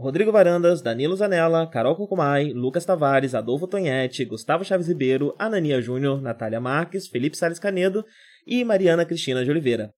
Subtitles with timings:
[0.00, 6.22] Rodrigo Varandas, Danilo Zanella, Carol Cocumai, Lucas Tavares, Adolfo Tonhete, Gustavo Chaves Ribeiro, Anania Júnior,
[6.22, 8.02] Natália Marques, Felipe Salles Canedo
[8.46, 9.92] e Mariana Cristina de Oliveira.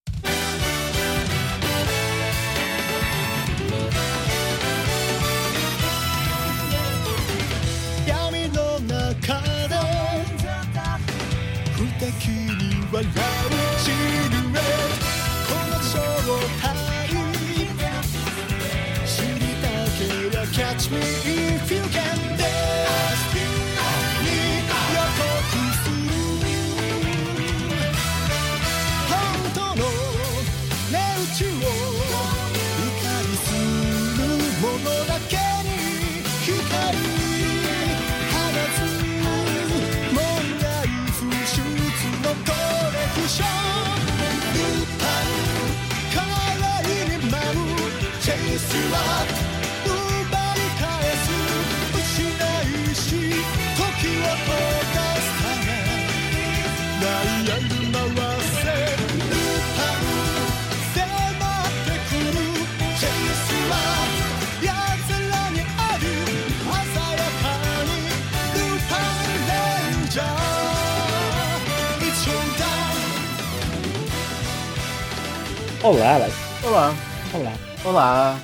[75.82, 76.34] Olá, Alex.
[76.64, 76.94] Olá.
[77.34, 77.52] Olá.
[77.84, 78.40] Olá.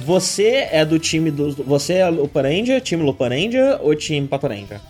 [0.00, 1.54] Você é do time dos.
[1.54, 4.80] Você é Luparendia, time Luparendia ou time Patorendia?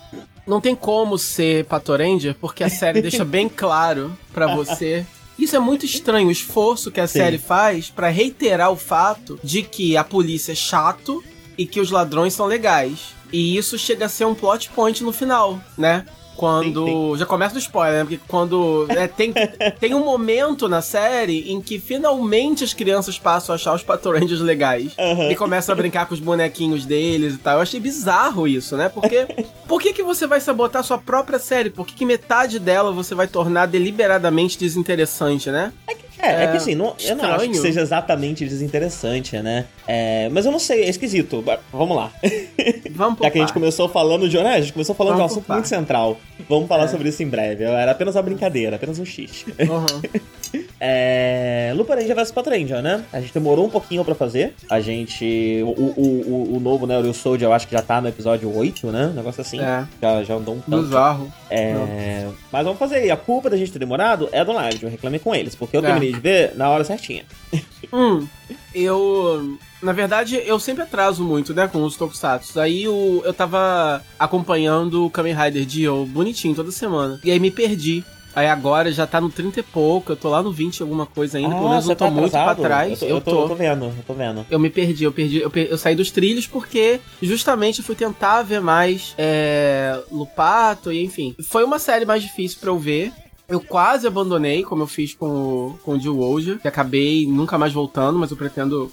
[0.45, 5.05] Não tem como ser Patorendia, porque a série deixa bem claro para você
[5.37, 7.19] isso é muito estranho, o esforço que a Sim.
[7.19, 11.23] série faz para reiterar o fato de que a polícia é chato
[11.57, 13.13] e que os ladrões são legais.
[13.33, 16.05] E isso chega a ser um plot point no final, né?
[16.35, 16.85] Quando.
[16.85, 17.17] Sim, sim.
[17.17, 18.01] Já começa no spoiler, né?
[18.01, 18.85] Porque quando.
[18.89, 19.33] É, tem,
[19.79, 24.11] tem um momento na série em que finalmente as crianças passam a achar os Pato
[24.11, 24.93] Rangers legais.
[24.97, 25.31] Uhum.
[25.31, 27.55] E começam a brincar com os bonequinhos deles e tal.
[27.55, 28.89] Eu achei bizarro isso, né?
[28.89, 29.27] Porque.
[29.67, 31.69] por que, que você vai sabotar sua própria série?
[31.69, 35.71] Por que, que metade dela você vai tornar deliberadamente desinteressante, né?
[35.87, 39.37] É que é, é, é que assim, não, eu não acho que seja exatamente desinteressante,
[39.41, 39.65] né?
[39.87, 41.43] É, mas eu não sei, é esquisito.
[41.71, 42.11] Vamos lá.
[42.91, 44.37] Vamos Já que a gente começou falando de.
[44.37, 46.17] Né, a gente começou falando Vamos de um assunto muito central.
[46.49, 46.87] Vamos falar é.
[46.87, 47.63] sobre isso em breve.
[47.63, 49.45] Era apenas uma brincadeira, apenas um xixi.
[49.59, 50.21] Uhum.
[50.79, 53.03] é, Lupin Ranger vs Patranger, né?
[53.11, 54.53] A gente demorou um pouquinho pra fazer.
[54.69, 55.61] A gente.
[55.63, 56.97] O, o, o, o novo, né?
[56.97, 59.07] O Real Soldier, eu acho que já tá no episódio 8, né?
[59.07, 59.59] Um negócio assim.
[59.59, 59.85] É.
[60.01, 60.83] Já, já andou um tanto.
[60.83, 61.31] Bizarro.
[61.49, 63.05] É, mas vamos fazer.
[63.05, 64.83] E a culpa da gente ter demorado é do Live.
[64.83, 65.85] Eu reclamei com eles, porque eu é.
[65.85, 67.23] terminei de ver na hora certinha.
[67.93, 68.27] Hum,
[68.73, 69.57] eu.
[69.81, 72.59] Na verdade, eu sempre atraso muito, né, com os tokusatsu.
[72.59, 77.19] Aí eu, eu tava acompanhando o Kamen Rider Dio bonitinho toda semana.
[77.23, 78.03] E aí me perdi.
[78.35, 81.37] Aí agora já tá no 30 e pouco, eu tô lá no 20 alguma coisa
[81.37, 82.91] ainda, ah, pelo menos eu tô tá muito pra trás.
[82.91, 84.45] Eu tô, eu, tô, eu tô, vendo, eu tô vendo.
[84.51, 88.59] Eu me perdi, eu perdi, eu, eu saí dos trilhos porque justamente fui tentar ver
[88.59, 91.33] mais é, Lupato e enfim.
[91.47, 93.13] Foi uma série mais difícil pra eu ver.
[93.47, 97.57] Eu quase abandonei, como eu fiz com o, com o Jill Wolja, que acabei nunca
[97.57, 98.91] mais voltando, mas eu pretendo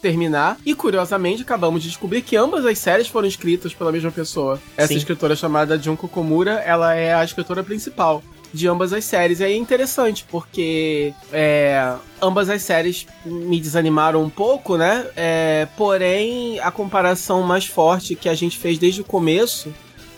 [0.00, 0.56] terminar.
[0.64, 4.58] E curiosamente, acabamos de descobrir que ambas as séries foram escritas pela mesma pessoa.
[4.76, 4.96] Essa Sim.
[4.96, 8.22] escritora chamada Junko Komura, ela é a escritora principal
[8.52, 9.40] de ambas as séries.
[9.40, 15.06] E aí é interessante, porque é, ambas as séries me desanimaram um pouco, né?
[15.16, 19.72] É, porém, a comparação mais forte que a gente fez desde o começo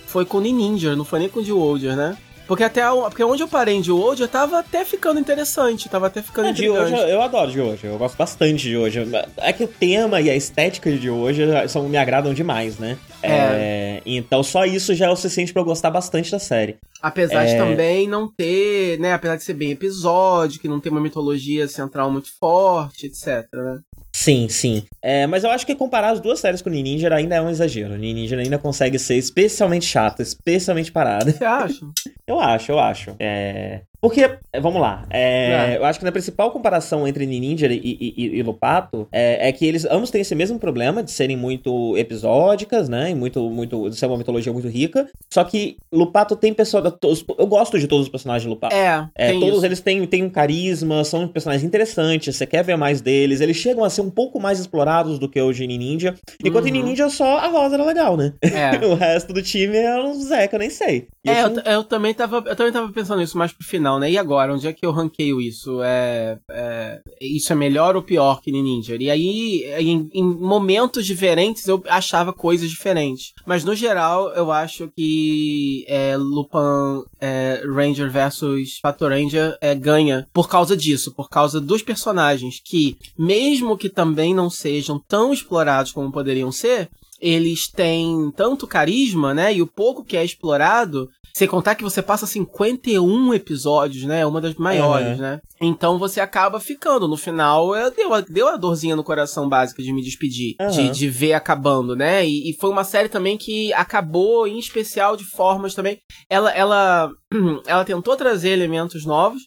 [0.06, 2.16] foi com o Ninja, não foi nem com o The Older, né?
[2.46, 6.20] Porque até porque onde eu parei de hoje, eu tava até ficando interessante, tava até
[6.20, 9.00] ficando é, de hoje eu adoro de hoje, eu gosto bastante de hoje.
[9.38, 12.98] É que o tema e a estética de hoje são, me agradam demais, né?
[13.22, 13.30] É.
[13.30, 16.76] é então só isso já é o suficiente para eu gostar bastante da série.
[17.00, 17.52] Apesar é...
[17.52, 22.10] de também não ter, né, apesar de ser bem episódico, não ter uma mitologia central
[22.10, 23.80] muito forte, etc, né?
[24.14, 24.84] Sim, sim.
[25.00, 27.48] É, mas eu acho que comparar as duas séries com o Ninja ainda é um
[27.48, 27.94] exagero.
[27.94, 31.32] O Ninja ainda consegue ser especialmente chato, especialmente parado.
[31.32, 31.86] Você acha?
[32.26, 33.16] eu acho, eu acho.
[33.18, 33.80] É...
[34.02, 35.76] Porque, é, vamos lá, é, é.
[35.78, 37.78] eu acho que a principal comparação entre Ninja e,
[38.16, 41.96] e, e, Lupato é, é, que eles ambos têm esse mesmo problema de serem muito
[41.96, 43.10] episódicas, né?
[43.10, 45.08] E muito, muito, de ser uma mitologia muito rica.
[45.32, 46.92] Só que Lupato tem pessoas.
[47.38, 48.74] Eu gosto de todos os personagens de Lupato.
[48.74, 49.66] É, é todos isso.
[49.66, 53.40] eles têm, têm um carisma, são personagens interessantes, você quer ver mais deles.
[53.40, 56.16] Eles chegam a ser um pouco mais explorados do que o Genie Ninja.
[56.44, 56.74] Enquanto uhum.
[56.74, 58.32] em Ninja só a Rosa era legal, né?
[58.42, 58.82] É.
[58.84, 61.06] o resto do time é um Zeca, eu nem sei.
[61.24, 64.10] E é, eu, eu, também tava, eu também tava pensando nisso mais pro final, né?
[64.10, 64.52] E agora?
[64.52, 65.82] Onde é que eu ranqueio isso?
[65.82, 68.96] É, é isso é melhor ou pior que Ninja?
[68.98, 73.32] E aí, em, em, momentos diferentes, eu achava coisas diferentes.
[73.46, 80.26] Mas no geral, eu acho que é, Lupin é, Ranger versus Pato Ranger é, ganha
[80.32, 85.92] por causa disso, por causa dos personagens que, mesmo que também não sejam tão explorados
[85.92, 86.90] como poderiam ser,
[87.22, 89.54] eles têm tanto carisma, né?
[89.54, 94.20] E o pouco que é explorado, sem contar que você passa 51 episódios, né?
[94.20, 95.40] É uma das maiores, né?
[95.60, 97.08] Então você acaba ficando.
[97.08, 100.54] No final, deu, deu a dorzinha no coração básica de me despedir.
[100.60, 100.68] Uhum.
[100.68, 102.26] De, de ver acabando, né?
[102.26, 105.98] E, e, foi uma série também que acabou, em especial, de formas também.
[106.28, 107.10] Ela, ela,
[107.66, 109.42] ela tentou trazer elementos novos.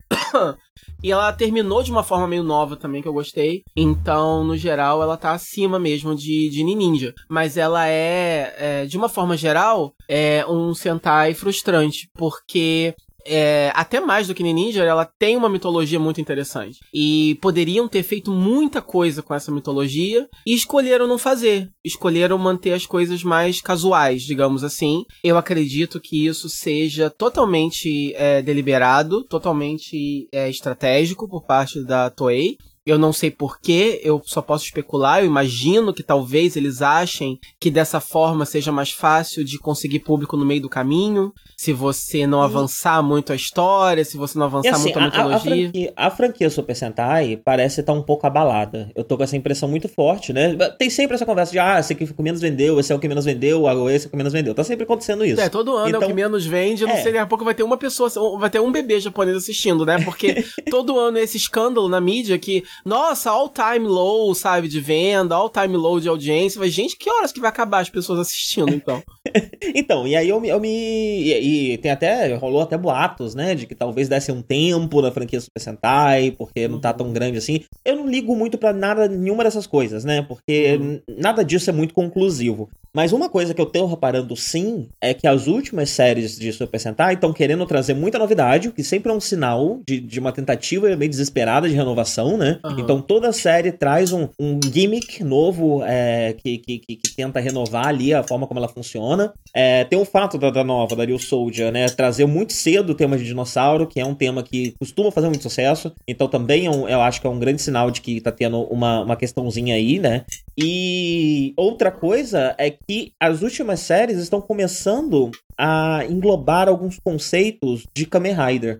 [1.04, 3.63] E ela terminou de uma forma meio nova também, que eu gostei.
[3.75, 7.13] Então, no geral, ela tá acima mesmo de, de Ninja.
[7.30, 12.10] Mas ela é, é, de uma forma geral, é um Sentai frustrante.
[12.16, 12.95] Porque
[13.25, 16.80] é, até mais do que Ninja, ela tem uma mitologia muito interessante.
[16.94, 21.69] E poderiam ter feito muita coisa com essa mitologia e escolheram não fazer.
[21.83, 25.04] Escolheram manter as coisas mais casuais, digamos assim.
[25.24, 32.57] Eu acredito que isso seja totalmente é, deliberado, totalmente é, estratégico por parte da Toei.
[32.86, 35.20] Eu não sei porquê, eu só posso especular.
[35.20, 40.38] Eu imagino que talvez eles achem que dessa forma seja mais fácil de conseguir público
[40.38, 41.34] no meio do caminho.
[41.58, 45.34] Se você não avançar muito a história, se você não avançar assim, muito a mitologia.
[45.34, 48.92] A, a, franquia, a franquia Super Sentai parece estar um pouco abalada.
[48.94, 50.56] Eu tô com essa impressão muito forte, né?
[50.78, 52.96] Tem sempre essa conversa de, ah, esse aqui é o que menos vendeu, esse é
[52.96, 54.54] o que menos vendeu, esse é o que menos vendeu.
[54.54, 55.42] Tá sempre acontecendo isso.
[55.42, 56.84] É, todo ano então, é o que então, menos vende.
[56.84, 57.02] Eu não é.
[57.02, 60.00] sei, daqui a pouco vai ter uma pessoa, vai ter um bebê japonês assistindo, né?
[60.04, 64.80] Porque todo ano é esse escândalo na mídia que nossa, all time low, sabe, de
[64.80, 66.60] venda, all time low de audiência.
[66.60, 69.01] Mas, gente, que horas que vai acabar as pessoas assistindo, então?
[69.75, 70.69] então, e aí eu, eu me.
[70.69, 72.36] E, e, tem até.
[72.36, 73.56] rolou até boatos, né?
[73.56, 77.38] De que talvez desse um tempo na franquia Super Sentai, porque não tá tão grande
[77.38, 77.62] assim.
[77.83, 80.21] Eu não ligo muito para nada, nenhuma dessas coisas, né?
[80.21, 81.01] Porque uhum.
[81.18, 82.69] nada disso é muito conclusivo.
[82.95, 86.80] Mas uma coisa que eu tenho reparando sim é que as últimas séries de Super
[86.80, 90.31] Sentai estão querendo trazer muita novidade, o que sempre é um sinal de, de uma
[90.31, 92.57] tentativa meio desesperada de renovação, né?
[92.63, 92.80] Uhum.
[92.80, 98.13] Então toda série traz um, um gimmick novo é, que, que, que, tenta renovar ali
[98.13, 99.33] a forma como ela funciona.
[99.53, 101.89] É, tem o fato da, da nova, da Real Soldier, né?
[101.89, 105.44] Trazer muito cedo o tema de dinossauro, que é um tema que costuma fazer muito
[105.44, 105.92] sucesso.
[106.07, 108.62] Então também é um, eu acho que é um grande sinal de que tá tendo
[108.62, 110.24] uma, uma questãozinha aí, né?
[110.57, 112.85] E outra coisa é que
[113.20, 118.80] as últimas séries estão começando a englobar alguns conceitos de Kamen Rider.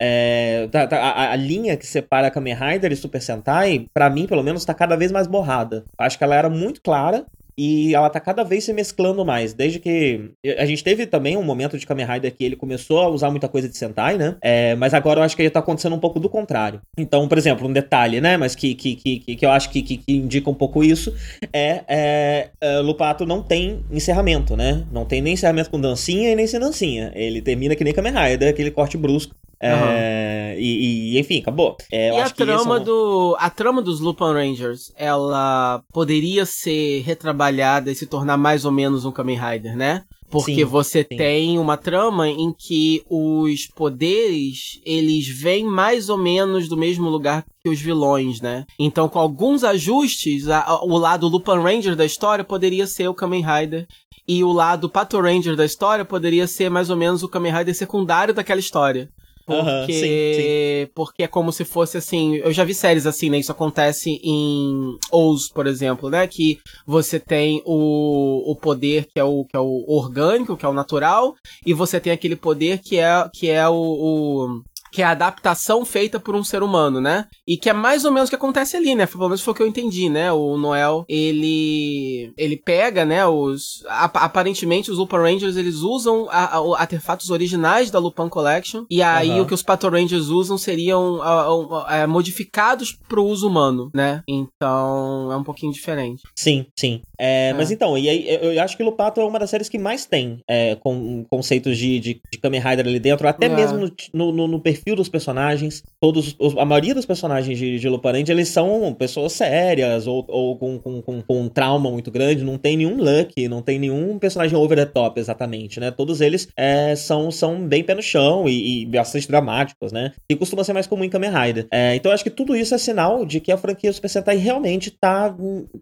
[0.00, 4.26] É, tá, tá, a, a, linha que separa Kamen Rider e Super Sentai, para mim,
[4.26, 5.84] pelo menos, tá cada vez mais borrada.
[5.98, 7.26] Acho que ela era muito clara
[7.58, 9.52] e ela tá cada vez se mesclando mais.
[9.52, 10.30] Desde que.
[10.58, 13.48] A gente teve também um momento de Kamen Rider que ele começou a usar muita
[13.48, 14.36] coisa de Sentai, né?
[14.40, 16.80] É, mas agora eu acho que ele tá acontecendo um pouco do contrário.
[16.96, 18.36] Então, por exemplo, um detalhe, né?
[18.36, 21.12] Mas que, que, que, que eu acho que, que, que indica um pouco isso
[21.52, 24.84] é, é, é, Lupato não tem encerramento, né?
[24.92, 27.10] Não tem nem encerramento com dancinha e nem sem dancinha.
[27.14, 29.34] Ele termina que nem Kamen Rider, aquele corte brusco.
[29.60, 31.76] É, e, e, enfim, acabou.
[31.90, 32.84] É, e a trama é um...
[32.84, 33.36] do.
[33.38, 39.04] A trama dos Lupin Rangers, ela poderia ser retrabalhada e se tornar mais ou menos
[39.04, 40.04] um Kamen Rider, né?
[40.30, 41.16] Porque sim, você sim.
[41.16, 47.44] tem uma trama em que os poderes, eles vêm mais ou menos do mesmo lugar
[47.62, 48.66] que os vilões, né?
[48.78, 53.14] Então, com alguns ajustes, a, a, o lado Lupin Ranger da história poderia ser o
[53.14, 53.86] Kamen Rider.
[54.30, 57.74] E o lado Pato Ranger da história poderia ser mais ou menos o Kamen Rider
[57.74, 59.08] secundário daquela história.
[59.48, 60.92] Porque, sim, sim.
[60.94, 62.36] porque é como se fosse assim.
[62.36, 63.38] Eu já vi séries assim, né?
[63.38, 66.26] Isso acontece em Oz, por exemplo, né?
[66.26, 70.68] Que você tem o, o poder que é o, que é o orgânico, que é
[70.68, 74.62] o natural, e você tem aquele poder que é, que é o, o
[74.92, 77.26] que é a adaptação feita por um ser humano, né?
[77.46, 79.06] E que é mais ou menos o que acontece ali, né?
[79.06, 80.32] Pelo menos foi o que eu entendi, né?
[80.32, 86.80] O Noel, ele ele pega, né, os aparentemente os Lupin Rangers, eles usam a, a,
[86.80, 89.42] artefatos originais da Lupin Collection e aí uhum.
[89.42, 94.22] o que os Pato Rangers usam seriam a, é, modificados pro uso humano, né?
[94.28, 96.22] Então, é um pouquinho diferente.
[96.36, 97.02] Sim, sim.
[97.18, 97.52] É, é.
[97.52, 100.40] Mas então, e aí eu acho que Lupato é uma das séries que mais tem
[100.48, 103.48] é, com conceitos de, de, de Kamen Rider ali dentro, até é.
[103.48, 105.82] mesmo no, no, no perfil perfil dos personagens.
[106.00, 107.88] Todos, os, a maioria dos personagens de, de
[108.30, 112.44] eles são pessoas sérias ou, ou com, com, com, com, um trauma muito grande.
[112.44, 115.90] Não tem nenhum Lucky, não tem nenhum personagem over the top, exatamente, né?
[115.90, 120.12] Todos eles é, são, são bem pé no chão e, e, bastante dramáticos, né?
[120.30, 121.66] E costuma ser mais comum em Kamen Rider.
[121.72, 124.36] É, então eu acho que tudo isso é sinal de que a franquia Super Sentai
[124.36, 125.34] realmente tá,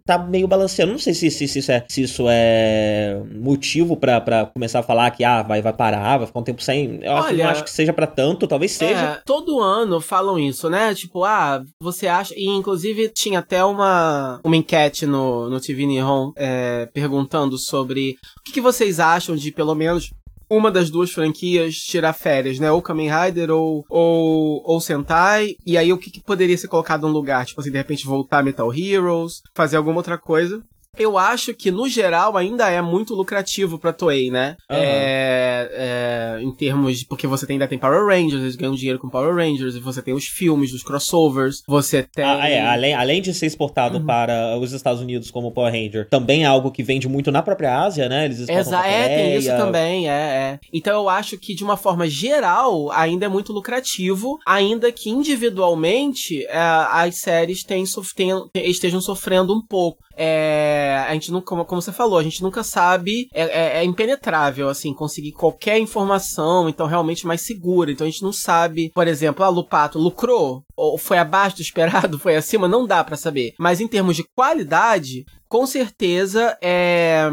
[0.04, 0.92] tá meio balanceando.
[0.92, 5.10] Não sei se, se, se, isso, é, se isso é motivo para começar a falar
[5.10, 7.00] que ah, vai, vai parar, vai ficar um tempo sem.
[7.02, 8.85] Eu Olha, acho, não acho que seja para tanto, talvez seja.
[8.92, 10.94] É, todo ano falam isso, né?
[10.94, 12.34] Tipo, ah, você acha.
[12.36, 18.42] E inclusive tinha até uma, uma enquete no, no TV Nihon é, perguntando sobre o
[18.44, 20.10] que, que vocês acham de pelo menos
[20.48, 22.70] uma das duas franquias tirar férias, né?
[22.70, 25.56] Ou Kamen Rider ou, ou, ou Sentai.
[25.66, 27.44] E aí o que, que poderia ser colocado no lugar?
[27.44, 30.62] Tipo assim, de repente voltar Metal Heroes, fazer alguma outra coisa
[30.98, 34.56] eu acho que, no geral, ainda é muito lucrativo pra Toei, né?
[34.70, 34.76] Uhum.
[34.76, 37.06] É, é, em termos de.
[37.06, 40.02] Porque você tem, ainda tem Power Rangers, eles ganham dinheiro com Power Rangers, e você
[40.02, 42.24] tem os filmes, os crossovers, você tem.
[42.24, 44.06] Ah, é, além, além de ser exportado uhum.
[44.06, 47.78] para os Estados Unidos como Power Ranger, também é algo que vende muito na própria
[47.78, 48.24] Ásia, né?
[48.24, 50.58] Eles exportam Exa É, tem isso também, é, é.
[50.72, 56.44] Então eu acho que, de uma forma geral, ainda é muito lucrativo, ainda que individualmente
[56.46, 57.84] é, as séries tem,
[58.14, 60.04] tem, estejam sofrendo um pouco.
[60.18, 64.68] É, a gente nunca, como, você falou, a gente nunca sabe, é, é, é, impenetrável,
[64.68, 67.90] assim, conseguir qualquer informação, então realmente mais segura.
[67.90, 70.64] Então a gente não sabe, por exemplo, a ah, Lupato lucrou?
[70.76, 72.18] Ou foi abaixo do esperado?
[72.26, 72.68] Foi acima?
[72.68, 73.54] Não dá para saber.
[73.58, 77.30] Mas em termos de qualidade, com certeza é,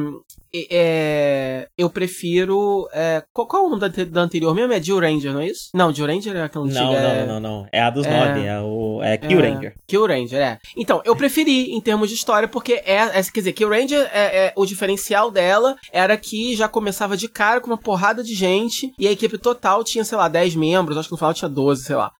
[0.70, 2.88] é, eu prefiro.
[2.94, 4.72] É, qual, qual é o nome da, da, anterior mesmo?
[4.72, 5.70] É Jill Ranger, não é isso?
[5.74, 6.82] Não, Jill Ranger é aquela antiga.
[6.84, 7.68] Não, não, não, não.
[7.72, 9.02] É a dos é, nove, é o.
[9.02, 9.76] É Kill é, Ranger.
[9.88, 10.60] Kill Ranger, é.
[10.78, 12.98] Então, eu preferi em termos de história, porque é.
[12.98, 17.28] é quer dizer, Kill Ranger, é, é, o diferencial dela era que já começava de
[17.28, 20.98] cara com uma porrada de gente e a equipe total tinha, sei lá, 10 membros,
[20.98, 22.12] acho que no final tinha 12, sei lá.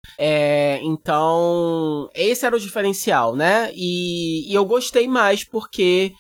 [0.82, 3.72] Então, esse era o diferencial, né?
[3.76, 6.14] E, e eu gostei mais porque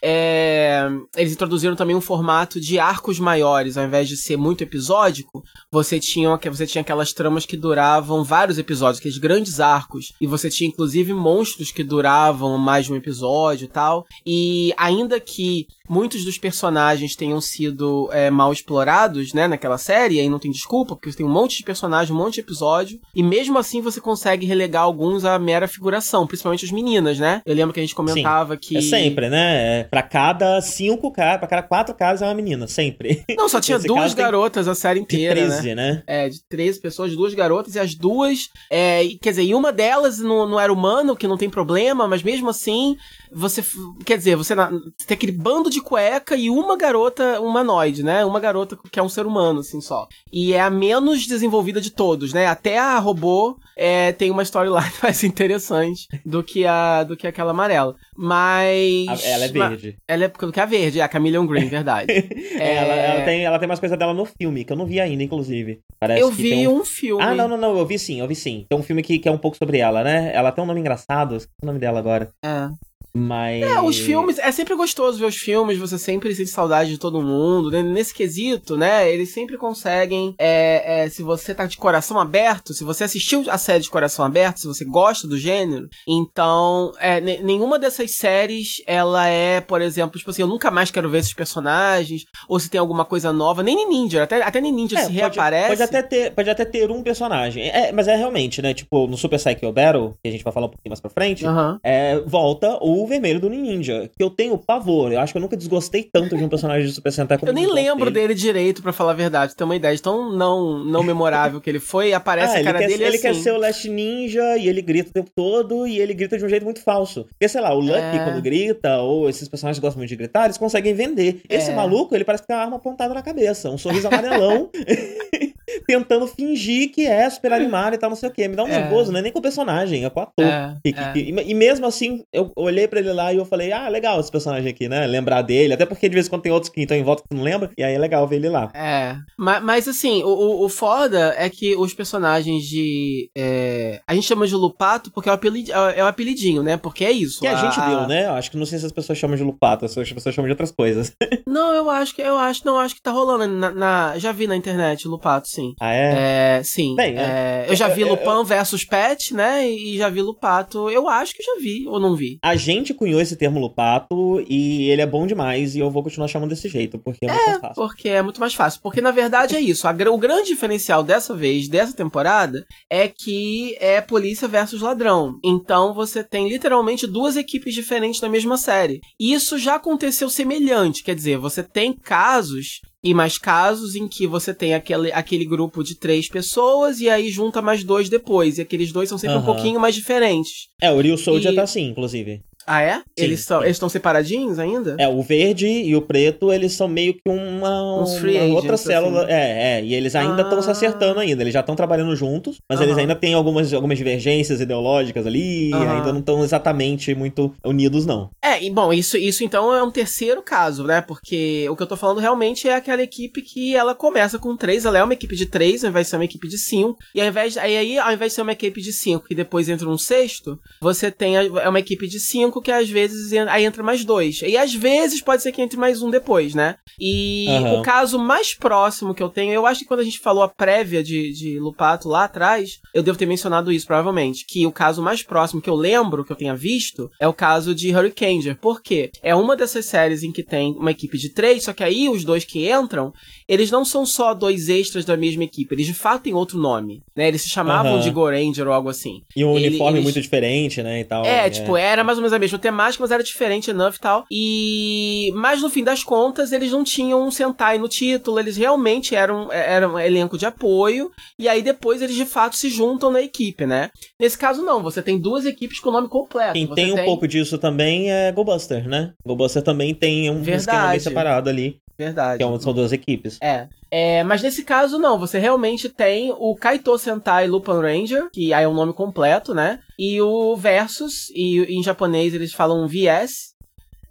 [1.15, 5.99] eles introduziram também um formato de arcos maiores, ao invés de ser muito episódico, você
[5.99, 10.69] tinha, você tinha aquelas tramas que duravam vários episódios, aqueles grandes arcos, e você tinha
[10.69, 14.05] inclusive monstros que duravam mais de um episódio e tal.
[14.25, 20.19] E ainda que muitos dos personagens tenham sido é, mal explorados, né, naquela série, e
[20.19, 22.99] aí não tem desculpa, porque você tem um monte de personagens, um monte de episódio,
[23.13, 27.41] e mesmo assim você consegue relegar alguns à mera figuração, principalmente as meninas, né?
[27.45, 28.77] Eu lembro que a gente comentava Sim, que.
[28.77, 29.79] É sempre, né?
[29.79, 33.23] É, pra cada cinco caras, pra cada quatro caras é uma menina, sempre.
[33.37, 35.41] Não, só tinha duas garotas a série inteira.
[35.41, 35.75] De 13, né?
[35.75, 36.03] né?
[36.07, 38.49] É, de 13 pessoas, duas garotas, e as duas.
[38.69, 42.23] É, quer dizer, e uma delas não, não era humano, que não tem problema, mas
[42.23, 42.95] mesmo assim
[43.31, 43.63] você.
[44.05, 48.23] Quer dizer, você, você tem aquele bando de cueca e uma garota humanoide, né?
[48.23, 50.07] Uma garota que é um ser humano, assim, só.
[50.31, 52.47] E é a menos desenvolvida de todos, né?
[52.47, 57.51] Até a robô é, tem uma storyline mais interessante do que, a, do que aquela
[57.51, 57.95] amarela.
[58.15, 59.25] Mas.
[59.25, 59.97] Ela é verde.
[60.07, 62.07] Ela é do que a verde, é a Chameleon Green, verdade.
[62.11, 62.75] é...
[62.75, 65.23] ela, ela, tem, ela tem umas coisas dela no filme, que eu não vi ainda,
[65.23, 65.79] inclusive.
[65.99, 66.81] Parece eu vi um...
[66.81, 66.85] um...
[66.85, 67.23] filme.
[67.23, 68.65] Ah, não, não, não, eu vi sim, eu vi sim.
[68.69, 70.31] Tem um filme que, que é um pouco sobre ela, né?
[70.33, 72.29] Ela tem um nome engraçado, esqueci o nome dela agora.
[72.43, 72.69] É.
[73.15, 73.61] Mas.
[73.61, 74.39] É, os filmes.
[74.39, 77.69] É sempre gostoso ver os filmes, você sempre sente saudade de todo mundo.
[77.69, 77.83] Né?
[77.83, 79.11] Nesse quesito, né?
[79.11, 80.33] Eles sempre conseguem.
[80.39, 84.25] É, é, se você tá de coração aberto, se você assistiu a série de coração
[84.25, 86.91] aberto, se você gosta do gênero, então.
[86.99, 91.19] É, nenhuma dessas séries, ela é, por exemplo, tipo assim, eu nunca mais quero ver
[91.19, 92.25] esses personagens.
[92.49, 93.61] Ou se tem alguma coisa nova.
[93.61, 95.67] Nem Ninja, até, até Ninja é, se pode, reaparece.
[95.67, 97.69] Pode até, ter, pode até ter um personagem.
[97.69, 98.73] É, mas é realmente, né?
[98.73, 101.45] Tipo, no Super Psycho Battle, que a gente vai falar um pouquinho mais pra frente,
[101.45, 101.77] uhum.
[101.83, 105.11] é, volta o o vermelho do Ninja, que eu tenho pavor.
[105.11, 107.53] Eu acho que eu nunca desgostei tanto de um personagem de Super Sentai como Eu
[107.53, 108.33] nem lembro dele.
[108.33, 109.55] direito, para falar a verdade.
[109.55, 112.79] Tem uma ideia de tão não, não memorável que ele foi, aparece ah, a cara
[112.79, 113.21] quer, dele Ele assim.
[113.21, 116.45] quer ser o Last Ninja e ele grita o tempo todo e ele grita de
[116.45, 117.25] um jeito muito falso.
[117.25, 118.23] Porque, sei lá, o Lucky é...
[118.23, 121.41] quando grita, ou esses personagens que gostam muito de gritar, eles conseguem vender.
[121.49, 121.75] Esse é...
[121.75, 124.69] maluco, ele parece que tem uma arma apontada na cabeça, um sorriso amarelão.
[125.87, 128.47] tentando fingir que é super animado e tal, não sei o que.
[128.47, 128.81] Me dá um é.
[128.81, 130.45] nervoso, não é nem com o personagem, é com o ator.
[130.45, 130.75] É.
[130.85, 131.13] E, é.
[131.15, 134.31] e, e, mesmo assim, eu olhei para ele lá e eu falei, ah, legal esse
[134.31, 135.05] personagem aqui, né?
[135.05, 137.35] Lembrar dele, até porque de vez em quando tem outros que estão em volta que
[137.35, 138.71] não lembra, e aí é legal ver ele lá.
[138.73, 139.15] É.
[139.37, 143.29] Mas, mas assim, o, o foda é que os personagens de.
[143.35, 144.01] É...
[144.07, 145.71] A gente chama de Lupato porque é o, apelid...
[145.71, 146.77] é o apelidinho, né?
[146.77, 147.39] Porque é isso.
[147.39, 148.27] Que a, a gente deu, né?
[148.27, 150.71] Acho que não sei se as pessoas chamam de Lupato, as pessoas chamam de outras
[150.71, 151.13] coisas.
[151.47, 154.47] Não, eu acho que eu acho, não acho que tá rolando na, na- já vi
[154.47, 155.62] na internet Lupato, sim.
[155.79, 156.57] Ah, é?
[156.59, 156.95] É, sim.
[156.95, 159.67] Bem, É, eu já vi Lupin versus Pet, né?
[159.69, 160.89] E já vi Lupato.
[160.89, 162.37] Eu acho que já vi ou não vi.
[162.43, 166.27] A gente cunhou esse termo lupato e ele é bom demais e eu vou continuar
[166.27, 167.75] chamando desse jeito, porque é muito mais fácil.
[167.75, 168.81] Porque é muito mais fácil.
[168.81, 169.87] Porque na verdade é isso.
[169.87, 175.39] A o grande diferencial dessa vez, dessa temporada, é que é polícia versus ladrão.
[175.43, 178.99] Então você tem literalmente duas equipes diferentes na mesma série.
[179.19, 181.03] E isso já aconteceu semelhante.
[181.03, 182.81] Quer dizer, você tem casos.
[183.03, 187.29] E mais casos em que você tem aquele, aquele grupo de três pessoas e aí
[187.29, 188.57] junta mais dois depois.
[188.57, 189.45] E aqueles dois são sempre um Aham.
[189.45, 190.69] pouquinho mais diferentes.
[190.81, 192.41] É, o Ryu Soldier E- tá assim, inclusive.
[192.65, 192.97] Ah, é?
[192.97, 193.65] Sim, eles são, sim.
[193.65, 194.95] eles estão separadinhos ainda?
[194.99, 198.73] É, o verde e o preto, eles são meio que uma, Uns free uma outra
[198.73, 199.23] agents, célula.
[199.23, 199.33] assim.
[199.33, 200.71] É, é, e eles ainda estão se Ah.
[200.71, 201.41] acertando ainda.
[201.43, 205.73] Eles já estão trabalhando juntos, mas eles ainda têm algumas, algumas divergências ideológicas ali, e
[205.73, 208.29] ainda não estão exatamente muito unidos, não.
[208.41, 211.01] É, e bom, isso, isso então é um terceiro caso, né?
[211.01, 214.85] Porque o que eu tô falando realmente é aquela equipe que ela começa com três,
[214.85, 216.97] ela é uma equipe de três, ao invés de ser uma equipe de cinco.
[217.13, 219.87] E ao invés, aí, ao invés de ser uma equipe de cinco que depois entra
[219.89, 224.03] um sexto, você tem é uma equipe de cinco que às vezes aí entra mais
[224.05, 224.41] dois.
[224.41, 226.75] E às vezes pode ser que entre mais um depois, né?
[226.99, 227.79] E Aham.
[227.79, 230.47] o caso mais próximo que eu tenho, eu acho que quando a gente falou a
[230.49, 234.45] prévia de, de Lupato lá atrás, eu devo ter mencionado isso provavelmente.
[234.47, 237.73] Que o caso mais próximo que eu lembro, que eu tenha visto, é o caso
[237.73, 238.57] de Hurricaneer.
[238.59, 239.09] Por quê?
[239.21, 242.23] É uma dessas séries em que tem uma equipe de três, só que aí os
[242.23, 243.13] dois que entram,
[243.47, 247.01] eles não são só dois extras da mesma equipe, eles de fato têm outro nome,
[247.15, 247.27] né?
[247.27, 248.01] Eles se chamavam Aham.
[248.01, 249.21] de Goranger ou algo assim.
[249.35, 251.25] E um Ele- uniforme eles- muito diferente, né, e tal.
[251.25, 254.25] É, tipo, era mais ou menos a mesma temática, mas era diferente enough e tal.
[254.31, 255.31] E.
[255.35, 259.51] Mas no fim das contas, eles não tinham um Sentai no título, eles realmente eram,
[259.51, 261.09] eram um elenco de apoio.
[261.39, 263.89] E aí depois eles de fato se juntam na equipe, né?
[264.19, 266.53] Nesse caso, não, você tem duas equipes com o nome completo.
[266.53, 269.13] Quem Você tem um pouco disso também é Goldbuster, né?
[269.25, 271.03] Goldbuster também tem um esquema bem Verdade.
[271.03, 272.41] separado ali, Verdade.
[272.41, 273.37] é um- são duas equipes.
[273.41, 273.67] É.
[273.91, 278.63] É, mas nesse caso não, você realmente tem o Kaito Sentai Lupin Ranger, que aí
[278.63, 279.79] é o nome completo, né?
[279.99, 283.53] E o Versus, e em japonês eles falam VS.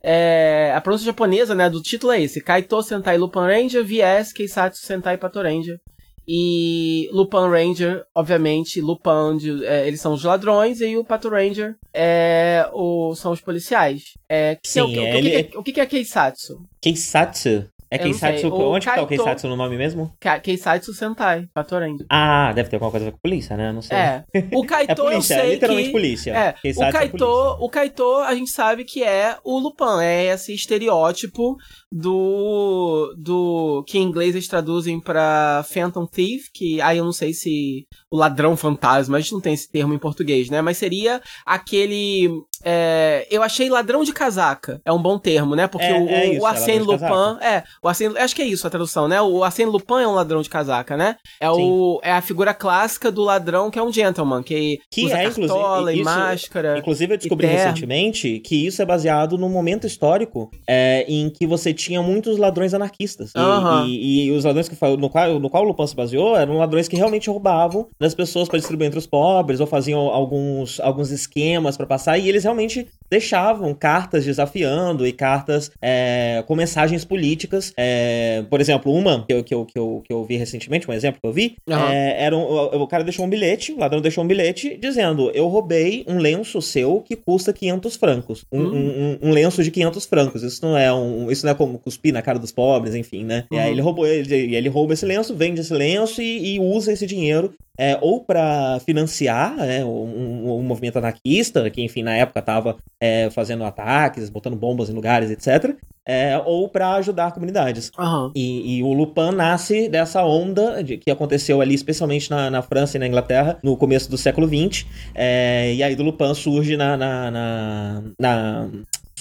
[0.05, 4.85] É, a pronúncia japonesa, né, do título é esse: Kaito Sentai Lupin Ranger, VS Keisatsu
[4.85, 5.79] Sentai Pato Ranger.
[6.27, 11.75] E Lupin Ranger, obviamente, Lupin, de- é, eles são os ladrões, e o Pato Ranger
[11.93, 14.03] é, o, são os policiais.
[14.29, 16.61] É, é o, Sim, que- o, ele- que, que é- o que que é Keisatsu?
[16.81, 17.67] Keisatsu.
[17.97, 17.99] É.
[17.99, 18.55] Keisatsu.
[18.55, 20.13] Onde que tá o Kaito- Keisatsu no nome mesmo?
[20.21, 22.07] Ke- Keisatsu Sentai Pato Ranger.
[22.11, 23.73] Ah, deve ter alguma coisa com polícia, né?
[23.73, 23.97] Não sei.
[23.97, 24.25] É.
[24.55, 25.93] O Kaito É polícia, eu é sei literalmente que...
[25.93, 26.31] polícia.
[26.33, 27.65] É, Keisatsu o Kaito, polícia.
[27.65, 31.57] o Kaito a gente sabe que é o Lupin, é esse estereótipo
[31.93, 37.33] do do que em inglês eles traduzem pra Phantom Thief, que aí eu não sei
[37.35, 40.61] se o ladrão fantasma, a gente não tem esse termo em português, né?
[40.63, 42.31] Mas seria aquele
[42.65, 44.81] é, eu achei ladrão de casaca.
[44.85, 45.67] É um bom termo, né?
[45.67, 48.43] Porque É, o, é o isso, é Arsène de Lupin, é, o Arsène, acho que
[48.43, 49.21] é isso a tradução, né?
[49.21, 51.17] O Arsène Lupin é um ladrão de casaca, né?
[51.41, 55.19] É o é a figura clássica do ladrão que é um gentleman, que, Que usa
[55.19, 56.79] é, cartola e isso- máscara.
[56.79, 61.75] Inclusive, eu descobri recentemente que isso é baseado num momento histórico é, em que você
[61.83, 63.33] tinha muitos ladrões anarquistas.
[63.35, 63.85] E, Aham.
[63.87, 66.89] e- e os ladrões que no qual, no qual o Lupin se baseou eram ladrões
[66.89, 71.77] que realmente roubavam das pessoas para distribuir entre os pobres ou faziam alguns, alguns esquemas
[71.77, 72.19] para passar.
[72.19, 77.73] E eles realmente deixavam cartas desafiando e cartas é, com mensagens políticas.
[77.77, 80.95] É, por exemplo, uma que eu, que, eu, que, eu, que eu vi recentemente, um
[80.95, 81.91] exemplo que eu vi, Aham.
[81.93, 85.31] é, era um- o, o cara deixou um bilhete, o ladrão deixou um bilhete dizendo:
[85.35, 88.45] Eu roubei um lenço seu que custa 500 francos.
[88.51, 89.19] Um, Hum.
[89.23, 90.43] um- um- lenço de 500 francos.
[90.43, 93.45] Isso não é um, isso não é como cuspir na cara dos pobres, enfim, né?
[93.51, 93.73] E aí Uhum.
[93.73, 97.55] ele roubou, ele, ele rouba esse lenço, vende esse lenço e, e usa esse dinheiro
[97.79, 103.31] é, ou para financiar né, um, um- movimento anarquista, que enfim na época tava é,
[103.31, 105.75] fazendo ataques, botando bombas em lugares, etc.
[106.07, 107.91] é, ou para ajudar comunidades.
[107.99, 108.31] Aham.
[108.35, 112.97] E, e o Lupin nasce dessa onda de- que aconteceu ali, especialmente na, na França
[112.97, 114.85] e na Inglaterra, no começo do século XX.
[115.15, 118.69] É, e aí do Lupin surge na, na, na- na-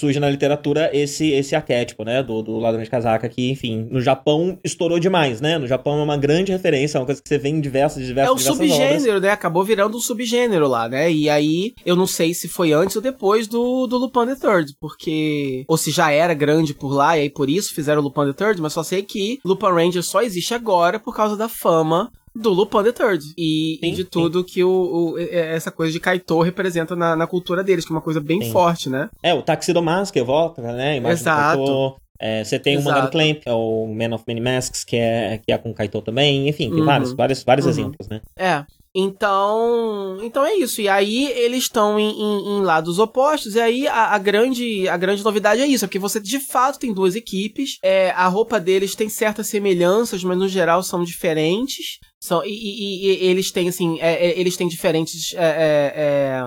[0.02, 4.00] surge na literatura esse esse arquétipo, né, do, do ladrão de casaca que, enfim, no
[4.00, 5.58] Japão estourou demais, né?
[5.58, 8.30] No Japão é uma grande referência, é uma coisa que você vê em diversas, diversas,
[8.30, 8.92] É um diversas obras.
[8.92, 9.30] subgênero, né?
[9.30, 11.10] Acabou virando um subgênero lá, né?
[11.10, 14.74] E aí, eu não sei se foi antes ou depois do, do Lupin the Third,
[14.80, 15.64] porque.
[15.68, 18.32] Ou se já era grande por lá, e aí por isso fizeram o Lupin the
[18.32, 22.50] Third, mas só sei que Lupin Ranger só existe agora por causa da fama do
[22.50, 23.24] Lupin the Third.
[23.36, 24.08] E, Sim, e de sim.
[24.10, 24.70] tudo que o,
[25.14, 28.40] o- essa coisa de Kaito representa na, na cultura deles, que é uma coisa bem
[28.42, 28.50] Sim.
[28.52, 29.08] forte, né?
[29.22, 30.96] É, o Taxido Mask evoca, né?
[30.96, 31.96] imagem Exato.
[32.24, 32.88] É, você tem o Exato.
[32.94, 36.00] Mangado Clamp, que é o Man of Many Masks, que é, que é com Kaito
[36.02, 36.48] também.
[36.48, 36.84] Enfim, tem Uhum.
[36.86, 37.70] vários, vários, vários Uhum.
[37.72, 38.20] exemplos, né?
[38.38, 38.64] É.
[38.94, 40.80] Então, então é isso.
[40.80, 43.54] E aí eles estão em, em, em, lados opostos.
[43.54, 46.78] E aí a, a, grande, a grande novidade é isso, é que você de fato
[46.78, 47.78] tem duas equipes.
[47.82, 51.98] É, a roupa deles tem certas semelhanças, mas no geral são diferentes.
[52.22, 56.42] São, e, e, e, eles têm, assim, é, é, eles têm diferentes é, é, é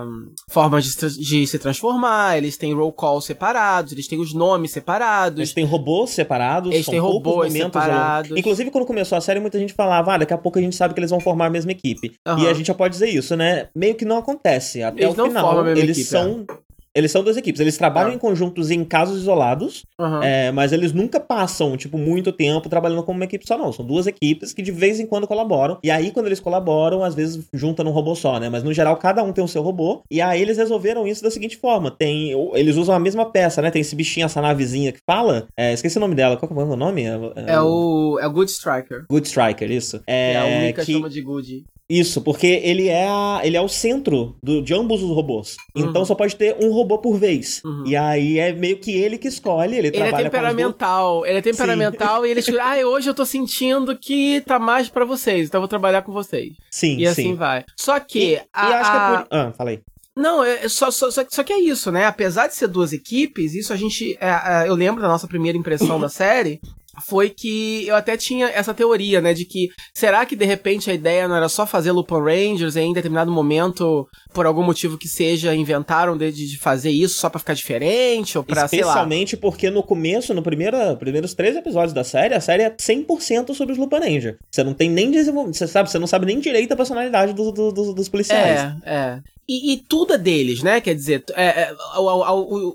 [0.49, 5.37] formas de, de, se transformar, eles têm roll call separados, eles têm os nomes separados.
[5.37, 8.37] Eles têm robôs separados, eles têm robôs separados.
[8.37, 10.93] Inclusive, quando começou a série, muita gente falava, ah, daqui a pouco a gente sabe
[10.93, 12.13] que eles vão formar a mesma equipe.
[12.25, 12.39] Uhum.
[12.39, 13.67] E a gente já pode dizer isso, né?
[13.75, 14.81] Meio que não acontece.
[14.81, 16.45] Até eles o final, eles equipe, são
[16.95, 17.59] eles são duas equipes.
[17.59, 18.15] Eles trabalham ah.
[18.15, 20.23] em conjuntos em casos isolados, uhum.
[20.23, 23.71] é, mas eles nunca passam, tipo, muito tempo trabalhando como uma equipe só, não.
[23.73, 25.77] São duas equipes que de vez em quando colaboram.
[25.83, 28.49] E aí, quando eles colaboram, às vezes juntam num robô só, né?
[28.49, 30.01] Mas no geral, cada um tem o seu robô.
[30.09, 32.31] E aí eles resolveram isso da seguinte forma: tem.
[32.53, 33.69] Eles usam a mesma peça, né?
[33.69, 35.47] Tem esse bichinho, essa navezinha que fala.
[35.57, 36.37] É, esqueci o nome dela.
[36.37, 37.03] Qual que é o nome?
[37.03, 38.17] É, o.
[38.19, 39.05] É o Good Striker.
[39.09, 40.01] Good Striker, isso.
[40.07, 40.93] É, é a única que...
[40.93, 41.65] chama de Good.
[41.89, 45.55] Isso, porque ele é, a, ele é o centro do, de ambos os robôs.
[45.75, 45.89] Uhum.
[45.89, 47.61] Então só pode ter um robô por vez.
[47.63, 47.83] Uhum.
[47.85, 51.37] E aí é meio que ele que escolhe, ele, ele é trabalha é temperamental, ele
[51.37, 52.27] é temperamental Sim.
[52.27, 55.61] e ele escolhe, ah, hoje eu tô sentindo que tá mais para vocês, então eu
[55.61, 56.53] vou trabalhar com vocês.
[56.71, 57.63] Sim, E assim vai.
[57.77, 59.27] Só que e, a, e acho que é por...
[59.29, 59.81] Ah, falei.
[60.15, 62.05] Não, é, só, só, só, só, que é isso, né?
[62.05, 64.17] Apesar de ser duas equipes, isso a gente.
[64.21, 66.61] É, é, eu lembro da nossa primeira impressão da série
[67.01, 70.93] foi que eu até tinha essa teoria, né, de que será que de repente a
[70.93, 75.07] ideia não era só fazer Lupin Rangers e em determinado momento, por algum motivo que
[75.07, 79.83] seja, inventaram de, de fazer isso só para ficar diferente ou para Especialmente porque no
[79.83, 83.99] começo, no primeiro, primeiros três episódios da série, a série é 100% sobre os Lupin
[83.99, 84.37] Ranger.
[84.51, 87.51] Você não tem nem desenvolvimento, você sabe, você não sabe nem direito a personalidade do,
[87.51, 88.59] do, do, dos policiais.
[88.85, 89.19] É, é.
[89.47, 90.81] E, e, tudo é deles, né?
[90.81, 91.75] Quer dizer, é, é,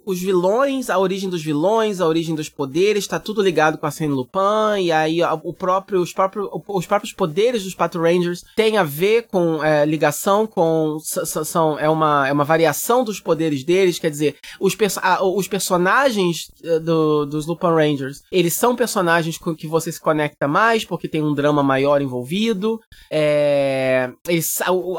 [0.06, 3.90] os vilões, a origem dos vilões, a origem dos poderes, tá tudo ligado com a
[3.90, 8.76] Saint Lupin, e aí o próprio, os, próprios, os próprios poderes dos Pato Rangers têm
[8.76, 10.98] a ver com é, ligação com.
[11.00, 15.00] São, é, uma, é uma variação dos poderes deles, quer dizer, os, perso
[15.34, 20.46] os personagens eh, do, dos Lupin Rangers, eles são personagens com que você se conecta
[20.46, 22.80] mais, porque tem um drama maior envolvido.
[23.10, 24.58] É, eles,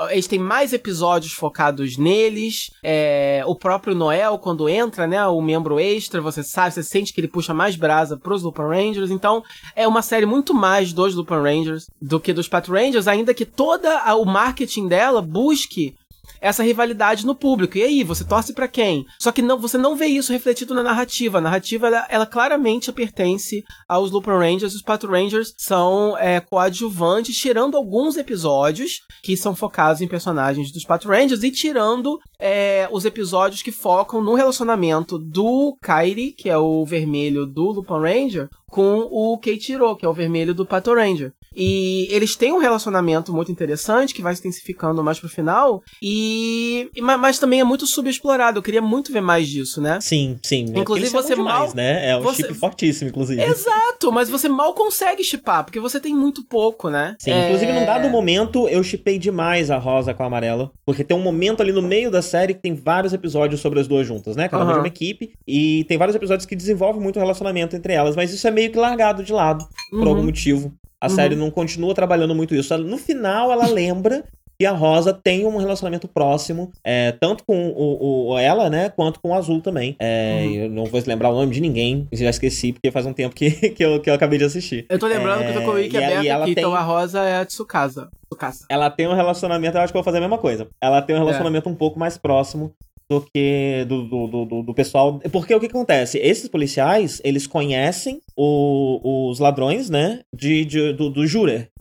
[0.09, 2.71] eles têm mais episódios focados focados neles.
[2.83, 7.21] É, o próprio Noel, quando entra, né, o membro extra, você sabe, você sente que
[7.21, 9.11] ele puxa mais brasa pros Lupin Rangers.
[9.11, 9.43] Então,
[9.75, 13.45] é uma série muito mais dos Lupin Rangers do que dos Pat Rangers, ainda que
[13.45, 15.95] toda o marketing dela busque
[16.41, 17.77] essa rivalidade no público.
[17.77, 19.05] E aí, você torce para quem?
[19.19, 21.37] Só que não, você não vê isso refletido na narrativa.
[21.37, 24.73] A narrativa, ela, ela claramente pertence aos Lupin Rangers.
[24.73, 30.83] Os Pato Rangers são é, coadjuvantes, tirando alguns episódios que são focados em personagens dos
[30.83, 36.57] Pato Rangers e tirando é, os episódios que focam no relacionamento do Kairi, que é
[36.57, 41.33] o vermelho do Lupin Ranger, com o Keiichiro, que é o vermelho do Pato Ranger.
[41.55, 45.83] E eles têm um relacionamento muito interessante que vai se intensificando mais pro final.
[46.01, 46.89] E.
[47.01, 48.59] Mas também é muito subexplorado.
[48.59, 49.99] Eu queria muito ver mais disso, né?
[50.01, 50.65] Sim, sim.
[50.75, 51.75] Inclusive você demais, mal.
[51.75, 52.09] né?
[52.09, 52.43] É um você...
[52.43, 53.41] chip fortíssimo, inclusive.
[53.41, 57.15] Exato, mas você mal consegue chipar, porque você tem muito pouco, né?
[57.19, 57.45] Sim, é...
[57.45, 60.71] inclusive num dado momento eu chipei demais a rosa com a amarela.
[60.85, 63.87] Porque tem um momento ali no meio da série que tem vários episódios sobre as
[63.87, 64.47] duas juntas, né?
[64.47, 64.69] Cada uhum.
[64.69, 65.33] uma de uma equipe.
[65.47, 68.15] E tem vários episódios que desenvolvem muito relacionamento entre elas.
[68.15, 70.07] Mas isso é meio que largado de lado, por uhum.
[70.07, 70.73] algum motivo.
[71.01, 71.15] A uhum.
[71.15, 72.77] série não continua trabalhando muito isso.
[72.77, 74.23] No final, ela lembra
[74.61, 79.19] que a Rosa tem um relacionamento próximo, é, tanto com o, o, ela, né, quanto
[79.19, 79.95] com o Azul também.
[79.99, 80.53] É, uhum.
[80.53, 83.49] Eu não vou lembrar o nome de ninguém, já esqueci, porque faz um tempo que,
[83.73, 84.85] que, eu, que eu acabei de assistir.
[84.87, 86.61] Eu tô lembrando é, que eu tô com o Wiki aberto aqui, tem...
[86.61, 88.09] então a Rosa é a Tsukasa.
[88.29, 88.65] Tsukasa.
[88.69, 90.67] Ela tem um relacionamento, eu acho que eu vou fazer a mesma coisa.
[90.79, 91.21] Ela tem um é.
[91.23, 92.71] relacionamento um pouco mais próximo
[93.11, 95.19] do que do, do, do, do, pessoal.
[95.33, 96.17] Porque o que acontece?
[96.17, 100.21] Esses policiais, eles conhecem o, os ladrões, né?
[100.33, 101.27] De, de do, do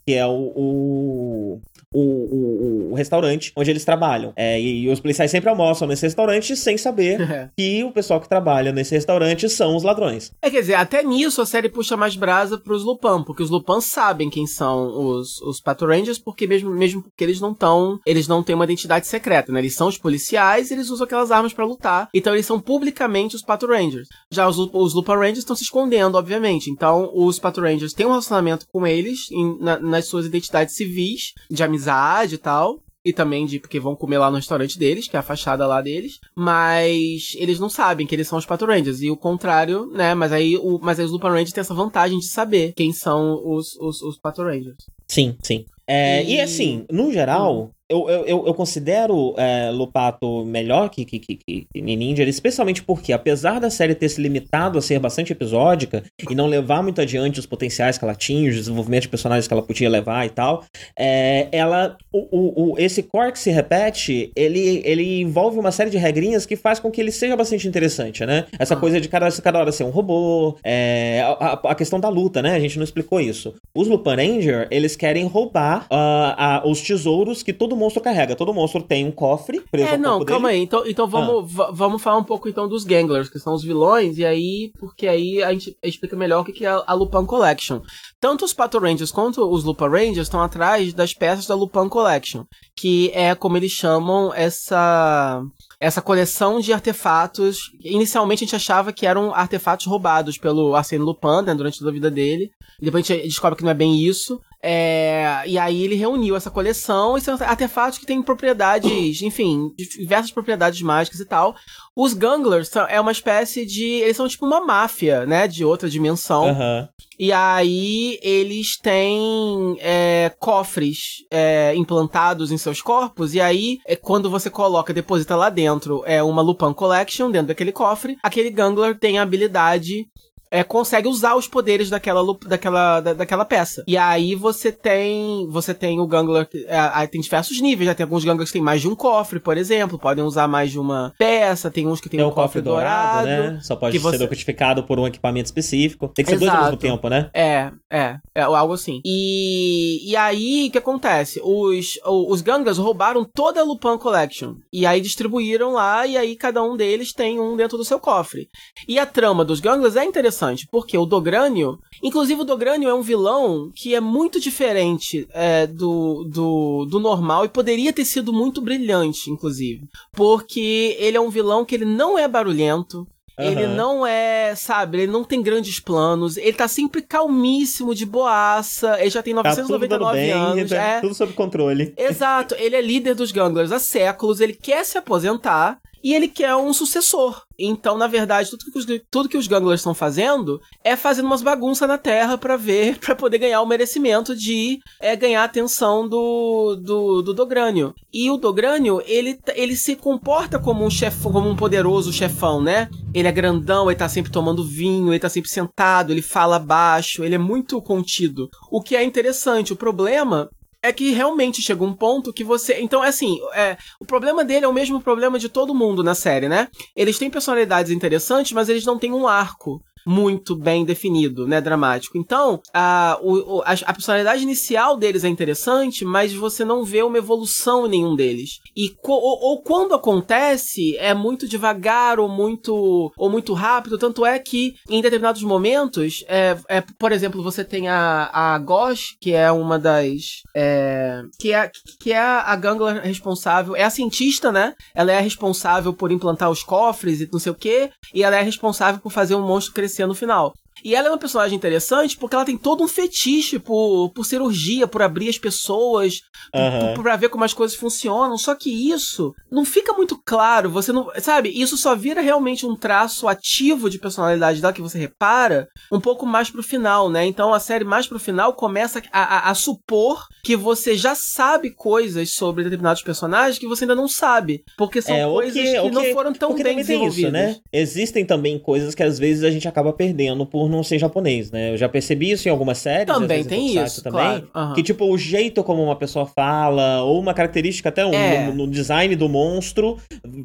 [0.05, 4.33] que é o, o, o, o, o, restaurante onde eles trabalham.
[4.37, 7.50] É, e, e, os policiais sempre almoçam nesse restaurante sem saber é.
[7.57, 10.31] que o pessoal que trabalha nesse restaurante são os ladrões.
[10.40, 13.81] É, quer dizer, até nisso a série puxa mais brasa pros Lupin, porque os Lupin
[13.81, 18.29] sabem quem são os, os Pato Rangers, porque mesmo, mesmo porque eles não estão, eles
[18.29, 19.59] não têm uma identidade secreta, né?
[19.59, 23.42] Eles são os policiais, eles usam aquelas armas para lutar, então eles são publicamente os
[23.42, 24.09] Pato Rangers.
[24.31, 28.11] Já os, os Lupin Rangers estão se escondendo, obviamente, então os Pato Rangers têm um
[28.11, 32.81] relacionamento com eles em, na, nas suas identidades civis, de amizade amizade e tal.
[33.03, 35.81] E também de porque vão comer lá no restaurante deles, que é a fachada lá
[35.81, 36.21] deles.
[36.37, 39.01] Mas eles não sabem que eles são os Pato Rangers.
[39.01, 40.14] E o contrário, né?
[40.14, 43.40] Mas aí, o, mas aí os Lupin Rangers têm essa vantagem de saber quem são
[43.43, 44.85] os, os, os Pato Rangers.
[45.09, 45.64] Sim, sim.
[45.87, 46.35] É, e...
[46.35, 46.40] e...
[46.43, 52.22] assim, no geral, eu, eu, eu considero é, Lupato melhor que, que, que, que Ninja,
[52.22, 56.83] especialmente porque, apesar da série ter se limitado a ser bastante episódica e não levar
[56.85, 60.24] muito adiante os potenciais que ela tinha, os desenvolvimentos de personagens que ela podia levar
[60.24, 60.64] e tal,
[60.96, 61.96] é, ela.
[62.12, 66.46] O, o, o, esse core que se repete, ele, ele envolve uma série de regrinhas
[66.46, 68.46] que faz com que ele seja bastante interessante, né?
[68.59, 68.76] Essa ah.
[68.76, 72.55] coisa de cada, cada hora ser um robô, é, a, a, questão da luta, né?
[72.55, 73.55] A gente não explicou isso.
[73.74, 78.37] Os Lupin Ranger, eles querem roubar uh, os tesouros que todo monstro carrega.
[78.37, 80.61] Todo monstro tem um cofre preso É, não, calma dele.
[80.61, 80.64] aí.
[80.64, 81.71] Então, então vamos, ah.
[81.73, 85.43] vamos falar um pouco então dos Ganglers, que são os vilões, e aí, porque aí
[85.43, 87.81] a gente explica melhor o que é a Lupin Collection.
[88.21, 92.45] Tanto os Pato Rangers quanto os Lupin Rangers estão atrás das peças da Lupin Collection,
[92.77, 95.43] que é como eles chamam essa
[95.81, 97.73] essa coleção de artefatos.
[97.81, 101.95] Inicialmente a gente achava que eram artefatos roubados pelo Arsène Lupin né, durante toda a
[101.95, 102.53] vida dele.
[102.79, 104.38] E depois a gente descobre que não é bem isso.
[104.62, 110.31] É, e aí ele reuniu essa coleção e são artefatos que têm propriedades, enfim, diversas
[110.31, 111.57] propriedades mágicas e tal.
[112.03, 113.85] Os Ganglers são, é uma espécie de.
[113.85, 115.47] Eles são tipo uma máfia, né?
[115.47, 116.47] De outra dimensão.
[116.47, 116.89] Uhum.
[117.19, 123.35] E aí eles têm é, cofres é, implantados em seus corpos.
[123.35, 127.71] E aí, é, quando você coloca, deposita lá dentro é uma Lupin Collection dentro daquele
[127.71, 130.07] cofre, aquele Gangler tem a habilidade
[130.51, 133.85] é, consegue usar os poderes daquela, daquela, da, daquela peça.
[133.87, 138.25] E aí você tem você tem o Gangler, é, tem diversos níveis, já tem alguns
[138.25, 141.71] Ganglers que tem mais de um cofre, por exemplo, podem usar mais de uma peça,
[141.71, 143.61] tem uns que tem, tem um cofre, cofre dourado, dourado, né?
[143.63, 144.27] Só pode ser você...
[144.27, 146.09] codificado por um equipamento específico.
[146.09, 146.51] Tem que ser Exato.
[146.51, 147.31] dois ao mesmo tempo, né?
[147.33, 149.01] É, é, é algo assim.
[149.05, 151.41] E, e aí, o que acontece?
[151.45, 156.63] Os, os Ganglers roubaram toda a Lupin Collection, e aí distribuíram lá, e aí cada
[156.63, 158.49] um deles tem um dentro do seu cofre.
[158.89, 162.94] E a trama dos Ganglers é interessante interessante, porque o Dogrânio, inclusive o Dogrânio é
[162.94, 168.33] um vilão que é muito diferente é, do, do, do normal e poderia ter sido
[168.33, 173.07] muito brilhante, inclusive, porque ele é um vilão que ele não é barulhento,
[173.38, 173.46] Uhum.
[173.46, 179.00] Ele não é, sabe, ele não tem grandes planos, ele tá sempre calmíssimo, de boaça,
[179.00, 180.72] ele já tem 999 tá bem, anos.
[180.72, 181.94] É, é tudo sob controle.
[181.96, 186.55] Exato, ele é líder dos Ganglers há séculos, ele quer se aposentar e ele quer
[186.57, 187.43] um sucessor.
[187.59, 191.43] Então, na verdade, tudo que os, tudo que os Ganglers estão fazendo é fazendo umas
[191.43, 196.09] bagunças na Terra para ver, para poder ganhar o merecimento de é, ganhar a atenção
[196.09, 197.95] do, do, do Dogrânio.
[198.13, 202.89] E o Dogrânio, ele, ele se comporta como um chefão, como um poderoso chefão, né?
[203.13, 207.23] Ele é grandão, ele tá sempre tomando vinho, ele tá sempre sentado, ele fala baixo,
[207.25, 208.49] ele é muito contido.
[208.71, 209.73] O que é interessante.
[209.73, 210.49] O problema
[210.83, 212.81] é que realmente chega um ponto que você.
[212.81, 216.14] Então, é assim, é, o problema dele é o mesmo problema de todo mundo na
[216.14, 216.69] série, né?
[216.97, 222.19] Eles têm personalidades interessantes, mas eles não têm um arco muito bem definido, né, dramático.
[222.19, 227.19] Então, a, o, a, a, personalidade inicial deles é interessante, mas você não vê uma
[227.19, 228.59] evolução em nenhum deles.
[228.77, 234.39] E ou, ou, quando acontece, é muito devagar ou muito ou muito rápido, tanto é
[234.39, 239.51] que em determinados momentos, é, é por exemplo, você tem a, a Gosh, que é
[239.51, 244.75] uma das é, que é que é a Gangler responsável, é a cientista, né?
[244.95, 248.43] Ela é responsável por implantar os cofres e não sei o que, e ela é
[248.43, 250.55] responsável por fazer um monstro crescer no final.
[250.85, 254.87] E ela é uma personagem interessante porque ela tem todo um fetiche por, por cirurgia,
[254.87, 256.21] por abrir as pessoas,
[256.55, 256.95] uhum.
[256.95, 258.37] por, pra ver como as coisas funcionam.
[258.38, 260.71] Só que isso não fica muito claro.
[260.71, 261.11] Você não.
[261.21, 261.51] Sabe?
[261.51, 266.27] Isso só vira realmente um traço ativo de personalidade dela que você repara um pouco
[266.27, 267.27] mais pro final, né?
[267.27, 271.71] Então a série mais pro final começa a, a, a supor que você já sabe
[271.71, 274.62] coisas sobre determinados personagens que você ainda não sabe.
[274.77, 277.19] Porque são é, coisas que, que não foram tão bem desenvolvidas.
[277.19, 277.57] Isso, né?
[277.73, 281.73] Existem também coisas que às vezes a gente acaba perdendo por não ser japonês, né?
[281.73, 283.07] Eu já percebi isso em algumas séries.
[283.07, 284.47] Também tem isso, também.
[284.53, 284.69] Claro.
[284.69, 284.75] Uhum.
[284.75, 288.47] Que, tipo, o jeito como uma pessoa fala, ou uma característica até um, é.
[288.47, 289.99] no, no, design do monstro.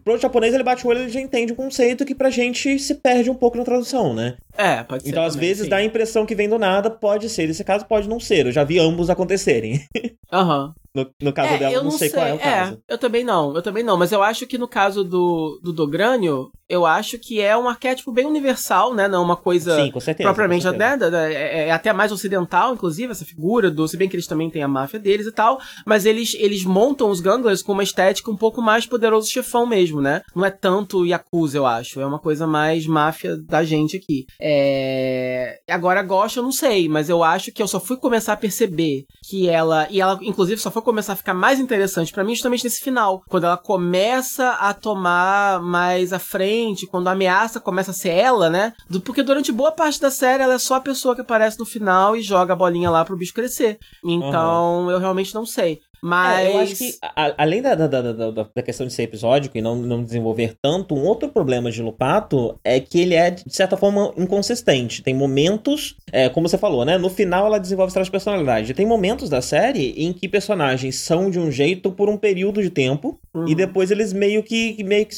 [0.04, 2.78] Pro japonês, ele bate o olho e ele já entende o conceito que pra gente
[2.80, 4.36] se perde um pouco na tradução, né?
[4.58, 5.10] É, pode ser.
[5.10, 5.70] Então, às vezes, sim.
[5.70, 7.48] dá a impressão que vem do nada, pode ser.
[7.48, 8.48] Nesse caso, pode não ser.
[8.48, 9.82] Eu já vi ambos acontecerem.
[10.32, 10.68] Aham.
[10.68, 10.85] Uhum.
[10.96, 12.82] No, no caso é, dela, eu não sei, sei, qual é o é, caso.
[12.88, 13.98] Eu também não, eu também não.
[13.98, 18.14] Mas eu acho que no caso do, do Dogrânio, eu acho que é um arquétipo
[18.14, 19.08] bem universal, né?
[19.08, 21.12] Não uma coisa Sim, com certeza, propriamente com certeza.
[21.12, 21.34] Né?
[21.34, 23.86] É, é, até mais ocidental, inclusive, essa figura do.
[23.88, 25.60] Se bem que eles também têm a máfia deles e tal.
[25.86, 30.02] Mas eles, eles montam os Ganglers com uma estética um pouco mais poderoso chefão mesmo,
[30.02, 30.22] né?
[30.34, 32.00] Não é tanto Yakuza, eu acho.
[32.00, 34.26] É uma coisa mais máfia da gente aqui.
[34.40, 35.60] É...
[35.70, 39.06] Agora, Ghost eu não sei, mas eu acho que eu só fui começar a perceber
[39.28, 39.88] que ela.
[39.90, 43.24] E ela, inclusive, só foi começar a ficar mais interessante para mim justamente nesse final.
[43.28, 48.50] Quando ela começa a tomar mais à frente, quando a ameaça começa a ser ela,
[48.50, 48.74] né?
[49.04, 52.16] Porque durante boa parte da série ela é só a pessoa que aparece no final
[52.16, 53.80] e joga a bolinha lá pro bicho crescer.
[54.04, 54.92] Então uhum.
[54.92, 55.82] eu realmente não sei.
[56.06, 56.46] Mas.
[56.46, 59.58] É, eu acho que, a, além da, da, da, da, da questão de ser episódico
[59.58, 63.44] e não, não desenvolver tanto, um outro problema de Lupato é que ele é, de
[63.48, 65.02] certa forma, inconsistente.
[65.02, 66.96] Tem momentos, é, como você falou, né?
[67.00, 68.76] No final ela desenvolve essa personalidade.
[68.76, 72.70] Tem momentos da série em que personagens são de um jeito por um período de
[72.70, 73.48] tempo uhum.
[73.48, 75.16] e depois eles meio que meio que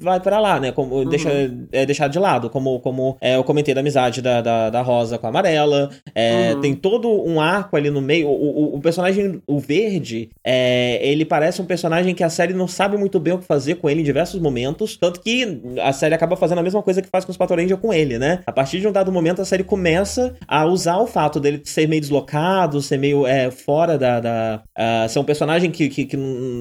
[0.00, 0.70] vai para lá, né?
[0.70, 1.08] Como uhum.
[1.08, 1.30] deixa,
[1.72, 5.18] é deixado de lado, como, como é, eu comentei da amizade da, da, da Rosa
[5.18, 5.90] com a Amarela.
[6.14, 6.60] É, uhum.
[6.60, 8.28] Tem todo um arco ali no meio.
[8.28, 12.68] O, o, o personagem, o verde, é, ele parece um personagem que a série não
[12.68, 14.96] sabe muito bem o que fazer com ele em diversos momentos.
[14.96, 17.92] Tanto que a série acaba fazendo a mesma coisa que faz com os Ranger com
[17.92, 18.40] ele, né?
[18.46, 21.88] A partir de um dado momento, a série começa a usar o fato dele ser
[21.88, 24.20] meio deslocado, ser meio é, fora da.
[24.20, 26.16] da uh, ser um personagem que, que, que,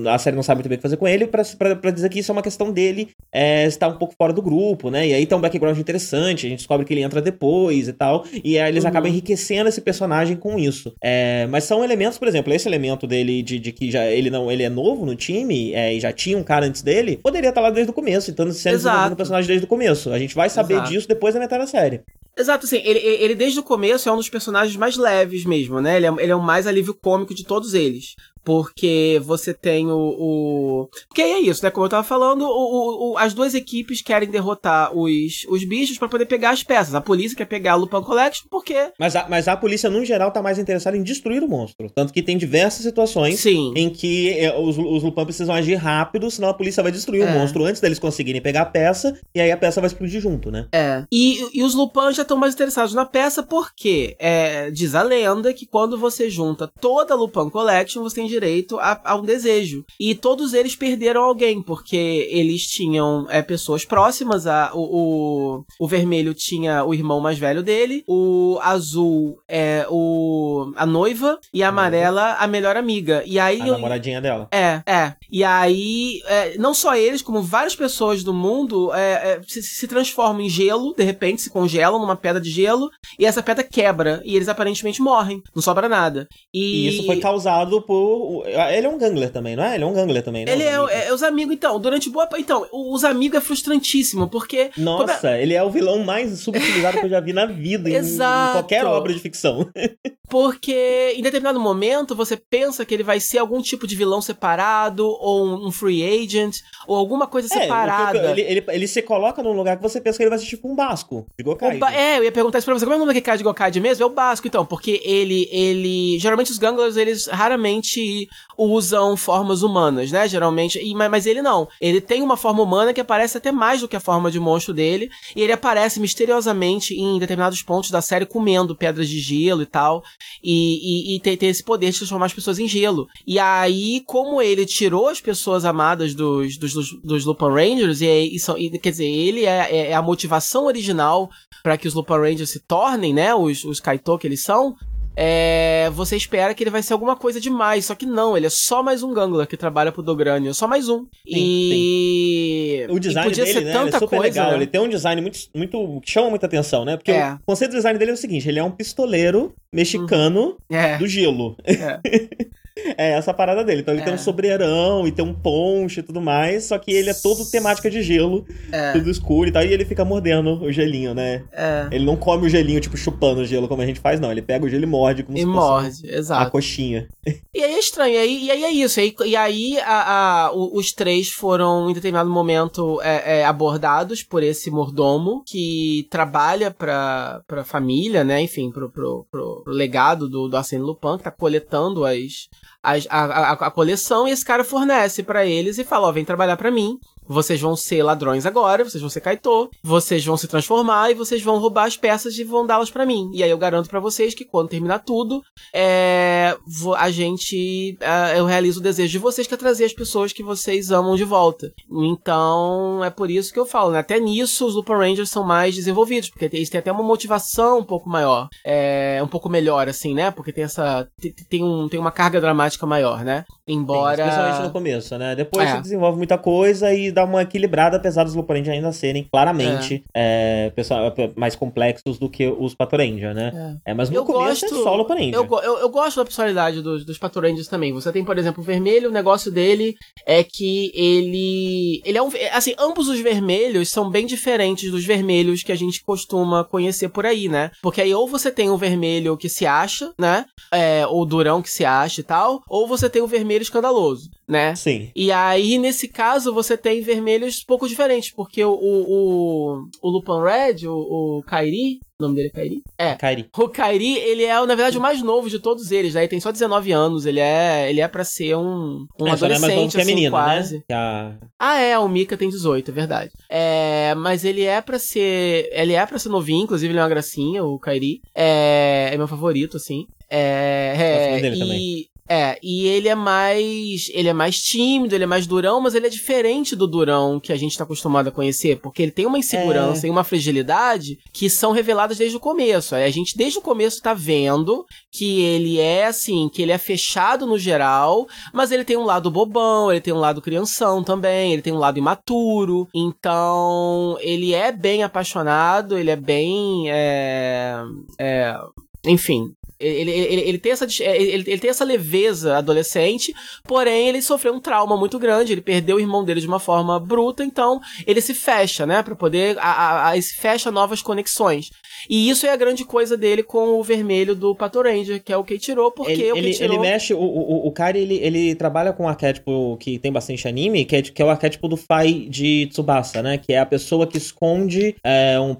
[0.08, 2.10] a série não sabe muito bem o que fazer com ele, pra, pra, pra dizer
[2.10, 5.08] que isso é uma questão dele é, estar um pouco fora do grupo, né?
[5.08, 8.26] E aí tem um background interessante, a gente descobre que ele entra depois e tal.
[8.44, 8.90] E aí eles uhum.
[8.90, 10.94] acabam enriquecendo esse personagem com isso.
[11.02, 14.52] É, mas são elementos, por exemplo, esse elemento dele de, de que já ele não
[14.52, 17.62] ele é novo no time é, e já tinha um cara antes dele, poderia estar
[17.62, 20.12] lá desde o começo, então sendo desenvolvendo o personagem desde o começo.
[20.12, 20.90] A gente vai saber Exato.
[20.90, 22.02] disso depois da metade da série.
[22.38, 25.98] Exato, assim, ele, ele desde o começo é um dos personagens mais leves mesmo, né?
[25.98, 28.16] Ele é, ele é o mais alívio cômico de todos eles.
[28.48, 30.16] Porque você tem o.
[30.18, 30.90] o...
[31.10, 31.70] Porque é isso, né?
[31.70, 36.08] Como eu tava falando, o, o, as duas equipes querem derrotar os, os bichos para
[36.08, 36.96] poder pegar as peças.
[36.96, 38.74] A polícia quer pegar a Lupin Collection porque.
[38.98, 41.92] Mas a, mas a polícia, no geral, tá mais interessada em destruir o monstro.
[41.94, 43.74] Tanto que tem diversas situações Sim.
[43.76, 47.26] em que é, os, os Lupin precisam agir rápido, senão a polícia vai destruir é.
[47.26, 50.50] o monstro antes deles conseguirem pegar a peça, e aí a peça vai explodir junto,
[50.50, 50.70] né?
[50.72, 51.04] É.
[51.12, 55.54] E, e os Lupin já estão mais interessados na peça porque é, diz a lenda
[55.54, 59.84] que quando você junta toda a Lupin Collection, você tem direito a, a, um desejo.
[60.00, 64.46] E todos eles perderam alguém, porque eles tinham é, pessoas próximas.
[64.46, 70.72] A, o, o, o, vermelho tinha o irmão mais velho dele, o azul é o
[70.76, 73.24] a noiva e a amarela a melhor amiga.
[73.26, 73.62] E aí.
[73.62, 74.48] A namoradinha dela.
[74.52, 75.14] É, é.
[75.32, 79.88] E aí, é, não só eles, como várias pessoas do mundo é, é, se, se
[79.88, 84.22] transformam em gelo, de repente se congelam numa pedra de gelo, e essa pedra quebra,
[84.24, 85.42] e eles aparentemente morrem.
[85.56, 86.28] Não sobra nada.
[86.54, 88.27] E, e isso foi causado por
[88.76, 89.76] ele é um gangler também, não é?
[89.76, 90.52] Ele é um gangler também, né?
[90.52, 92.28] Ele é, é, os amigos, então, durante boa.
[92.38, 94.72] Então, os amigos é frustrantíssimo, porque.
[94.78, 95.42] Nossa, é...
[95.42, 98.50] ele é o vilão mais subutilizado que eu já vi na vida, Exato.
[98.50, 99.70] em, qualquer obra de ficção.
[100.30, 105.08] porque em determinado momento você pensa que ele vai ser algum tipo de vilão separado,
[105.08, 108.32] ou um, free agent, ou alguma coisa é, separada.
[108.32, 110.70] Ele, ele, ele, se coloca num lugar que você pensa que ele vai ser tipo
[110.70, 111.78] um Basco de Gokai.
[111.78, 111.94] Ba...
[111.94, 112.86] É, eu ia perguntar isso pra você.
[112.86, 114.04] Como é o nome daquele cara de Gokai mesmo?
[114.04, 115.48] É o Basco, então, porque ele.
[115.52, 118.17] ele Geralmente os ganglers, eles raramente
[118.58, 120.28] usam formas humanas, né?
[120.28, 120.80] Geralmente.
[120.80, 121.68] E, mas ele não.
[121.80, 124.74] Ele tem uma forma humana que aparece até mais do que a forma de monstro
[124.74, 125.10] dele.
[125.36, 130.04] E ele aparece misteriosamente em determinados pontos da série comendo pedras de gelo e tal.
[130.44, 133.08] E, e, e tem, tem, esse poder de transformar as pessoas em gelo.
[133.26, 138.06] E aí, como ele tirou as pessoas amadas dos, dos, dos, dos Lupin Rangers, e,
[138.06, 141.30] e, e, quer dizer, ele é, é, é a motivação original
[141.64, 143.34] para que os Lupin Rangers se tornem, né?
[143.36, 144.76] Os, os Kaito que eles são
[145.20, 148.52] é, você espera que ele vai ser alguma coisa demais, só que não, ele é
[148.52, 151.06] só mais um Gangler que trabalha pro Dograni, é só mais um.
[151.28, 152.86] Sim, e...
[152.88, 152.94] Sim.
[152.94, 154.58] O design dele, né, é super coisa, legal, né?
[154.58, 156.96] ele tem um design muito, muito que chama muita atenção, né?
[156.96, 157.34] Porque é.
[157.34, 160.78] o conceito do design dele é o seguinte, ele é um pistoleiro mexicano uhum.
[160.78, 161.00] é.
[161.00, 161.58] do gelo.
[161.66, 162.00] É.
[162.98, 163.82] É essa parada dele.
[163.82, 164.06] Então ele é.
[164.06, 167.50] tem um sobreirão e tem um ponche e tudo mais, só que ele é todo
[167.50, 168.94] temática de gelo, é.
[168.94, 171.44] tudo escuro e tal, e ele fica mordendo o gelinho, né?
[171.52, 171.88] É.
[171.92, 174.32] Ele não come o gelinho, tipo, chupando o gelo como a gente faz, não.
[174.32, 176.48] Ele pega o gelo e morde como e se morde, fosse exato.
[176.48, 177.08] a coxinha.
[177.54, 179.00] E aí é estranho, e aí, e aí é isso.
[179.00, 184.22] E aí, e aí a, a, os três foram, em determinado momento, é, é, abordados
[184.22, 188.42] por esse mordomo que trabalha pra, pra família, né?
[188.42, 192.48] Enfim, pro, pro, pro, legado do, do Arsène Lupin, que tá coletando as
[192.88, 196.56] a, a, a, coleção e esse cara fornece para eles e fala: Ó, vem trabalhar
[196.56, 196.98] para mim.
[197.28, 201.42] Vocês vão ser ladrões agora, vocês vão ser Kaito, vocês vão se transformar e vocês
[201.42, 203.30] vão roubar as peças e vão dá-las para mim.
[203.34, 205.42] E aí eu garanto para vocês que quando terminar tudo,
[205.74, 206.56] é,
[206.98, 207.98] a gente.
[208.00, 211.16] É, eu realizo o desejo de vocês que é trazer as pessoas que vocês amam
[211.16, 211.72] de volta.
[211.92, 214.00] Então é por isso que eu falo, né?
[214.00, 217.84] Até nisso os Lupin Rangers são mais desenvolvidos, porque eles têm até uma motivação um
[217.84, 218.48] pouco maior.
[218.66, 220.32] É, um pouco melhor, assim, né?
[220.32, 221.08] Porque tem essa.
[221.50, 223.46] Tem, um, tem uma carga dramática maior, né?
[223.68, 224.24] Embora.
[224.24, 225.36] Sim, especialmente no começo, né?
[225.36, 225.76] Depois é.
[225.76, 230.04] você desenvolve muita coisa e dar uma equilibrada, apesar dos Lupin Ranger ainda serem claramente
[230.14, 230.68] é.
[230.68, 233.80] É, pessoal, mais complexos do que os Pato Ranger, né?
[233.86, 235.36] É, mas no eu começo gosto, é só Lupin Ranger.
[235.36, 237.20] Eu, eu, eu, gosto da personalidade dos, dos
[237.68, 237.94] também.
[237.94, 242.02] Você tem, por exemplo, o vermelho, o negócio dele é que ele.
[242.06, 242.30] Ele é um.
[242.54, 247.26] Assim, ambos os vermelhos são bem diferentes dos vermelhos que a gente costuma conhecer por
[247.26, 247.72] aí, né?
[247.82, 250.46] Porque aí ou você tem o vermelho que se acha, né?
[250.72, 254.76] É, ou durão que se acha e tal, ou você tem o vermelho escandaloso, né?
[254.76, 255.12] Sim.
[255.16, 260.88] E aí, nesse caso, você tem vermelhos pouco diferentes, porque o, o, o Lupin Red,
[260.88, 260.94] o,
[261.40, 262.82] o Kairi, o nome dele é Kairi?
[262.98, 263.16] É.
[263.16, 263.50] Kairi.
[263.58, 266.22] O Kairi, ele é, na verdade, o mais novo de todos eles, né?
[266.22, 269.30] Ele tem só 19 anos, ele é, ele é pra ser um, um É, é
[269.30, 270.78] mais novo adolescente, que a assim, menina, quase.
[270.78, 270.84] né?
[270.96, 273.32] A- Ah, é, o Mika tem 18, é verdade.
[273.50, 275.70] É, mas ele é pra ser.
[275.72, 278.20] Ele é pra ser novinho, inclusive ele é uma gracinha, o Kairi.
[278.36, 280.06] É, é meu favorito, assim.
[280.30, 280.94] É.
[280.98, 282.06] É e, também.
[282.30, 284.10] É, e ele é mais.
[284.14, 287.54] Ele é mais tímido, ele é mais durão, mas ele é diferente do durão que
[287.54, 290.08] a gente tá acostumado a conhecer, porque ele tem uma insegurança É.
[290.08, 292.96] e uma fragilidade que são reveladas desde o começo.
[292.96, 297.46] A gente, desde o começo, tá vendo que ele é assim, que ele é fechado
[297.46, 301.62] no geral, mas ele tem um lado bobão, ele tem um lado crianção também, ele
[301.62, 302.88] tem um lado imaturo.
[302.94, 306.90] Então, ele é bem apaixonado, ele é bem.
[306.90, 307.78] É,
[308.20, 308.58] é,
[309.06, 309.46] enfim.
[309.80, 314.54] Ele, ele, ele, tem essa, dis- ele, ele tem essa leveza adolescente, porém ele sofreu
[314.54, 318.20] um trauma muito grande, ele perdeu o irmão dele de uma forma bruta, então ele
[318.22, 321.70] se fecha, né, Pra poder, a, a, a, se fecha novas conexões.
[322.10, 325.38] E isso é a grande coisa dele com o vermelho do Pato Ranger, que é
[325.38, 326.74] o Keiichiro, porque Ele, o ele, Keiichiro...
[326.74, 330.48] ele mexe, o, o, o cara, ele, ele trabalha com um arquétipo que tem bastante
[330.48, 333.38] anime, que é, que é o arquétipo do Fai de Tsubasa, né?
[333.38, 335.56] Que é a pessoa que esconde, é, um,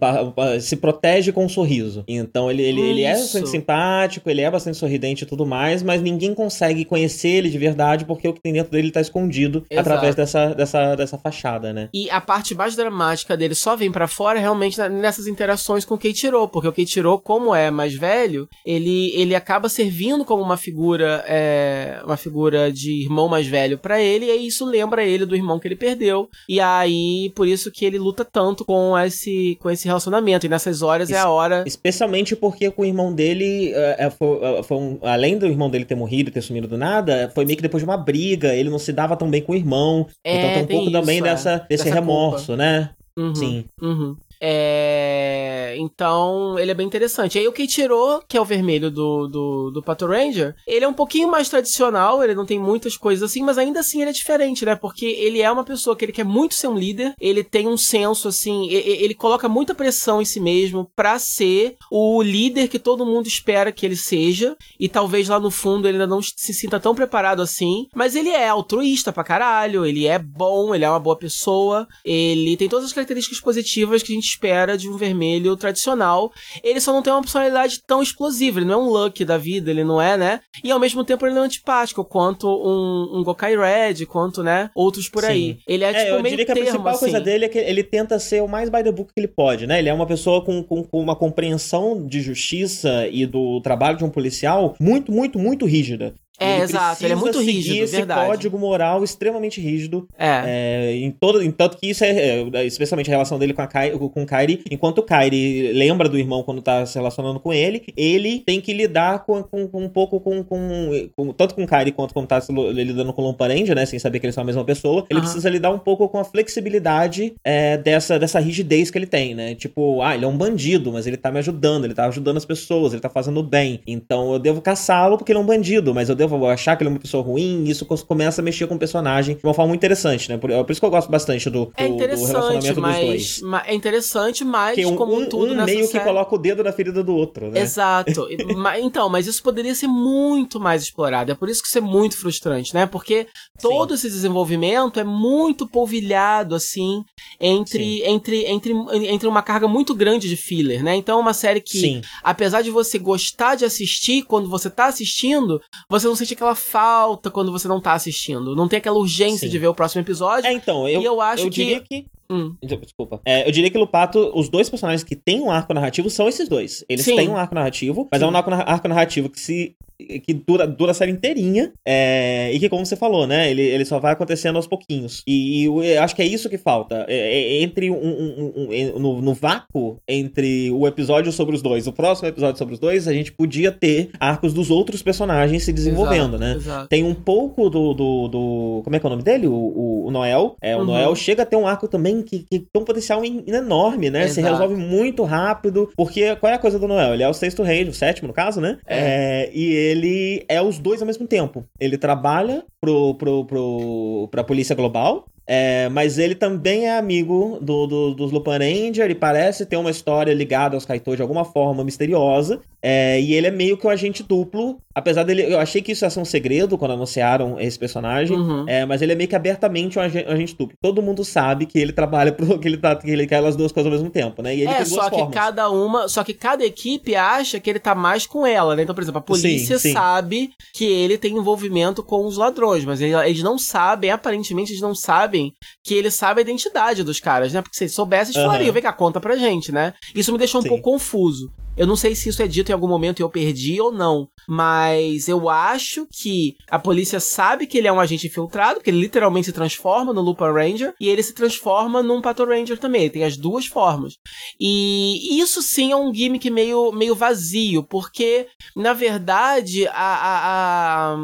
[0.60, 2.04] se protege com um sorriso.
[2.08, 6.02] Então ele, ele, ele é bastante simpático, ele é bastante sorridente e tudo mais, mas
[6.02, 9.90] ninguém consegue conhecer ele de verdade porque o que tem dentro dele tá escondido Exato.
[9.90, 11.90] através dessa, dessa, dessa fachada, né?
[11.94, 15.98] E a parte mais dramática dele só vem pra fora realmente nessas interações com o
[15.98, 21.24] Keiichiro, porque o Keiichiro, como é mais velho, ele, ele acaba servindo como uma figura
[21.28, 25.60] é, uma figura de irmão mais velho pra ele, e isso lembra ele do irmão
[25.60, 26.30] que ele perdeu.
[26.50, 30.46] E aí, por isso que ele luta tanto com esse, com esse relacionamento.
[30.46, 31.64] E nessas horas é a hora.
[31.66, 35.70] Especialmente porque com o irmão dele, é, é, foi, é, foi um- além do irmão
[35.70, 38.54] dele ter morrido e ter sumido do nada, foi meio que depois de uma briga,
[38.54, 40.08] ele não se dava tão bem com o irmão.
[40.24, 41.30] É, então tem um pouco também isso, é.
[41.30, 42.90] dessa, desse Dessa remorso, né?
[43.18, 43.36] Uhum.
[43.36, 43.66] Sim.
[43.82, 44.16] Uhum.
[44.40, 47.38] É, Então, ele é bem interessante.
[47.38, 50.94] Aí o Keiichiro, que é o vermelho do, do, do Pato Ranger, ele é um
[50.94, 54.64] pouquinho mais tradicional, ele não tem muitas coisas assim, mas ainda assim ele é diferente,
[54.66, 54.76] né?
[54.76, 57.78] Porque ele é uma pessoa que ele quer muito ser um líder, ele tem um
[57.78, 62.68] senso, assim, e- e- ele coloca muita pressão em si mesmo pra ser o líder
[62.68, 66.22] que todo mundo espera que ele seja, e talvez lá no fundo ele ainda não
[66.22, 70.86] se sinta tão preparado assim, mas ele é altruísta pra caralho, ele é bom, ele
[70.86, 74.88] é uma boa pessoa, ele tem todas as características positivas que a gente espera de
[74.90, 76.32] um vermelho tradicional.
[76.64, 79.70] Ele só não tem uma personalidade tão explosiva, ele não é um Lucky da vida,
[79.72, 80.40] ele não é, né?
[80.64, 84.70] E ao mesmo tempo ele não é antipático, quanto um, um Gokai Red, quanto, né?
[84.76, 85.30] Outros por Sim.
[85.30, 85.58] aí.
[85.68, 87.26] Ele é, É, tipo eu meio diria que a termo, principal coisa assim.
[87.26, 89.80] dele é que ele tenta ser o mais by the book que ele pode, né?
[89.80, 94.06] Ele é uma pessoa com, com, com uma compreensão de justiça e do trabalho de
[94.06, 96.14] um policial muito, muito, muito rígida.
[96.40, 98.28] É, exato, ele é muito rígido, esse verdade.
[98.28, 100.44] código moral extremamente rígido É.
[100.46, 103.68] É, em todo, em tanto que isso é, é, especialmente a relação dele com, a
[103.68, 107.52] Kai, com o Kairi, enquanto o Kairi lembra do irmão quando tá se relacionando com
[107.52, 111.64] ele, ele tem que lidar com, com- com um pouco com, com, com- tanto com
[111.64, 112.40] o Kairi quanto quando tá
[112.74, 115.28] lidando com o Lomparendia, né, sem saber que eles são a mesma pessoa, ele Aham.
[115.28, 119.56] precisa lidar um pouco com a flexibilidade é, dessa, dessa rigidez que ele tem, né,
[119.56, 122.46] tipo, ah, ele é um bandido, mas ele tá me ajudando, ele tá ajudando as
[122.46, 126.10] pessoas, ele tá fazendo bem, então eu devo caçá-lo porque ele é um bandido, mas
[126.10, 128.76] eu devo achar que ele é uma pessoa ruim, e isso começa a mexer com
[128.76, 131.10] o personagem de uma forma muito interessante, né, por, é por isso que eu gosto
[131.10, 133.42] bastante do, do, É do relacionamento dos mas, dois.
[133.42, 136.00] ma- é interessante, mas Porque um, como um- tudo um meio série...
[136.00, 137.60] que coloca o dedo na ferida do outro, né?
[137.62, 138.28] Exato.
[138.82, 141.32] Então, mas isso poderia ser muito mais explorado.
[141.32, 142.86] É por isso que isso é muito frustrante, né?
[142.86, 143.28] Porque
[143.62, 147.04] todo esse desenvolvimento é muito polvilhado, assim,
[147.40, 148.74] entre, entre, entre,
[149.08, 150.96] entre uma carga muito grande de filler, né?
[150.96, 152.02] Então é uma série que, Sim.
[152.24, 157.32] apesar de você gostar de assistir, quando você tá assistindo, você não sente aquela falta
[157.32, 158.56] quando você não tá assistindo.
[158.56, 159.52] Não tem aquela urgência Sim.
[159.52, 160.48] de ver o próximo episódio.
[160.48, 162.06] É, então, eu, e eu acho eu que- diria que.
[162.30, 162.56] Hum.
[162.62, 163.22] Desculpa.
[163.26, 166.50] É, eu diria que Lupato, os dois personagens que têm um arco narrativo são esses
[166.50, 166.84] dois.
[166.90, 167.16] Eles Sim.
[167.16, 168.32] têm um arco narrativo, mas é Sim.
[168.32, 172.60] um arco, na- arco narrativo que se que dura, dura a série inteirinha, é, e
[172.60, 175.24] que, como você falou, né, ele, ele só vai acontecendo aos pouquinhos.
[175.26, 177.06] E, e eu acho que é isso que falta.
[177.08, 181.88] É, é, entre um, um, um, no, no vácuo entre o episódio sobre os dois,
[181.88, 185.74] o próximo episódio sobre os dois, a gente podia ter arcos dos outros personagens se
[185.74, 186.56] desenvolvendo, exato, né?
[186.56, 186.88] Exato.
[186.88, 189.48] Tem um pouco do, do, do, Como é que é o nome dele?
[189.48, 190.56] O, o, o Noel.
[190.62, 190.86] É, o uhum.
[190.86, 194.26] Noel chega a ter um arco também que, que tem um potencial enorme, né?
[194.26, 194.36] Exato.
[194.36, 195.90] Se resolve muito rápido.
[195.96, 197.14] Porque qual é a coisa do Noel?
[197.14, 198.78] Ele é o sexto rei, o sétimo, no caso, né?
[198.86, 199.48] É.
[199.48, 201.64] é e ele é os dois ao mesmo tempo.
[201.80, 207.88] Ele trabalha pro, pro, pro, pra polícia global, é, mas ele também é amigo do,
[207.88, 211.86] do, dos Lupin Ranger e parece ter uma história ligada aos Kaito de alguma forma
[211.86, 212.60] misteriosa.
[212.82, 214.78] É, e ele é meio que o um agente duplo.
[214.98, 215.44] Apesar dele.
[215.54, 218.36] Eu achei que isso ia ser um segredo quando anunciaram esse personagem.
[218.36, 218.66] Uhum.
[218.68, 220.76] É, mas ele é meio que abertamente um agente, um agente, duplo.
[220.82, 222.58] Todo mundo sabe que ele trabalha pro.
[222.58, 224.56] que ele, tá, que ele quer as duas coisas ao mesmo tempo, né?
[224.56, 225.36] E ele é, só que formas.
[225.36, 226.08] cada uma.
[226.08, 228.82] Só que cada equipe acha que ele tá mais com ela, né?
[228.82, 229.94] Então, por exemplo, a polícia sim, sim.
[229.94, 234.96] sabe que ele tem envolvimento com os ladrões, mas eles não sabem, aparentemente, eles não
[234.96, 237.62] sabem que ele sabe a identidade dos caras, né?
[237.62, 238.48] Porque se eles soubessem, eles uhum.
[238.48, 239.94] falariam, vem cá, conta pra gente, né?
[240.16, 240.70] Isso me deixou um Sim.
[240.70, 241.52] pouco confuso.
[241.78, 244.28] Eu não sei se isso é dito em algum momento e eu perdi ou não,
[244.48, 249.00] mas eu acho que a polícia sabe que ele é um agente infiltrado, que ele
[249.00, 253.04] literalmente se transforma no Lupin Ranger e ele se transforma num Pato Ranger também.
[253.04, 254.18] Ele tem as duas formas.
[254.60, 261.18] E isso sim é um gimmick meio, meio vazio, porque na verdade a, a, a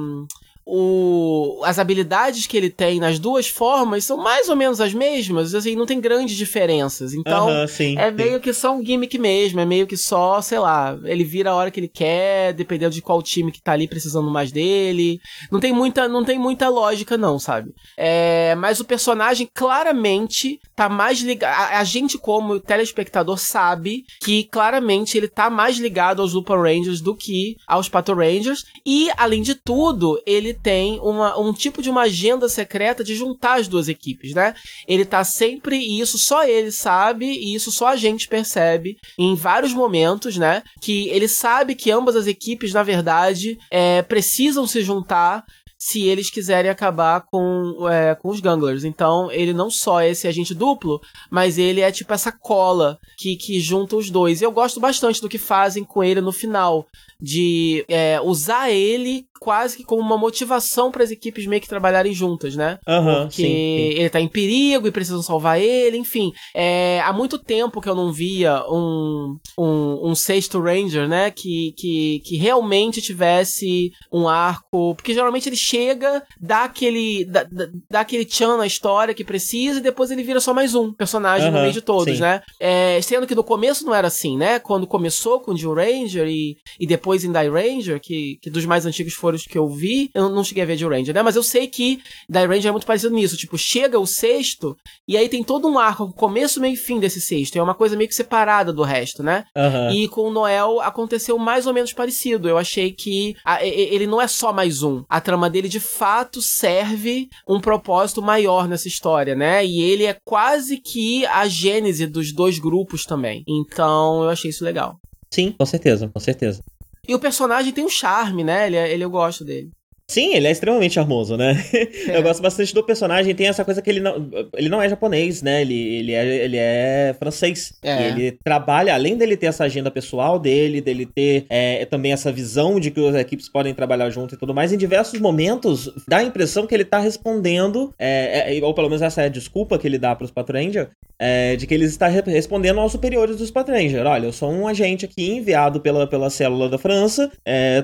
[0.65, 5.53] o, as habilidades que ele tem nas duas formas são mais ou menos as mesmas,
[5.53, 7.13] assim, não tem grandes diferenças.
[7.13, 8.15] Então, uh -huh, sim, é sim.
[8.15, 11.55] meio que só um gimmick mesmo, é meio que só, sei lá, ele vira a
[11.55, 15.19] hora que ele quer, dependendo de qual time que tá ali precisando mais dele.
[15.51, 17.71] Não tem muita, não tem muita lógica não, sabe?
[17.97, 24.43] É, mas o personagem claramente tá mais ligado, a, a, gente como telespectador sabe que
[24.45, 29.41] claramente ele tá mais ligado aos Lupin Rangers do que aos Pato Rangers e, além
[29.41, 33.87] de tudo, ele tem uma, um tipo de uma agenda secreta de juntar as duas
[33.87, 34.53] equipes, né?
[34.87, 39.35] Ele tá sempre, e isso só ele sabe, e isso só a gente percebe em
[39.35, 40.63] vários momentos, né?
[40.81, 45.43] Que ele sabe que ambas as equipes, na verdade, é, precisam se juntar
[45.83, 48.85] se eles quiserem acabar com, é, com os Ganglers.
[48.85, 53.35] Então, ele não só é esse agente duplo, mas ele é tipo essa cola que,
[53.35, 54.41] que junta os dois.
[54.41, 56.87] Eu gosto bastante do que fazem com ele no final,
[57.19, 62.13] de é, usar ele quase que como uma motivação para as equipes meio que trabalharem
[62.13, 62.79] juntas, né?
[62.87, 63.99] Uhum, Porque sim, sim.
[63.99, 66.31] ele tá em perigo e precisam salvar ele, enfim.
[66.55, 71.29] É, há muito tempo que eu não via um, um, um sexto Ranger, né?
[71.29, 74.95] Que, que, que realmente tivesse um arco.
[74.95, 77.45] Porque geralmente ele chega, dá aquele, dá,
[77.91, 81.49] dá aquele tchan na história que precisa e depois ele vira só mais um personagem
[81.49, 82.21] uhum, no meio de todos, sim.
[82.21, 82.41] né?
[82.61, 84.57] É, sendo que no começo não era assim, né?
[84.57, 88.65] Quando começou com o Jill Ranger e, e depois em Die Ranger, que, que dos
[88.65, 91.23] mais antigos foram que eu vi, eu não cheguei a ver de Ranger, né?
[91.23, 93.35] Mas eu sei que Die Ranger é muito parecido nisso.
[93.35, 94.77] Tipo, chega o sexto
[95.07, 97.55] e aí tem todo um arco, começo, meio e fim desse sexto.
[97.55, 99.45] É uma coisa meio que separada do resto, né?
[99.55, 99.91] Uhum.
[99.91, 102.47] E com o Noel aconteceu mais ou menos parecido.
[102.47, 105.03] Eu achei que a, ele não é só mais um.
[105.09, 109.65] A trama dele de fato serve um propósito maior nessa história, né?
[109.65, 113.43] E ele é quase que a gênese dos dois grupos também.
[113.47, 114.99] Então eu achei isso legal.
[115.31, 116.61] Sim, com certeza, com certeza.
[117.07, 118.67] E o personagem tem um charme, né?
[118.67, 119.69] Ele, é, ele eu gosto dele.
[120.13, 121.53] Sim, ele é extremamente charmoso, né?
[122.03, 122.17] É.
[122.17, 123.33] Eu gosto bastante do personagem.
[123.33, 125.61] Tem essa coisa que ele não, ele não é japonês, né?
[125.61, 127.73] Ele, ele, é, ele é francês.
[127.81, 128.07] É.
[128.09, 132.79] ele trabalha, além dele ter essa agenda pessoal dele, dele ter é, também essa visão
[132.79, 136.23] de que as equipes podem trabalhar junto e tudo mais, em diversos momentos dá a
[136.23, 139.87] impressão que ele tá respondendo, é, é ou pelo menos essa é a desculpa que
[139.87, 144.05] ele dá pros Patranger, é, de que ele está respondendo aos superiores dos Patranger.
[144.05, 147.31] Olha, eu sou um agente aqui enviado pela, pela célula da França,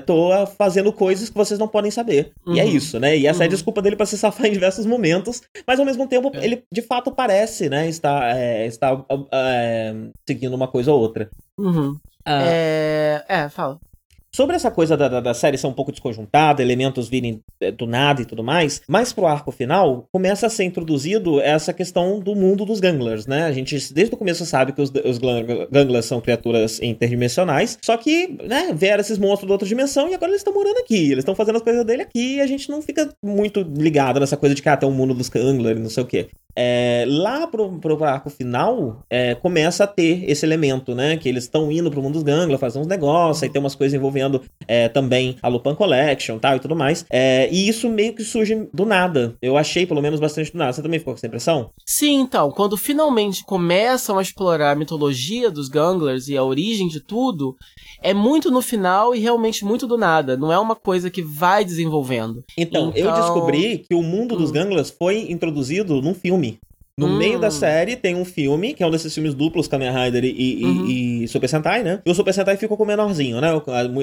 [0.04, 2.19] tô fazendo coisas que vocês não podem saber.
[2.46, 2.54] Uhum.
[2.54, 2.70] E é uhum.
[2.70, 3.16] isso, né?
[3.16, 3.42] E essa uhum.
[3.42, 3.54] é a uhum.
[3.54, 6.44] desculpa dele para se safar em diversos momentos, mas ao mesmo tempo é.
[6.44, 7.88] ele de fato parece, né?
[7.88, 9.94] Estar, é, estar é,
[10.26, 11.30] seguindo uma coisa ou outra.
[11.58, 11.96] Uhum.
[12.24, 12.42] Ah.
[12.44, 13.24] É...
[13.28, 13.78] é, fala.
[14.32, 17.84] Sobre essa coisa da, da, da, série ser um pouco desconjuntada, elementos virem é, do
[17.84, 22.36] nada e tudo mais, mais pro arco final, começa a ser introduzido essa questão do
[22.36, 23.44] mundo dos Ganglers, né?
[23.44, 28.28] A gente desde o começo sabe que os, os Ganglers são criaturas interdimensionais, só que,
[28.44, 31.34] né, vieram esses monstros de outra dimensão e agora eles estão morando aqui, eles estão
[31.34, 34.62] fazendo as coisas dele aqui e a gente não fica muito ligado nessa coisa de
[34.62, 36.28] que ah, tem um mundo dos Ganglers e não sei o quê.
[36.56, 41.16] É, lá pro, pro arco final, é, começa a ter esse elemento, né?
[41.16, 43.96] Que eles estão indo pro mundo dos Gangla, fazer uns negócios, aí tem umas coisas
[43.96, 47.04] envolvendo é, também a Lupin Collection tal e tudo mais.
[47.10, 49.34] É, e isso meio que surge do nada.
[49.40, 50.72] Eu achei, pelo menos, bastante do nada.
[50.72, 51.70] Você também ficou com essa impressão?
[51.86, 57.00] Sim, então, quando finalmente começam a explorar a mitologia dos Ganglers e a origem de
[57.00, 57.56] tudo,
[58.02, 60.36] é muito no final e realmente muito do nada.
[60.36, 62.44] Não é uma coisa que vai desenvolvendo.
[62.56, 63.10] Então, então...
[63.10, 64.54] eu descobri que o mundo dos hum.
[64.54, 66.49] Ganglers foi introduzido num filme.
[67.00, 67.16] No hum.
[67.16, 70.62] meio da série tem um filme, que é um desses filmes duplos, Kamen Rider e,
[70.62, 70.84] uhum.
[70.86, 72.02] e, e, Super Sentai, né?
[72.04, 73.48] E o Super Sentai ficou com o menorzinho, né?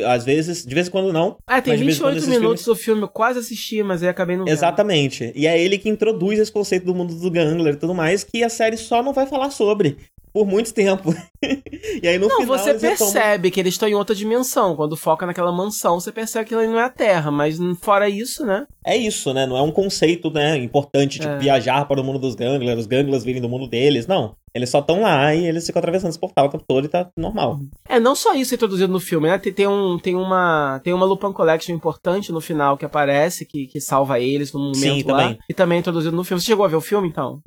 [0.08, 1.38] Às vezes, de vez em quando não.
[1.46, 2.66] Ah, tem 28 minutos filmes...
[2.66, 5.32] do filme, eu quase assisti, mas aí acabei não Exatamente.
[5.36, 8.44] E é ele que introduz esse conceito do mundo do Gangler e tudo mais, que
[8.44, 9.98] a série só não vai falar sobre
[10.34, 11.14] por muito tempo.
[12.02, 12.58] e aí no não, final.
[12.58, 14.76] Você percebe que eles estão em outra dimensão.
[14.76, 17.32] Quando foca naquela mansão, você percebe que ele não é a Terra.
[17.32, 18.66] Mas fora isso, né?
[18.86, 19.46] É isso, né?
[19.46, 21.38] Não é um conceito, né, importante, tipo, é.
[21.40, 24.08] viajar para o mundo dos ganglers, os ganglers virem do mundo deles.
[24.08, 24.36] Não.
[24.54, 27.10] Eles só estão lá e eles ficam atravessando esse portal o tempo todo e tá
[27.16, 27.60] normal.
[27.88, 29.38] É, não só isso introduzido no filme, né?
[29.38, 33.68] Tem, tem, um, tem, uma, tem uma Lupin Collection importante no final que aparece, que,
[33.68, 35.24] que salva eles no momento Sim, lá.
[35.24, 35.40] Também.
[35.50, 36.42] E também é introduzido no filme.
[36.42, 37.40] Você chegou a ver o filme, então?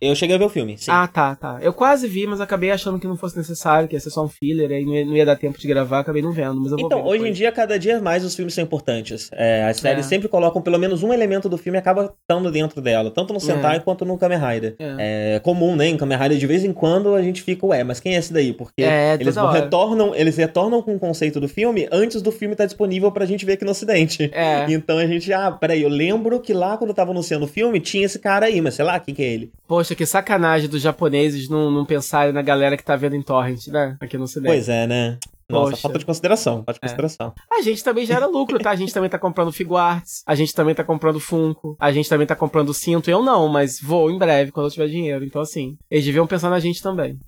[0.00, 0.90] Eu cheguei a ver o filme, sim.
[0.90, 1.58] Ah, tá, tá.
[1.60, 4.28] Eu quase vi, mas acabei achando que não fosse necessário, que ia ser só um
[4.28, 6.78] filler, aí não ia, não ia dar tempo de gravar, acabei não vendo, mas eu
[6.78, 9.30] vou Então, hoje em dia, cada dia mais os filmes são importantes.
[9.32, 10.08] É, as séries é.
[10.08, 13.40] sempre colocam pelo menos um elemento do filme e acaba estando dentro dela, tanto no
[13.40, 13.80] Sentai é.
[13.80, 14.76] quanto no Kamen Rider.
[14.78, 15.34] É.
[15.36, 15.40] é.
[15.40, 15.88] comum, né?
[15.88, 18.32] Em Kamen Rider, de vez em quando, a gente fica, ué, mas quem é esse
[18.32, 18.52] daí?
[18.52, 22.64] Porque é, eles retornam, eles retornam com o conceito do filme antes do filme estar
[22.64, 24.30] tá disponível pra gente ver aqui no ocidente.
[24.32, 24.66] É.
[24.78, 27.80] Então a gente, ah, peraí, eu lembro que lá quando eu tava anunciando o filme,
[27.80, 29.50] tinha esse cara aí, mas sei lá, quem que é ele?
[29.66, 33.68] Poxa, que sacanagem dos japoneses não, não pensarem na galera que tá vendo em torrent,
[33.68, 33.96] né?
[34.00, 34.54] Aqui no cinema.
[34.54, 35.18] Pois é, né?
[35.50, 35.82] Nossa, Poxa.
[35.82, 36.82] falta de consideração, falta de é.
[36.82, 37.32] consideração.
[37.50, 38.70] A gente também gera lucro, tá?
[38.70, 42.26] A gente também tá comprando Figuarts, a gente também tá comprando Funko, a gente também
[42.26, 43.10] tá comprando cinto.
[43.10, 45.24] Eu não, mas vou em breve, quando eu tiver dinheiro.
[45.24, 47.18] Então, assim, eles deviam pensar na gente também.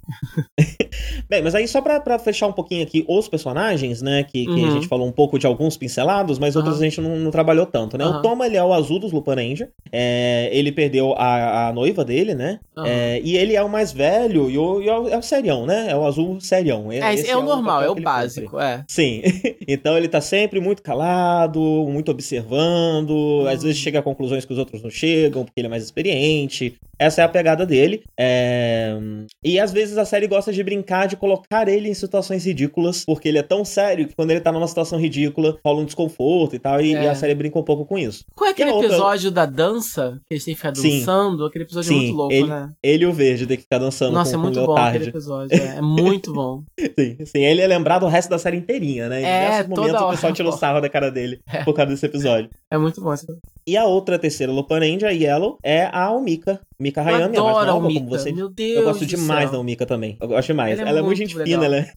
[1.29, 4.25] Bem, mas aí só pra, pra fechar um pouquinho aqui os personagens, né?
[4.25, 4.69] Que, que uhum.
[4.69, 6.81] a gente falou um pouco de alguns pincelados, mas outros uhum.
[6.81, 8.05] a gente não, não, trabalhou tanto, né?
[8.05, 8.19] Uhum.
[8.19, 9.71] O Toma, ele é o azul dos Lupin Ranger.
[9.93, 12.61] É, ele perdeu a, a noiva dele, né?
[12.85, 15.67] É, e ele é o mais velho e, o, e é, o, é o serião,
[15.67, 15.91] né?
[15.91, 16.91] É o azul serião.
[16.91, 18.85] É, esse é, o normal, é o básico, é.
[18.89, 19.23] Sim.
[19.67, 23.47] então ele tá sempre muito calado, muito observando, uhum.
[23.47, 26.77] às vezes chega a conclusões que os outros não chegam, porque ele é mais experiente.
[26.99, 28.03] Essa é a pegada dele.
[28.19, 28.95] É...
[29.43, 33.29] E às vezes a série gosta de brincar de colocar ele em situações ridículas, porque
[33.29, 36.59] ele é tão sério que quando ele tá numa situação ridícula, rola um desconforto e
[36.59, 37.05] tal, e, é.
[37.05, 38.25] e a série brinca um pouco com isso.
[38.35, 39.47] Qual é aquele episódio outra...
[39.47, 41.39] da dança, que eles têm que ficar dançando?
[41.39, 41.49] Sim.
[41.49, 41.97] Aquele episódio Sim.
[41.97, 42.71] muito louco, ele, né?
[42.83, 45.57] Ele e o verde tem que ficar dançando Nossa, com, é muito bom aquele episódio.
[45.57, 46.63] É, é muito bom.
[46.79, 49.21] sim, sim, ele é lembrado o resto da série inteirinha, né?
[49.21, 51.65] Em é, diversos momentos o pessoal tira o sarro da cara dele é.
[51.65, 52.51] por causa desse episódio.
[52.71, 53.27] É muito bom esse
[53.67, 56.61] E a outra terceira Ranger, a Yellow, é a Umika.
[56.79, 58.33] Mika Hayami é mais nova, como você.
[58.33, 59.53] Meu Deus Eu gosto demais céu.
[59.53, 60.17] da Umika também.
[60.21, 60.79] Eu gosto demais.
[60.79, 61.61] Ela é, ela é muito gente legal.
[61.61, 61.93] fina, ela é...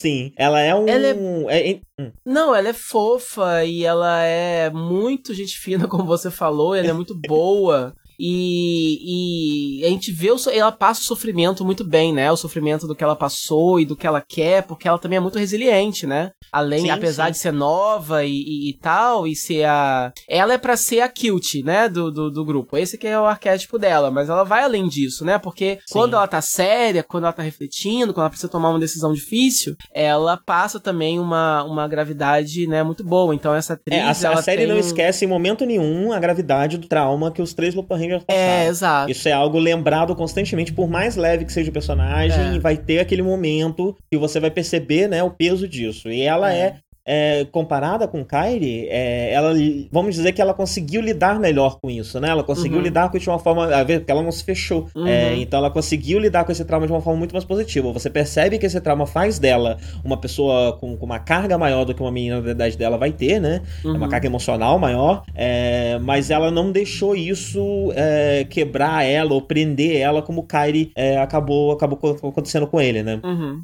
[0.00, 0.88] Sim, ela é um...
[0.88, 1.70] Ela é...
[1.70, 1.80] É...
[2.00, 2.10] Hum.
[2.24, 6.74] Não, ela é fofa e ela é muito gente fina, como você falou.
[6.74, 7.94] Ela é muito boa.
[8.18, 12.30] E, e, a gente vê, o, ela passa o sofrimento muito bem, né?
[12.30, 15.20] O sofrimento do que ela passou e do que ela quer, porque ela também é
[15.20, 16.30] muito resiliente, né?
[16.52, 17.32] Além, sim, apesar sim.
[17.32, 20.12] de ser nova e, e, e, tal, e ser a.
[20.28, 21.88] Ela é para ser a cute, né?
[21.88, 22.76] Do, do, do, grupo.
[22.76, 25.38] Esse que é o arquétipo dela, mas ela vai além disso, né?
[25.38, 25.92] Porque sim.
[25.92, 29.74] quando ela tá séria, quando ela tá refletindo, quando ela precisa tomar uma decisão difícil,
[29.92, 32.82] ela passa também uma, uma gravidade, né?
[32.82, 33.34] Muito boa.
[33.34, 34.22] Então essa atriz.
[34.22, 37.54] É, a, a série não esquece em momento nenhum a gravidade do trauma que os
[37.54, 38.48] três Lupin Rangers passaram.
[38.48, 39.10] É, exato.
[39.10, 42.58] Isso é algo lembrado constantemente, por mais leve que seja o personagem, é.
[42.58, 46.10] vai ter aquele momento que você vai perceber, né, o peso disso.
[46.10, 46.76] E ela é, é
[47.06, 49.52] é, comparada com Kairi, é, ela,
[49.92, 52.30] vamos dizer que ela conseguiu lidar melhor com isso, né?
[52.30, 52.84] Ela conseguiu uhum.
[52.84, 54.88] lidar com isso de uma forma, a ver, porque ela não se fechou.
[54.94, 55.06] Uhum.
[55.06, 57.92] É, então ela conseguiu lidar com esse trauma de uma forma muito mais positiva.
[57.92, 61.94] Você percebe que esse trauma faz dela uma pessoa com, com uma carga maior do
[61.94, 63.60] que uma menina da idade dela vai ter, né?
[63.84, 63.96] Uhum.
[63.96, 70.00] Uma carga emocional maior, é, mas ela não deixou isso é, quebrar ela ou prender
[70.00, 73.20] ela como Kairi é, acabou, acabou acontecendo com ele, né?
[73.22, 73.62] Uhum.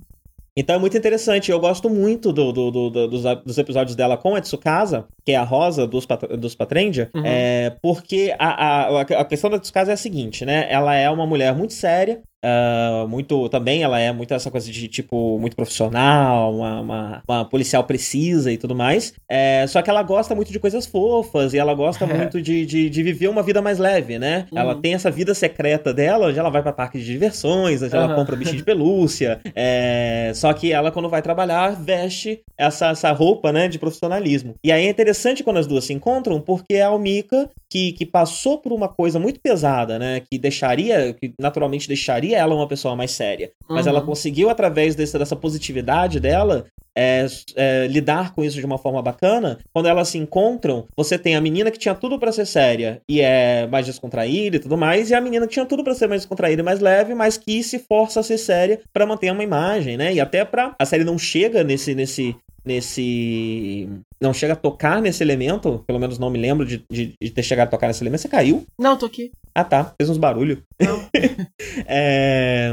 [0.61, 1.51] Então é muito interessante.
[1.51, 5.37] Eu gosto muito do, do, do, dos, dos, episódios dela com a Tsukasa, que é
[5.37, 6.07] a Rosa dos,
[6.39, 7.23] dos Patrendia, uhum.
[7.25, 10.67] é, porque a, a, a questão da Tsukasa é a seguinte, né?
[10.71, 14.89] Ela é uma mulher muito séria, Uh, muito também ela é muito essa coisa de
[14.89, 20.03] tipo muito profissional uma, uma, uma policial precisa e tudo mais é, só que ela
[20.03, 23.61] gosta muito de coisas fofas e ela gosta muito de, de, de, viver uma vida
[23.61, 24.59] mais leve né uhum.
[24.59, 28.05] ela tem essa vida secreta dela onde ela vai para parques de diversões onde uhum.
[28.05, 33.13] ela compra bicho de pelúcia é, só que ela quando vai trabalhar veste essa, essa
[33.13, 36.87] roupa né de profissionalismo e aí é interessante quando as duas se encontram porque a
[36.87, 40.21] Almika que, que passou por uma coisa muito pesada, né?
[40.29, 43.53] Que deixaria, que naturalmente deixaria ela uma pessoa mais séria.
[43.69, 43.93] Mas Uhum.
[43.93, 46.65] ela conseguiu, através desse, dessa positividade dela,
[46.97, 49.59] é, é, lidar com isso de uma forma bacana.
[49.73, 53.21] Quando elas se encontram, você tem a menina que tinha tudo pra ser séria e
[53.21, 56.23] é mais descontraída e tudo mais, e a menina que tinha tudo pra ser mais
[56.23, 59.97] descontraída e mais leve, mas que se força a ser séria pra manter uma imagem,
[59.97, 60.13] né?
[60.13, 60.75] E até pra.
[60.77, 61.95] A série não chega nesse.
[61.95, 63.89] nesse nesse.
[64.21, 65.83] Não chega a tocar nesse elemento.
[65.87, 68.21] Pelo menos não me lembro de, de, de ter chegado a tocar nesse elemento.
[68.21, 68.67] Você caiu?
[68.79, 69.33] Não, tô aqui.
[69.55, 69.93] Ah, tá.
[69.99, 70.59] Fez uns barulhos.
[71.87, 72.71] É,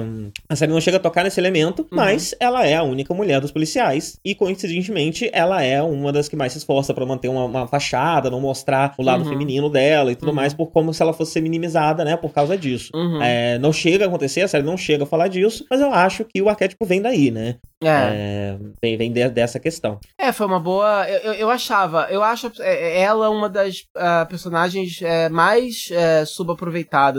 [0.49, 1.87] A série não chega a tocar nesse elemento, Uhum.
[1.91, 4.17] mas ela é a única mulher dos policiais.
[4.23, 8.29] E, coincidentemente, ela é uma das que mais se esforça pra manter uma, uma fachada,
[8.29, 9.29] não mostrar o lado Uhum.
[9.29, 10.35] feminino dela e tudo Uhum.
[10.35, 12.15] mais, por como se ela fosse ser minimizada, né?
[12.17, 12.91] Por causa disso.
[12.95, 13.21] Uhum.
[13.21, 16.23] É, não chega a acontecer, a série não chega a falar disso, mas eu acho
[16.25, 17.55] que o arquétipo vem daí, né?
[17.83, 17.87] É.
[17.87, 19.99] É, vem, vem de- dessa questão.
[20.19, 21.07] É, foi uma boa.
[21.09, 22.07] Eu, eu, eu achava.
[22.09, 26.66] Eu acho é, ela uma das ah, personagens é, mais é, subaproveitadas,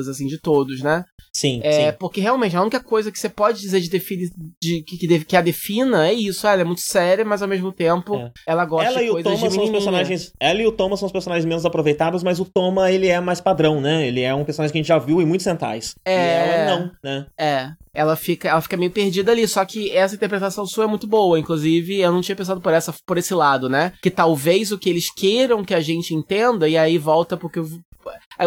[0.09, 1.05] assim, de todos, né?
[1.33, 1.97] Sim, É, sim.
[2.01, 4.29] porque realmente a única coisa que você pode dizer de, defini
[4.61, 6.47] de que, que, a defina é isso.
[6.49, 8.33] ah, Ela é muito séria, mas ao mesmo tempo É.
[8.47, 10.33] ela gosta Ela de e o coisas Thomas de são os personagens.
[10.41, 13.41] Ela e o Thomas são os personagens menos aproveitados, mas o Thomas ele é mais
[13.41, 14.07] padrão, né?
[14.09, 15.95] Ele é um personagem que a gente já viu em muitos centais.
[16.05, 16.15] É.
[16.15, 17.27] E ela não, né?
[17.39, 21.07] É, ela fica, ela fica meio perdida ali, só que essa interpretação sua é muito
[21.07, 23.93] boa, inclusive eu não tinha pensado por essa por esse lado, né?
[24.03, 27.61] Que talvez o que eles queiram que a gente entenda e aí volta porque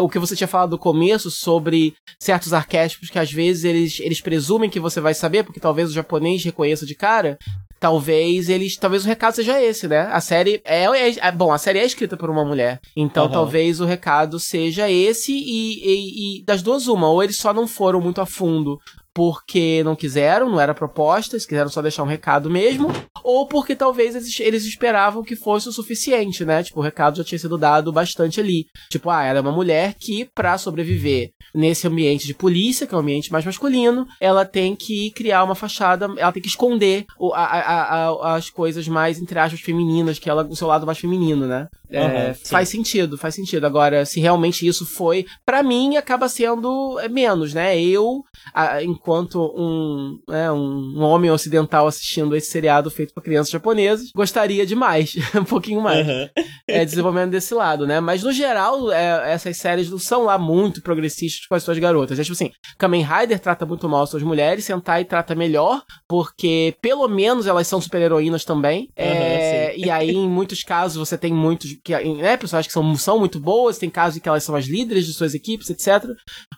[0.01, 4.21] o que você tinha falado no começo sobre certos arquétipos que às vezes eles, eles
[4.21, 7.37] presumem que você vai saber, porque talvez o japonês reconheça de cara.
[7.79, 8.77] Talvez eles.
[8.77, 10.01] Talvez o recado seja esse, né?
[10.11, 12.79] A série é, é- é- Bom, a série é escrita por uma mulher.
[12.95, 13.33] Então Aham.
[13.33, 17.09] talvez o recado seja esse e, e- e das duas, uma.
[17.09, 18.77] Ou eles só não foram muito a fundo
[19.13, 22.87] porque não quiseram, não era proposta, eles quiseram só deixar um recado mesmo,
[23.23, 26.63] ou porque talvez eles, eles esperavam que fosse o suficiente, né?
[26.63, 28.65] Tipo, o recado já tinha sido dado bastante ali.
[28.89, 32.97] Tipo, ah, ela é uma mulher que, pra sobreviver nesse ambiente de polícia, que é
[32.97, 37.33] um ambiente mais masculino, ela tem que criar uma fachada, ela tem que esconder o-
[37.33, 40.97] a- a- a- as coisas mais, entre aspas, femininas, que ela, o seu lado mais
[40.97, 41.67] feminino, né?
[41.91, 42.45] É, sim.
[42.45, 43.65] faz sentido, faz sentido.
[43.65, 47.79] Agora, se realmente isso foi, pra mim, acaba sendo é, menos, né?
[47.79, 48.23] Eu,
[48.53, 54.65] a- enquanto um, né, um, homem ocidental assistindo esse seriado feito pra crianças japonesas, gostaria
[54.65, 56.29] de mais, um pouquinho mais Aham.
[56.67, 57.99] é, desenvolvimento desse lado, né?
[57.99, 62.19] Mas no geral, é, essas séries não são lá muito progressistas com as suas garotas.
[62.19, 66.75] É tipo assim, Kamen Rider trata muito mal as suas mulheres, Sentai trata melhor, porque
[66.81, 68.89] pelo menos elas são super-heroínas também.
[68.95, 69.83] É, sim.
[69.85, 73.39] e aí, em muitos casos, você tem muitos que, né, pessoas que são, são muito
[73.39, 76.09] boas, tem casos em que elas são as líderes de suas equipes, etc.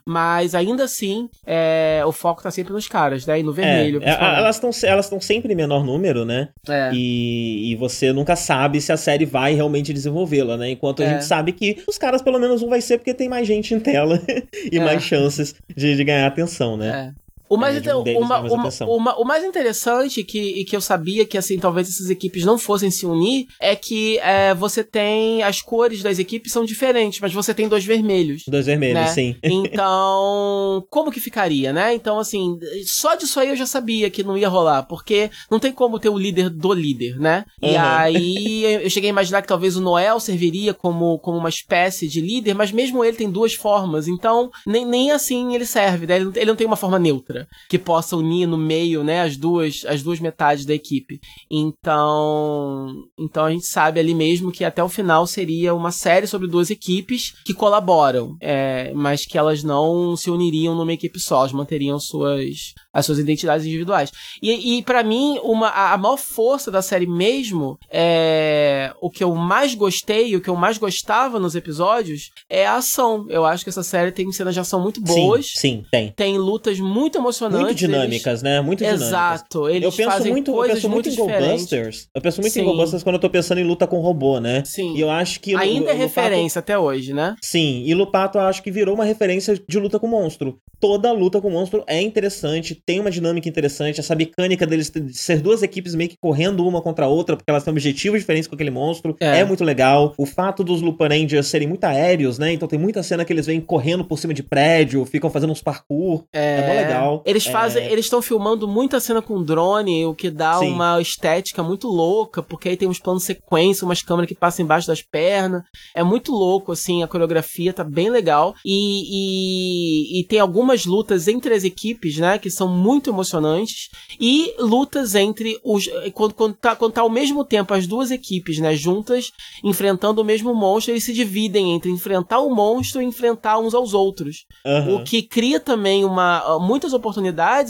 [0.06, 3.40] Mas ainda assim, é, o foco tá sempre nos caras, né?
[3.40, 3.98] E no vermelho.
[4.02, 4.40] É, é, principalmente.
[4.40, 6.50] elas estão elas sempre em menor número, né?
[6.68, 6.92] É.
[6.94, 10.72] E, e você nunca sabe se a série vai realmente desenvolvê-la, né?
[10.72, 11.10] Enquanto a É.
[11.14, 13.80] gente sabe que os caras, pelo menos um vai ser porque tem mais gente em
[13.80, 14.22] tela
[14.72, 14.84] e É.
[14.84, 17.14] mais chances de, de ganhar atenção, né?
[17.50, 20.82] O mais, É, um deles uma- uma- uma- o mais interessante que, e que eu
[20.82, 25.44] sabia que assim talvez essas equipes não fossem se unir é que é, você tem
[25.44, 28.44] as cores das equipes são diferentes, mas você tem dois vermelhos.
[28.48, 29.08] Dois vermelhos, Né?
[29.08, 29.36] sim.
[29.44, 31.94] Então, como que ficaria, né?
[31.94, 35.72] Então, assim, só disso aí eu já sabia que não ia rolar, porque não tem
[35.72, 37.46] como ter o líder do líder, né?
[37.62, 37.82] E Uhum.
[37.82, 42.22] aí eu cheguei a imaginar que talvez o Noel serviria como, como uma espécie de
[42.22, 46.16] líder, mas mesmo ele tem duas formas, então nem, nem assim ele serve, né?
[46.16, 47.33] Ele não, ele não tem uma forma neutra
[47.70, 51.20] que possa unir no meio, né, as duas, as duas metades da equipe.
[51.50, 56.48] Então, então a gente sabe ali mesmo que até o final seria uma série sobre
[56.48, 61.52] duas equipes que colaboram, é, mas que elas não se uniriam numa equipe só, elas
[61.52, 64.12] manteriam suas, as suas identidades individuais.
[64.42, 69.24] E, e para mim, uma, a, a maior força da série mesmo, é, o que
[69.24, 73.26] eu mais gostei, o que eu mais gostava nos episódios, é a ação.
[73.30, 76.12] Eu acho que essa série tem cenas de ação muito boas, Sim, sim, tem.
[76.12, 77.66] tem lutas muito emocionantes.
[77.66, 78.62] Muito dinâmicas, né?
[78.62, 79.00] Muito eles...
[79.00, 79.40] dinâmicas.
[79.42, 81.48] Exato, eles eu penso fazem muito, eu coisas penso muito, em diferentes.
[81.48, 82.08] Ghostbusters.
[82.14, 82.62] Eu penso muito Sim.
[82.62, 84.64] em Ghostbusters quando eu tô pensando em luta com robô, né?
[84.66, 84.96] Sim.
[84.96, 85.56] E eu acho que.
[85.56, 87.36] Ainda é referência até hoje, né?
[87.42, 90.60] Sim, e Lupato eu acho que virou uma referência de luta com monstro.
[90.80, 95.40] Toda luta com monstro é interessante, tem uma dinâmica interessante, essa mecânica deles de ser
[95.40, 98.56] duas equipes meio que correndo uma contra a outra, porque elas têm objetivos diferentes com
[98.56, 99.40] aquele monstro, É.
[99.40, 100.14] é, muito legal.
[100.18, 102.52] O fato dos Lupa Rangers serem muito aéreos, né?
[102.52, 105.62] Então tem muita cena que eles vêm correndo por cima de prédio, ficam fazendo uns
[105.62, 107.13] parkour, é, mó legal.
[107.26, 107.92] Eles fazem, é...
[107.92, 110.72] eles estão filmando muita cena com drone, o que dá Sim.
[110.72, 114.88] uma estética muito louca, porque aí tem uns planos sequência, umas câmeras que passam embaixo
[114.88, 115.64] das pernas.
[115.96, 118.56] É muito louco, assim, a coreografia tá bem legal.
[118.66, 123.90] E, e, e tem algumas lutas entre as equipes, né, que são muito emocionantes.
[124.20, 125.86] E lutas entre os.
[126.14, 129.32] Quando, quando, tá, quando tá ao mesmo tempo as duas equipes, né, juntas,
[129.64, 133.94] enfrentando o mesmo monstro, eles se dividem entre enfrentar o monstro e enfrentar uns aos
[133.94, 134.46] outros.
[134.66, 134.96] Uhum.
[134.96, 137.03] O que cria também uma, muitas oportunidades,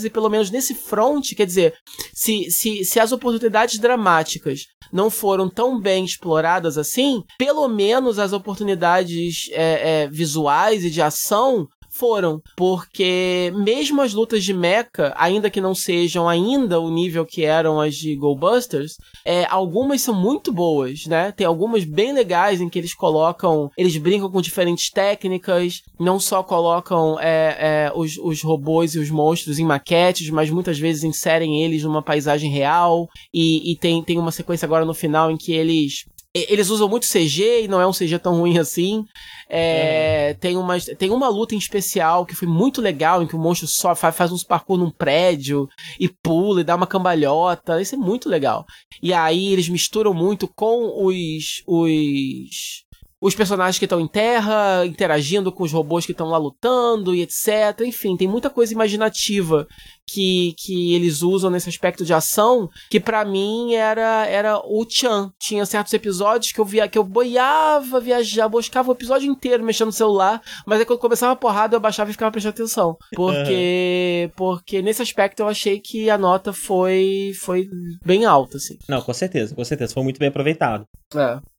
[0.04, 1.74] e pelo menos nesse front, quer dizer,
[2.12, 8.32] se, se, se as oportunidades dramáticas não foram tão bem exploradas assim, pelo menos as
[8.32, 15.48] oportunidades é, é, visuais e de ação foram, porque mesmo as lutas de mecha, ainda
[15.48, 20.52] que não sejam ainda o nível que eram as de Goldbusters, é, algumas são muito
[20.52, 21.32] boas, né?
[21.32, 26.42] Tem algumas bem legais em que eles colocam, eles brincam com diferentes técnicas, não só
[26.42, 31.62] colocam é, é, os, os robôs e os monstros em maquetes, mas muitas vezes inserem
[31.62, 35.52] eles numa paisagem real, e, e tem, tem uma sequência agora no final em que
[35.52, 36.04] eles
[36.34, 39.04] eles usam muito CG e não é um CG tão ruim assim.
[39.48, 40.34] É, é.
[40.34, 43.68] Tem, uma, tem uma luta em especial que foi muito legal, em que o monstro
[43.68, 45.68] só faz, faz uns parkour num prédio
[45.98, 47.80] e pula e dá uma cambalhota.
[47.80, 48.66] Isso é muito legal.
[49.00, 52.84] E aí eles misturam muito com os, os
[53.24, 57.22] os personagens que estão em terra, interagindo com os robôs que estão lá lutando e
[57.22, 57.80] etc.
[57.80, 59.66] Enfim, tem muita coisa imaginativa
[60.06, 65.32] que, que eles usam nesse aspecto de ação, que para mim era era o Chan.
[65.38, 69.86] Tinha certos episódios que eu via que eu boiava, viajava, buscava o episódio inteiro mexendo
[69.86, 72.98] no celular, mas aí quando começava a porrada eu baixava e ficava prestando atenção.
[73.14, 77.70] Porque porque nesse aspecto eu achei que a nota foi foi
[78.04, 78.76] bem alta assim.
[78.86, 80.86] Não, com certeza, com certeza, foi muito bem aproveitado.
[81.16, 81.53] É.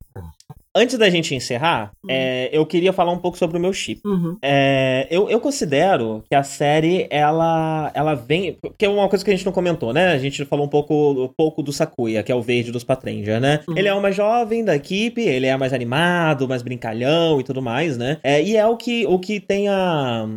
[0.78, 2.10] Antes da gente encerrar, uhum.
[2.12, 4.02] é, eu queria falar um pouco sobre o meu chip.
[4.06, 4.38] Uhum.
[4.42, 8.58] É, eu, eu considero que a série, ela, ela vem.
[8.62, 10.08] Porque é uma coisa que a gente não comentou, né?
[10.10, 13.40] A gente falou um pouco, um pouco do Sakuya, que é o verde dos Patranger,
[13.40, 13.62] né?
[13.70, 13.78] Uhum.
[13.78, 17.62] Ele é o mais jovem da equipe, ele é mais animado, mais brincalhão e tudo
[17.62, 18.18] mais, né?
[18.22, 20.28] É, e é o que, o que tem a.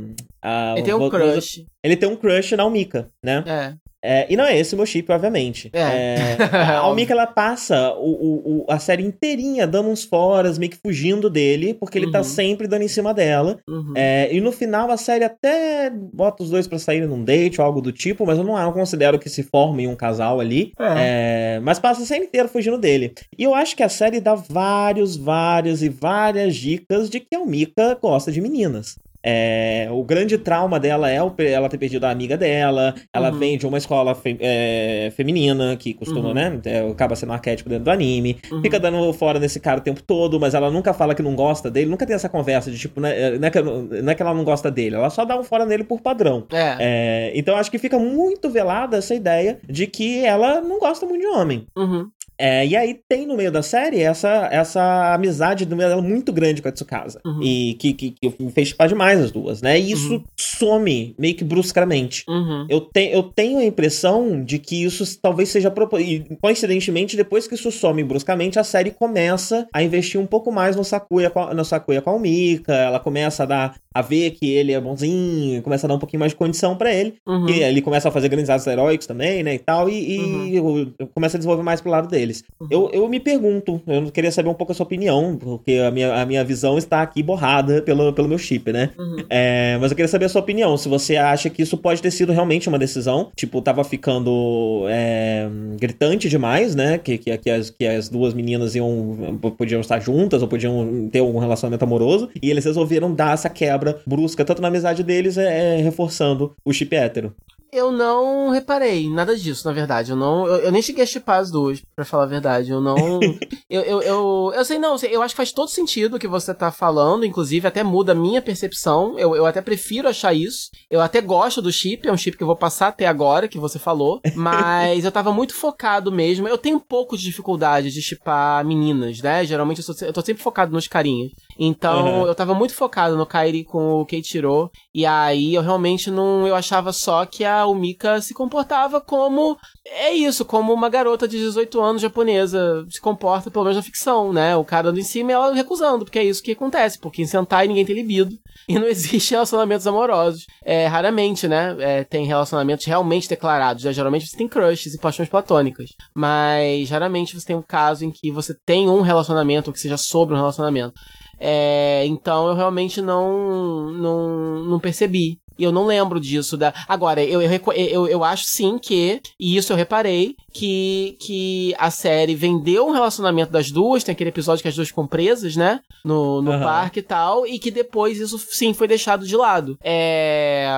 [0.40, 1.66] a ele tem um crush.
[1.82, 3.42] Ele tem um crush na Almika, né?
[3.44, 3.87] É.
[4.02, 5.70] É, e não é esse o meu chip, obviamente.
[5.72, 5.80] É.
[5.80, 10.78] É, a Almika, ela passa o, o, a série inteirinha dando uns foras, meio que
[10.78, 12.24] fugindo dele, porque ele tá uhum.
[12.24, 13.58] tá sempre dando em cima dela.
[13.68, 13.92] Uhum.
[13.96, 17.66] É, e no final a série até bota os dois para saírem num date ou
[17.66, 20.72] algo do tipo, mas eu não, eu considero que se formem um casal ali.
[20.78, 21.56] É.
[21.56, 23.12] É, mas passa a série inteira fugindo dele.
[23.36, 27.38] E eu acho que a série dá vários, várias e várias dicas de que a
[27.38, 28.96] Almika gosta de meninas.
[29.22, 32.94] É, o grande trauma dela é o, ela ter perdido a amiga dela.
[33.12, 33.38] Ela uhum.
[33.38, 36.34] vem de uma escola fe, é, feminina, que costuma, uhum.
[36.34, 36.60] né?
[36.64, 38.38] É, acaba sendo um arquétipo dentro do anime.
[38.50, 38.62] Uhum.
[38.62, 41.70] Fica dando fora nesse cara o tempo todo, mas ela nunca fala que não gosta
[41.70, 41.90] dele.
[41.90, 44.44] Nunca tem essa conversa de tipo, né, não, é que, não é que ela não
[44.44, 46.46] gosta dele, ela só dá um fora nele por padrão.
[46.52, 46.76] É.
[46.78, 51.22] é então acho que fica muito velada essa ideia de que ela não gosta muito
[51.22, 51.66] de homem.
[51.76, 52.08] Uhum.
[52.40, 56.32] É, e aí tem no meio da série essa, essa amizade do meio dela muito
[56.32, 57.20] grande com a Tsukasa.
[57.26, 57.42] Uhum.
[57.42, 59.78] E que, que, que fez chipar demais as duas, né?
[59.78, 60.24] E isso uhum.
[60.36, 62.24] some meio que bruscamente.
[62.28, 62.66] Uhum.
[62.68, 65.72] Eu, te, eu tenho a impressão de que isso talvez seja.
[66.00, 70.76] E coincidentemente, depois que isso some bruscamente, a série começa a investir um pouco mais
[70.76, 72.74] no Sakuya, no Sakuya com a Mika.
[72.74, 76.20] Ela começa a dar a ver que ele é bonzinho, começa a dar um pouquinho
[76.20, 77.14] mais de condição para ele.
[77.26, 77.48] Uhum.
[77.48, 79.54] E ele começa a fazer grandes atos heróicos também, né?
[79.54, 79.88] E tal.
[79.88, 80.92] E, e uhum.
[81.14, 82.44] começa a desenvolver mais pro lado dele deles.
[82.60, 82.68] Uhum.
[82.70, 86.14] Eu, eu me pergunto, eu queria saber um pouco a sua opinião, porque a minha,
[86.20, 88.90] a minha visão está aqui borrada pelo, pelo meu chip, né?
[88.98, 89.24] Uhum.
[89.30, 92.10] É, mas eu queria saber a sua opinião, se você acha que isso pode ter
[92.10, 96.98] sido realmente uma decisão, tipo, tava ficando é, gritante demais, né?
[96.98, 101.20] Que, que, que, as, que as duas meninas iam, podiam estar juntas ou podiam ter
[101.20, 105.78] algum relacionamento amoroso, e eles resolveram dar essa quebra brusca, tanto na amizade deles, é,
[105.78, 107.32] é reforçando o chip hétero.
[107.72, 110.10] Eu não reparei nada disso, na verdade.
[110.10, 110.46] Eu não.
[110.46, 112.70] Eu, eu nem cheguei a chipar as duas, pra falar a verdade.
[112.70, 112.96] Eu não.
[113.68, 116.54] eu, eu, eu, eu, sei, não, eu acho que faz todo sentido o que você
[116.54, 117.26] tá falando.
[117.26, 119.18] Inclusive, até muda a minha percepção.
[119.18, 120.70] Eu, eu até prefiro achar isso.
[120.90, 123.58] Eu até gosto do chip, é um chip que eu vou passar até agora, que
[123.58, 124.20] você falou.
[124.34, 126.48] Mas eu tava muito focado mesmo.
[126.48, 129.44] Eu tenho um pouco de dificuldade de chipar meninas, né?
[129.44, 131.32] Geralmente eu, sou, eu tô sempre focado nos carinhos.
[131.58, 132.26] Então, uhum.
[132.26, 134.70] eu tava muito focado no Kairi com o Keiichiro.
[134.94, 136.46] E aí eu realmente não.
[136.46, 139.58] Eu achava só que a o Mika se comportava como.
[139.84, 144.32] É isso, como uma garota de 18 anos japonesa se comporta, pelo menos na ficção,
[144.32, 144.54] né?
[144.54, 146.98] O cara dando em cima e ela recusando, porque é isso que acontece.
[146.98, 148.38] Porque em Sentai ninguém tem libido
[148.68, 150.46] e não existe relacionamentos amorosos.
[150.64, 151.76] É, raramente, né?
[151.80, 153.82] É, tem relacionamentos realmente declarados.
[153.82, 153.92] Né?
[153.92, 155.90] Geralmente você tem crushes e paixões platônicas.
[156.14, 159.96] Mas raramente você tem um caso em que você tem um relacionamento, ou que seja
[159.96, 160.94] sobre um relacionamento.
[161.40, 166.56] É, então eu realmente não, não, não percebi E eu não lembro disso.
[166.56, 166.72] Da...
[166.86, 171.90] Agora, eu, eu, eu, eu acho sim que, e isso eu reparei, que, que a
[171.90, 175.80] série vendeu um relacionamento das duas, tem aquele episódio que as duas ficam presas, né?
[176.04, 176.60] No, no uhum.
[176.60, 179.76] parque e tal, e que depois isso sim foi deixado de lado.
[179.82, 180.68] É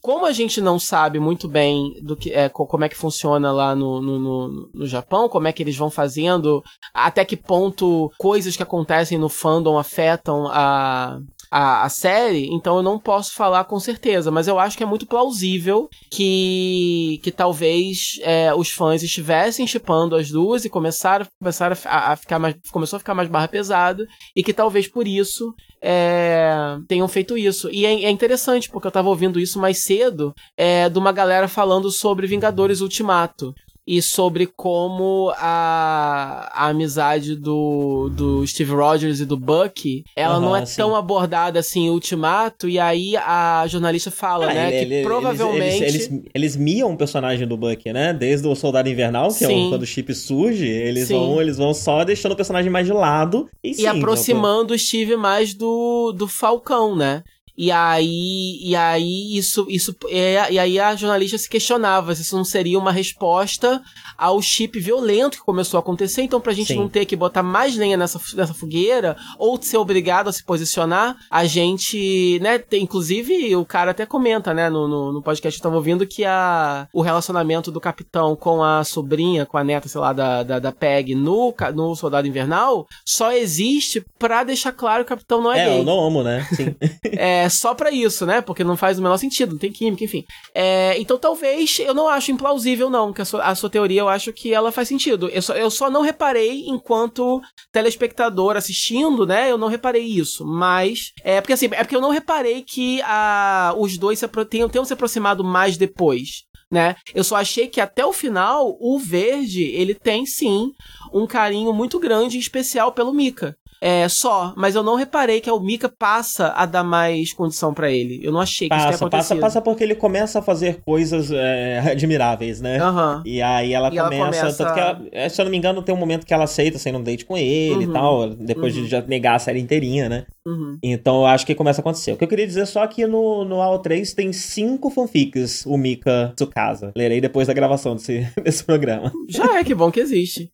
[0.00, 3.74] como a gente não sabe muito bem do que é, como é que funciona lá
[3.74, 6.62] no, no, no, no, Japão, como é que eles vão fazendo,
[6.94, 11.20] até que ponto coisas que acontecem no fandom afetam a,
[11.50, 14.86] a, a, série, então eu não posso falar com certeza, mas eu acho que é
[14.86, 21.76] muito plausível que, que talvez é, os fãs estivessem chipando as duas e começaram, começaram
[21.84, 22.54] a, a, ficar mais.
[22.70, 26.54] começou a ficar mais barra pesada, e que talvez por isso é,
[26.86, 27.68] tenham feito isso.
[27.70, 31.48] E é, é, interessante, porque eu tava ouvindo isso mais cedo, é, de uma galera
[31.48, 33.52] falando sobre Vingadores Ultimato
[33.90, 40.42] e sobre como a, a amizade do, do Steve Rogers e do Bucky, ela uhum,
[40.42, 40.76] não é sim.
[40.76, 45.02] tão abordada assim em Ultimato, e aí a jornalista fala, ah, né, ele, que ele,
[45.02, 45.82] provavelmente...
[45.82, 49.44] Eles, eles, eles, miam o personagem do Bucky, né, desde o Soldado Invernal, que sim.
[49.46, 52.86] é um, quando o chip surge, eles vão, eles vão só deixando o personagem mais
[52.86, 57.24] de lado e, e sim, aproximando o Steve mais do, do Falcão, né?
[57.62, 62.34] E aí, e aí isso, isso, é, e aí a jornalista se questionava se isso
[62.34, 63.82] não seria uma resposta
[64.20, 66.22] ao chip violento que começou a acontecer.
[66.22, 66.76] Então, pra gente Sim.
[66.76, 71.16] não ter que botar mais lenha nessa, nessa fogueira ou ser obrigado a se posicionar,
[71.30, 75.66] a gente, né, tem, inclusive o cara até comenta, né, no, no, no podcast que
[75.66, 79.88] eu tava ouvindo que a, o relacionamento do capitão com a sobrinha, com a neta,
[79.88, 85.04] sei lá, da, da, da Peg no, no Soldado Invernal só existe pra deixar claro
[85.04, 85.74] que o capitão não é, é gay.
[85.76, 86.46] É, eu não amo, né?
[86.54, 86.74] Sim.
[87.04, 88.40] é, só para isso, né?
[88.40, 90.24] Porque não faz o menor sentido, não tem química, enfim.
[90.54, 94.08] É, então talvez eu não acho implausível, não, que a sua, a sua, teoria eu
[94.10, 95.28] acho que ela faz sentido.
[95.28, 97.40] Eu só, eu só não reparei enquanto
[97.72, 99.50] telespectador assistindo, né?
[99.50, 100.44] Eu não reparei isso.
[100.44, 101.12] Mas.
[101.22, 104.84] É porque assim, é porque eu não reparei que a, os dois se, tenham, tenham
[104.84, 106.44] se aproximado mais depois.
[106.70, 106.94] Né?
[107.12, 110.70] Eu só achei que até o final o verde ele tem sim
[111.12, 115.48] um carinho muito grande e especial pelo Mika é, só, mas eu não reparei que
[115.48, 118.20] a Mika passa a dar mais condição para ele.
[118.22, 119.40] Eu não achei que passa, isso acontecido.
[119.40, 122.78] Passa, passa porque ele começa a fazer coisas é, admiráveis, né?
[122.84, 123.22] Uhum.
[123.24, 124.52] E aí ela, e começa, ela começa...
[124.52, 126.78] Tanto que ela, é, se eu não me engano, tem um momento que ela aceita
[126.78, 127.90] sair num date com ele uhum.
[127.90, 128.82] e tal, depois uhum.
[128.82, 130.26] de já negar a série inteirinha, né?
[130.46, 130.78] Uhum.
[130.82, 132.12] Então eu acho que começa a acontecer.
[132.12, 136.34] O que eu queria dizer só que no, no AO3 tem cinco fanfics, o Mika
[136.36, 136.92] Tsukasa.
[136.94, 139.10] Lerei depois da gravação desse, desse programa.
[139.28, 140.50] Já é, que bom que existe.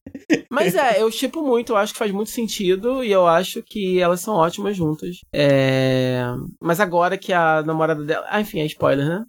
[0.50, 4.00] Mas é, eu tipo muito, eu acho que faz muito sentido e eu acho que
[4.00, 5.20] elas são ótimas juntas.
[5.32, 6.22] É...
[6.60, 8.26] Mas agora que a namorada dela.
[8.28, 9.24] Ah, enfim, é spoiler, né?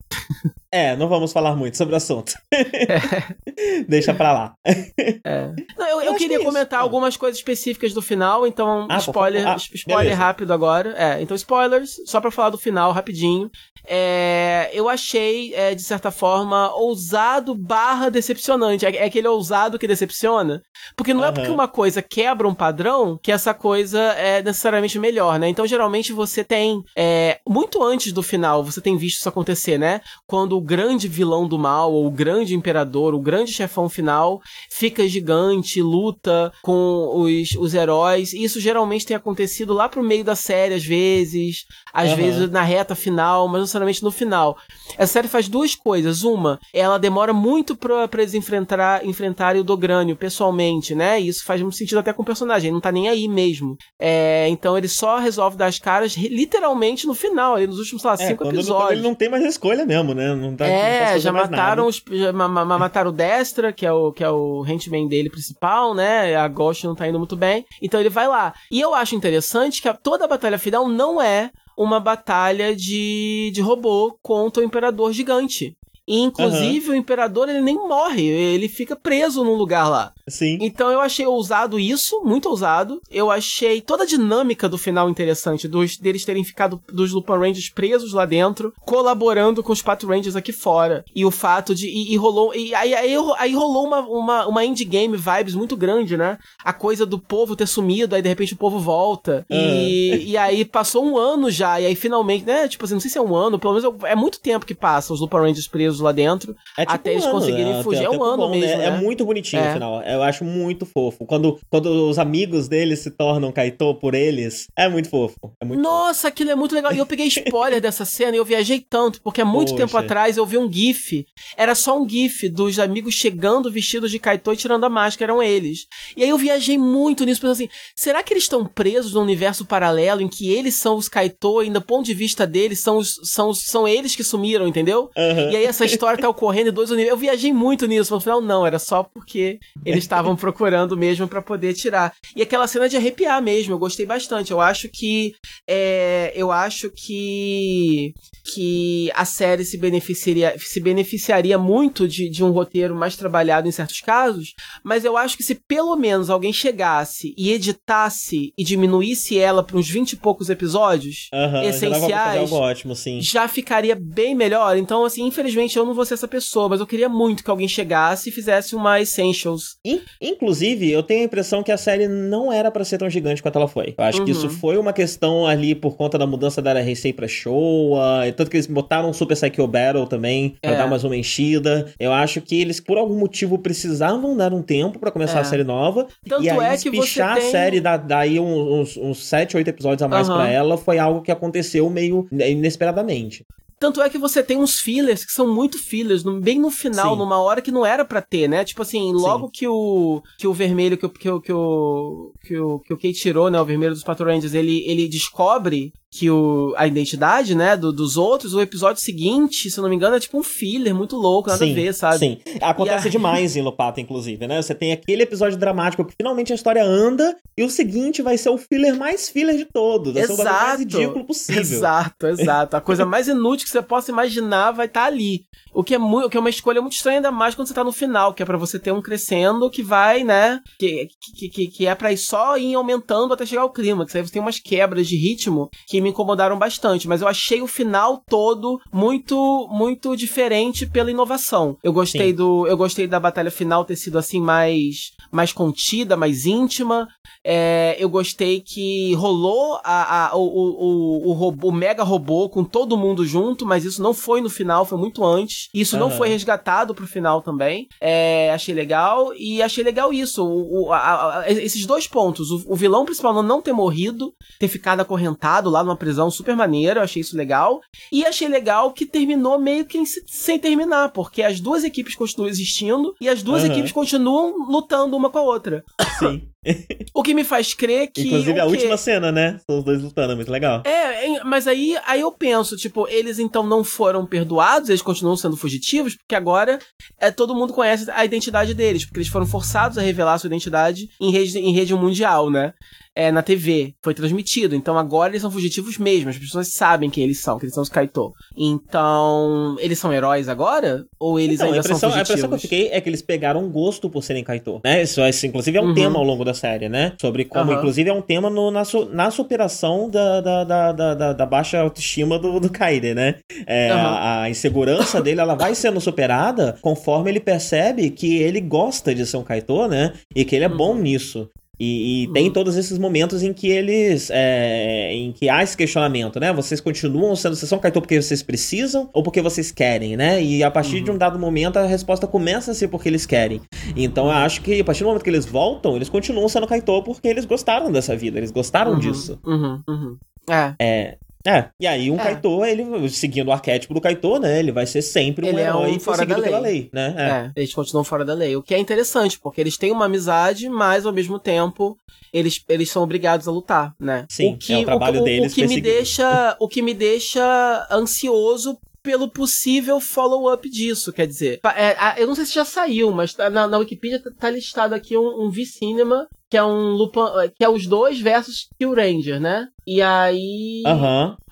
[0.72, 2.34] É, não vamos falar muito sobre o assunto.
[2.52, 3.84] É.
[3.88, 4.54] Deixa pra lá.
[4.66, 5.54] É.
[5.78, 8.98] Não, eu, eu, eu queria que é comentar algumas coisas específicas do final, então ah,
[8.98, 10.94] spoiler, ah, spoiler rápido agora.
[10.98, 13.50] É, então spoilers, só pra falar do final rapidinho.
[13.90, 18.86] É, eu achei, é, de certa forma, ousado barra decepcionante.
[18.86, 20.62] É, é aquele ousado que decepciona.
[20.96, 21.28] Porque não uhum.
[21.28, 25.48] é porque uma coisa quebra um padrão que essa coisa é necessariamente melhor, né?
[25.48, 26.82] Então, geralmente, você tem.
[26.98, 30.02] É, muito antes do final, você tem visto isso acontecer, né?
[30.28, 35.08] Quando o grande vilão do mal, ou o grande imperador, o grande chefão final, fica
[35.08, 38.34] gigante, luta com os, os heróis.
[38.34, 42.16] E isso geralmente tem acontecido lá pro meio da série, às vezes, às uhum.
[42.16, 44.58] vezes na reta final, mas não necessariamente no final.
[44.98, 46.24] Essa série faz duas coisas.
[46.24, 51.20] Uma, ela demora muito pra, pra eles enfrentar, enfrentarem o Dogrânio pessoalmente, né?
[51.22, 53.78] E isso faz muito sentido até com o personagem, ele não tá nem aí mesmo.
[54.00, 58.10] É, então ele só resolve dar as caras literalmente no final, ali nos últimos, sei
[58.10, 58.92] lá, é, cinco episódios.
[58.92, 60.36] Ele não tem mais escolha mesmo, né?
[60.36, 62.04] Não tá, é, não já mataram os.
[62.10, 66.36] Já mataram o Destra, que é o, que é o henchman dele principal, né?
[66.36, 67.66] A Ghost não tá indo muito bem.
[67.82, 68.54] Então ele vai lá.
[68.72, 73.52] E eu acho interessante que a, toda a batalha final não é uma batalha de,
[73.54, 75.78] de robô contra o Imperador Gigante.
[76.08, 76.94] E, inclusive, uhum.
[76.94, 80.14] o imperador ele nem morre, ele fica preso num lugar lá.
[80.28, 80.58] Sim.
[80.62, 83.02] Então eu achei ousado isso, muito ousado.
[83.10, 87.70] Eu achei toda a dinâmica do final interessante, dos, deles terem ficado dos Lupin Rangers
[87.70, 91.04] presos lá dentro, colaborando com os Pato Rangers aqui fora.
[91.14, 91.88] E o fato de.
[91.88, 92.56] E, e rolou.
[92.56, 96.38] E aí, aí, aí, rolou uma, uma, uma endgame vibes muito grande, né?
[96.64, 99.46] A coisa do povo ter sumido, aí de repente o povo volta.
[99.50, 99.58] Uhum.
[99.58, 102.68] E, e aí passou um ano já, e aí finalmente, né?
[102.68, 105.14] Tipo assim, não sei se é um ano, pelo menos é muito tempo que passa
[105.14, 106.56] os Lupin Rangers presos lá dentro.
[106.78, 107.84] É tipo até um eles ano, conseguirem né?
[107.84, 108.04] fugir.
[108.04, 108.58] É Até um ano bom, né?
[108.60, 108.98] mesmo, É né?
[108.98, 109.74] muito bonitinho É.
[109.74, 110.02] final.
[110.04, 111.26] Eu acho muito fofo.
[111.26, 115.36] Quando, quando os amigos deles se tornam Kaito por eles, é muito fofo.
[115.62, 116.94] É muito Nossa, aquilo é muito legal.
[116.94, 119.86] E eu peguei spoiler dessa cena e eu viajei tanto, porque há muito Poxa.
[119.86, 121.26] tempo atrás eu vi um GIF.
[121.56, 125.42] Era só um GIF dos amigos chegando vestidos de Kaito e tirando a máscara, eram
[125.44, 125.86] eles.
[126.16, 129.66] E aí eu viajei muito nisso, pensando assim: será que eles estão presos num universo
[129.66, 133.20] paralelo em que eles são os Kaito e, do ponto de vista deles, são, os,
[133.24, 135.10] são, são eles que sumiram, entendeu?
[135.18, 135.52] Aham.
[135.52, 137.12] E aí essa história tá ocorrendo em dois universos.
[137.12, 141.28] Eu viajei muito nisso, mas no final não, era só porque eles estavam procurando mesmo
[141.28, 142.14] pra poder tirar.
[142.36, 144.52] E aquela cena de arrepiar mesmo, eu gostei bastante.
[144.52, 145.34] Eu acho que
[145.68, 148.14] é, eu acho que
[148.54, 153.72] que a série se beneficiaria, se beneficiaria muito de, de um roteiro mais trabalhado em
[153.72, 159.38] certos casos, mas eu acho que se pelo menos alguém chegasse e editasse e diminuísse
[159.38, 163.22] ela para uns 20 e poucos episódios, já fazer essenciais, algo ótimo, sim.
[163.22, 164.78] já ficaria bem melhor.
[164.78, 167.68] Então, assim, infelizmente eu não vou ser essa pessoa, mas eu queria muito que alguém
[167.68, 169.78] chegasse e fizesse uma Essentials.
[169.86, 173.42] In- Inclusive, eu tenho a impressão que a série não era pra ser tão gigante
[173.42, 173.94] quanto ela foi.
[173.98, 174.38] Eu acho que Uhum.
[174.38, 178.50] isso foi uma questão ali por conta da mudança da Heisei pra Showa, e tanto
[178.52, 180.78] que eles botaram um Super Psycho Battle também pra É.
[180.78, 181.92] dar mais uma enchida.
[182.00, 185.42] Eu acho que eles, por algum motivo, precisavam dar um tempo pra começar É.
[185.42, 186.08] a série nova.
[186.28, 189.56] Tanto e aí, é que você espichar tem- a série, dar, daí uns, uns 7,
[189.58, 190.38] 8 episódios a mais Aham.
[190.38, 193.46] pra ela, foi algo que aconteceu meio inesperadamente.
[193.80, 197.12] Tanto é que você tem uns fillers que são muito fillers, no- bem no final,
[197.14, 197.20] Sim.
[197.20, 198.64] numa hora que não era pra ter, né?
[198.66, 202.58] Tipo assim, logo que o que o vermelho, que o que o que o que
[202.60, 206.30] o, que o Kate tirou, né, o vermelho dos Patrol Rangers, ele, ele descobre que
[206.30, 210.16] o, a identidade, né, do- dos outros, o episódio seguinte, se eu não me engano,
[210.16, 212.18] é tipo um filler muito louco, nada sim, a ver, sabe?
[212.20, 212.38] Sim.
[212.62, 214.62] Acontece aí- demais em Lopata, inclusive, né?
[214.62, 218.50] Você tem aquele episódio dramático que finalmente a história anda e o seguinte vai ser
[218.50, 220.14] o filler mais filler de todos.
[220.14, 220.80] Vai ser o mais Exato.
[220.80, 221.62] ridículo possível.
[221.62, 222.78] Exato, exato.
[222.78, 225.42] A coisa mais inútil que você possa imaginar vai estar ali.
[225.74, 227.74] O que é muito, o que é uma escolha muito estranha, ainda mais quando você
[227.74, 230.60] tá no final, que é pra você ter um crescendo que vai, né?
[230.80, 234.06] Que, que, que, que é pra ir só ir aumentando até chegar ao clima.
[234.06, 237.08] Que aí você tem umas quebras de ritmo que me incomodaram bastante.
[237.08, 241.78] Mas eu achei o final todo muito, muito diferente pela inovação.
[241.84, 242.36] Eu gostei Sim.
[242.36, 242.68] do.
[242.68, 247.08] Eu gostei da batalha final ter sido assim mais, mais contida, mais íntima.
[247.44, 252.64] É, eu gostei que rolou a, a- o, o, o, robô- o mega robô com
[252.64, 255.70] todo mundo junto, mas isso não foi no final, foi muito antes.
[255.74, 256.18] Isso não Aham.
[256.18, 257.88] foi resgatado pro final também.
[258.02, 259.34] É, achei legal.
[259.36, 260.44] E achei legal isso.
[260.46, 262.50] O, a- a- esses dois pontos.
[262.52, 267.00] O, vilão principal não- não ter morrido, ter ficado acorrentado lá numa prisão super maneira.
[267.00, 267.80] Eu achei isso legal.
[268.12, 272.50] E achei legal que terminou meio que em- sem terminar, porque as duas equipes continuam
[272.50, 273.72] existindo e as duas Aham.
[273.72, 275.84] equipes continuam lutando uma com a outra.
[276.20, 276.48] Sim.
[277.14, 278.24] O que me faz crer que.
[278.24, 278.70] Inclusive a quê?
[278.72, 279.58] última cena, né?
[279.66, 280.82] São os dois lutando, é muito legal.
[280.86, 285.56] É, mas aí, aí eu penso, tipo, eles então não foram perdoados, eles continuam sendo
[285.56, 286.78] fugitivos, porque agora
[287.20, 290.48] é, todo mundo conhece a identidade deles, porque eles foram forçados a revelar a sua
[290.48, 292.74] identidade em rede, em rede mundial, né?
[293.20, 294.76] É, na TV, foi transmitido.
[294.76, 297.82] Então agora eles são fugitivos mesmo, as pessoas sabem quem eles são, que eles são
[297.82, 298.32] os Kaito.
[298.56, 301.04] Então, eles são heróis agora?
[301.20, 302.30] Ou eles Então, ainda são impressão, a fugitivos?
[302.30, 305.02] impressão que eu fiquei é que eles pegaram um gosto por serem Kaito, né?
[305.02, 305.94] Isso, isso, inclusive, é um Uhum.
[305.96, 307.14] tema ao longo da série, né?
[307.20, 307.80] Sobre como, Aham.
[307.80, 312.38] inclusive, é um tema no- na, na superação da, da, da, da, da- baixa autoestima
[312.38, 313.36] do, do Kaide, né?
[313.66, 314.08] É, Aham.
[314.16, 319.26] a, a insegurança dele, ela vai sendo superada conforme ele percebe que ele gosta de
[319.26, 320.14] ser um Kaito, né?
[320.36, 321.50] E que ele é bom nisso.
[321.80, 322.54] E, e tem Uhum.
[322.54, 324.30] todos esses momentos em que eles.
[324.32, 326.52] é, em que há esse questionamento, né?
[326.52, 327.56] Vocês continuam sendo.
[327.56, 330.42] Vocês são Kaito porque vocês precisam ou porque vocês querem, né?
[330.44, 333.62] E a partir de um dado momento a resposta começa a ser porque eles querem.
[333.96, 337.04] Então eu acho que a partir do momento que eles voltam, eles continuam sendo Kaito
[337.04, 339.40] porque eles gostaram dessa vida, eles gostaram Uhum, disso.
[339.46, 340.18] Uhum, uhum.
[340.50, 340.74] É.
[340.80, 341.18] É.
[341.48, 342.24] É, e aí um É.
[342.24, 344.60] Kaito, ele, seguindo o arquétipo do Kaito, né?
[344.60, 346.72] Ele vai ser sempre um Ele é herói um fora da pela lei.
[346.72, 347.16] lei, né?
[347.56, 347.60] É.
[347.60, 348.58] eles continuam fora da lei.
[348.58, 351.98] O que é interessante, porque eles têm uma amizade, mas ao mesmo tempo
[352.34, 354.26] eles, eles são obrigados a lutar, né?
[354.30, 356.94] Sim, o que, é o trabalho o, deles O que me deixa, o que me
[356.94, 358.78] deixa ansioso
[359.08, 363.50] pelo possível follow-up disso, quer dizer, é, eu não sei se já saiu, mas tá-
[363.50, 367.22] na, na Wikipedia tá, tá listado aqui um, um V-Cinema, que é um Lupin,
[367.58, 369.70] que é os dois versus Kill Ranger, né?
[369.86, 370.84] E aí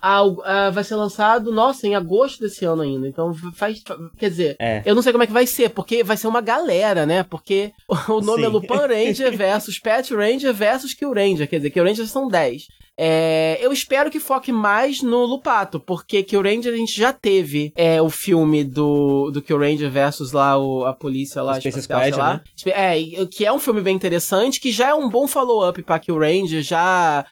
[0.01, 3.08] ah, vai ser lançado, nossa, em agosto desse ano ainda.
[3.08, 3.82] Então faz,
[4.18, 4.84] quer dizer, é.
[4.86, 7.24] eu não sei como é que vai ser, porque vai ser uma galera, né?
[7.24, 7.72] Porque
[8.10, 8.45] o nome Sim.
[8.45, 11.47] é Lupin Ranger versus Pet Ranger versus Kill Ranger.
[11.47, 12.68] Quer dizer, Kill Ranger são 10.
[12.98, 17.74] É, eu espero que foque mais no Lupato, porque Kill Ranger a gente já teve
[17.76, 22.12] é, o filme do, do Kill Ranger versus lá o, a polícia lá, Space espacial,
[22.12, 22.34] Squad, lá.
[22.36, 22.96] né?
[22.96, 26.18] É, que é um filme bem interessante, que já é um bom follow-up pra Kill
[26.18, 27.26] Ranger, já,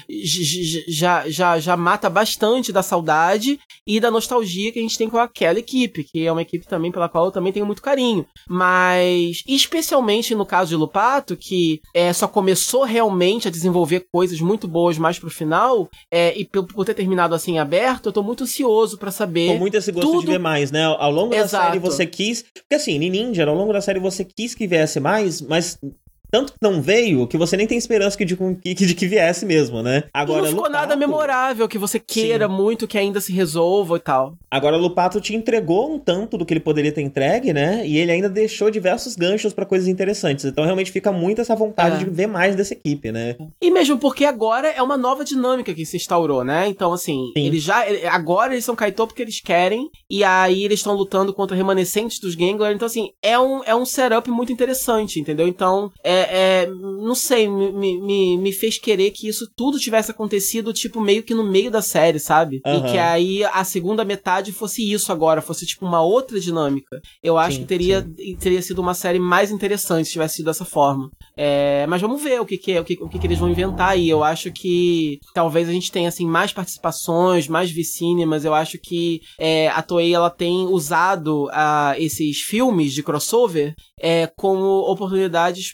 [0.87, 5.17] já, já, já mata bastante da saudade e da nostalgia que a gente tem com
[5.17, 8.25] aquela equipe, que é uma equipe também pela qual eu também tenho muito carinho.
[8.47, 14.67] Mas, especialmente no caso de Lupato, que é, só começou realmente a desenvolver coisas muito
[14.67, 15.52] boas mais pro final,
[16.11, 19.47] é, e por, por ter terminado assim aberto, eu tô muito ansioso pra saber.
[19.53, 20.83] Com muito esse gosto tudo- de ver mais, né?
[20.83, 21.65] Ao longo da Exato.
[21.65, 22.41] série você quis.
[22.43, 25.77] Porque assim, em Ninja, ao longo da série você quis que viesse mais, mas.
[26.33, 29.45] Tanto que não veio que você nem tem esperança que de, que, de que viesse
[29.45, 30.05] mesmo, né?
[30.07, 33.97] E Agora, não ficou Lupato- nada memorável que você queira muito que ainda se resolva
[33.97, 34.33] e tal.
[34.49, 37.85] Agora, Lupato te entregou um tanto do que ele poderia ter entregue, né?
[37.85, 40.43] E ele ainda deixou diversos ganchos pra coisas interessantes.
[40.45, 41.99] Então, realmente fica muito essa vontade É.
[41.99, 43.35] de ver mais dessa equipe, né?
[43.61, 46.67] E mesmo porque agora é uma nova dinâmica que se instaurou, né?
[46.67, 47.45] Então, assim, Sim.
[47.45, 47.83] eles já.
[48.11, 52.33] Agora eles são Kaito porque eles querem, e aí eles estão lutando contra remanescentes dos
[52.33, 52.73] Gangler.
[52.75, 55.47] Então, assim, é um, é um setup muito interessante, entendeu?
[55.47, 56.22] Então, é.
[56.23, 61.21] É não sei, me, me- me, fez querer que isso tudo tivesse acontecido, tipo, meio
[61.23, 62.61] que no meio da série, sabe?
[62.65, 62.87] Aham.
[62.87, 67.01] E que aí a segunda metade fosse isso agora, fosse, tipo, uma outra dinâmica.
[67.21, 68.07] Eu acho Sim, que teria,
[68.39, 71.09] teria sido uma série mais interessante se tivesse sido dessa forma.
[71.35, 73.49] É, mas vamos ver o que, que é, o que, o que, que eles vão
[73.49, 74.09] inventar aí.
[74.09, 78.45] Eu acho que talvez a gente tenha assim mais participações, mais vicínimas.
[78.45, 84.27] Eu acho que é, a Toei ela tem usado ah, esses filmes de crossover é,
[84.35, 85.73] como oportunidades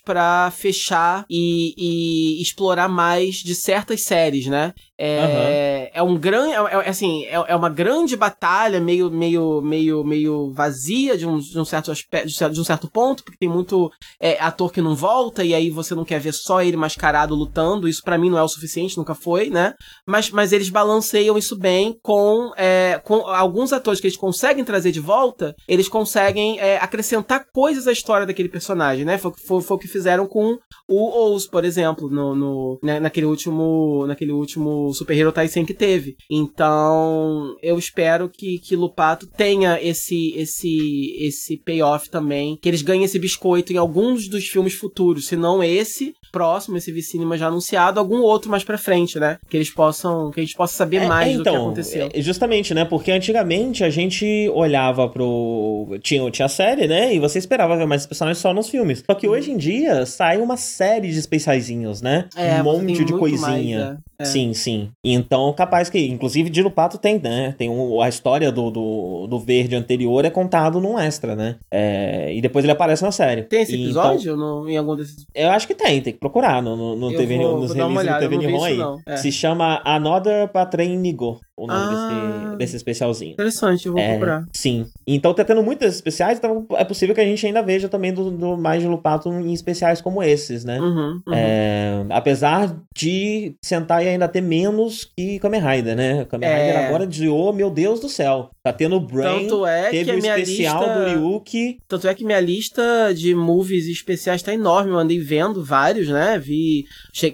[0.51, 4.73] fechar e, e explorar mais de certas séries, né?
[5.01, 10.03] É, é um grande, é, é, assim, é, é uma grande batalha meio, meio, meio,
[10.03, 13.89] meio vazia de um, de um certo aspecto, de um certo ponto, porque tem muito
[14.19, 17.87] é, ator que não volta e aí você não quer ver só ele mascarado lutando.
[17.87, 19.73] Isso pra mim não é o suficiente, nunca foi, né?
[20.05, 24.91] Mas, mas eles balanceiam isso bem com, é, com alguns atores que eles conseguem trazer
[24.91, 29.17] de volta, eles conseguem é, acrescentar coisas à história daquele personagem, né?
[29.17, 30.57] Foi, foi, foi o que fizeram com
[30.89, 35.73] o Oz, por exemplo, no, no, né, naquele último naquele último Super Hero Taisen que
[35.73, 36.15] teve.
[36.29, 43.03] Então, eu espero que, que Lupato tenha esse esse esse payoff também, que eles ganhem
[43.03, 47.99] esse biscoito em alguns dos filmes futuros, se não esse próximo, esse Vicinema já anunciado,
[47.99, 49.37] algum outro mais pra frente, né?
[49.49, 52.09] Que eles possam, que a gente possa saber É, mais é, do que então, aconteceu.
[52.13, 52.85] é, justamente, né?
[52.85, 55.97] Porque antigamente a gente olhava pro.
[56.01, 57.13] Tinha, tinha a série, né?
[57.15, 59.03] E você esperava ver mais personagens só nos filmes.
[59.09, 62.27] Só que hoje em dia sai uma série de especiaizinhos, né?
[62.35, 63.39] É, um monte de coisinha.
[63.39, 63.97] mais, é.
[64.19, 64.25] É.
[64.25, 64.53] Sim,
[64.85, 64.89] sim.
[65.03, 67.53] Então, capaz que, inclusive, de Lupato tem, né?
[67.57, 71.55] Tem um- a história do, do, do verde anterior é contado num extra, né?
[71.71, 73.43] É, e depois ele aparece na série.
[73.43, 76.19] Tem esse E, episódio no, em algum desses então, eu acho que tem, tem que
[76.19, 78.79] procurar no, no, no TV, vou- nos vou releases do TV Nihon aí.
[79.07, 79.17] é.
[79.17, 82.47] Se chama Another Patren Nigo, o nome Ah.
[82.47, 83.33] desse, desse especialzinho.
[83.33, 84.45] Interessante, eu vou É, procurar.
[84.53, 84.85] sim.
[85.05, 88.31] Então tá tendo muitas especiais, então é possível que a gente ainda veja também do,
[88.31, 90.79] do mais de Lupato em especiais como esses, né?
[90.79, 91.33] Uhum, uhum.
[91.33, 94.68] É, apesar de Sentai ainda ter menos
[95.15, 96.25] que Kamen Rider, né?
[96.25, 96.55] Kamen É.
[96.55, 98.49] Rider agora desviou, meu Deus do céu.
[98.71, 101.15] Tá tendo Brain, Tanto é teve que a o minha especial lista...
[101.15, 101.79] do Ryuki.
[101.87, 104.91] Tanto é que minha lista de movies especiais tá enorme.
[104.91, 106.37] Eu andei vendo vários, né?
[106.37, 106.85] Vi,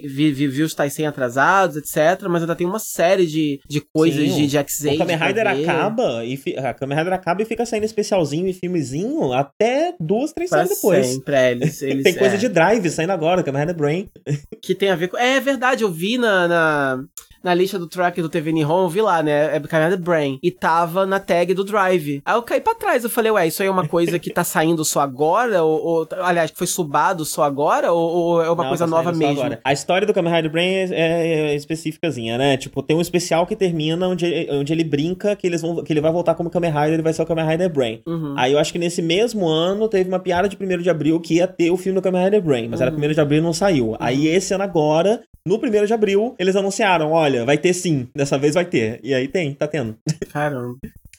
[0.02, 2.26] vi, vi, vi os Taisen atrasados, etc.
[2.28, 4.96] Mas ainda tem uma série de, de coisas Sim, de, de X-Aid.
[4.96, 8.52] O Kamen Rider acaba e fi- a Kamen Rider acaba e fica saindo especialzinho e
[8.52, 11.06] filmezinho até duas, três Pra séries depois.
[11.06, 14.08] sempre, é, eles, eles, Tem coisa é, de drive saindo agora, Kamen Rider Brain.
[14.62, 15.16] Que tem a ver com...
[15.18, 16.48] É verdade, eu vi na...
[16.48, 17.04] na...
[17.46, 19.54] Na lista do track do TV Nihon, vi lá, né?
[19.56, 20.38] É Kamen Brain.
[20.42, 22.20] E tava na tag do Drive.
[22.24, 23.04] Aí eu caí pra trás.
[23.04, 25.62] Eu falei, ué, isso aí é uma coisa que tá saindo só agora?
[25.62, 27.92] Ou, ou- aliás, que foi subado só agora?
[27.92, 29.38] Ou, ou é uma Não, coisa tá nova mesmo?
[29.40, 29.60] agora.
[29.62, 32.56] A história do Kamen Rider Brain é, é, é específicazinha, né?
[32.56, 35.92] Tipo, tem um especial que termina onde, ele- onde ele brinca que, eles vão, que
[35.92, 38.02] ele vai voltar como Kamen Rider e vai ser o Kamen Rider Brain.
[38.06, 38.34] Uhum.
[38.36, 41.34] Aí eu acho que nesse mesmo ano teve uma piada de 1 de abril que
[41.34, 42.98] ia ter o filme do Kamen Rider Brain, mas era Uhum.
[42.98, 43.94] 1 de abril e não saiu.
[44.00, 48.38] Aí esse ano agora, no 1 de abril, eles anunciaram: olha, vai ter sim, dessa
[48.38, 49.00] vez vai ter.
[49.02, 49.96] E aí tem, tá tendo.
[50.32, 50.76] Caramba.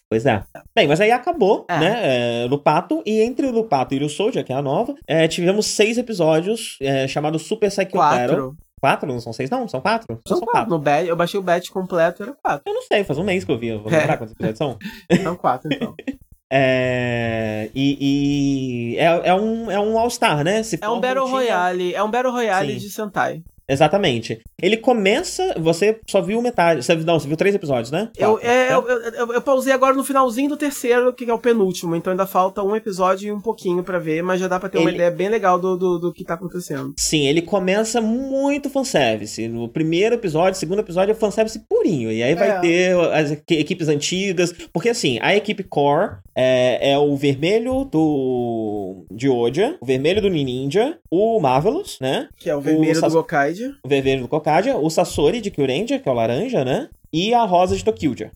[0.10, 0.41] Pois é.
[0.73, 1.80] Bem, mas aí acabou, É.
[1.80, 1.99] né?
[2.44, 5.65] É, Lupato, e entre o Lupato e o Soldier, que é a nova, é, tivemos
[5.65, 8.27] seis episódios é, chamados Super Psycho Battle.
[8.27, 8.57] Quatro.
[8.80, 9.11] Quatro?
[9.11, 9.68] Não são seis, não?
[9.68, 10.19] São quatro?
[10.27, 10.69] São quatro.
[10.69, 12.61] No batch, eu baixei o batch completo, era quatro.
[12.65, 13.68] Eu não sei, faz um mês que eu vi.
[13.69, 13.98] Eu vou É.
[13.98, 14.77] lembrar quantos episódios são.
[15.23, 15.94] São quatro, então.
[16.49, 20.64] É, e e é, é um, é um All-Star, né?
[20.64, 21.94] Se É um Battle Royale.
[21.94, 22.77] É um Battle Royale Sim.
[22.80, 23.41] de Sentai.
[23.69, 24.41] Exatamente.
[24.61, 25.53] Ele começa.
[25.60, 26.84] Você só viu metade.
[26.84, 28.10] Você, não, você viu três episódios, né?
[28.18, 31.39] Eu, é, eu, eu, eu, eu pausei agora no finalzinho do terceiro, que é o
[31.39, 31.95] penúltimo.
[31.95, 34.77] Então ainda falta um episódio e um pouquinho para ver, mas já dá pra ter
[34.77, 34.85] ele...
[34.85, 36.94] uma ideia bem legal do, do, do, que tá acontecendo.
[36.98, 39.48] Sim, ele começa muito fanservice.
[39.48, 42.11] No primeiro episódio, segundo episódio é fanservice purinho.
[42.11, 42.60] E aí vai é.
[42.60, 44.53] ter as equipes antigas.
[44.72, 49.06] Porque assim, a equipe core é, é o vermelho do.
[49.11, 52.30] de Oja, o vermelho do Ninja, o Marvelous, né?
[52.38, 55.99] Que é o vermelho o do Gokai o vermelho do Kokadia, o Sasori de Kyurendia,
[55.99, 56.89] que é o laranja, né?
[57.11, 58.31] E a rosa de Tokyuja.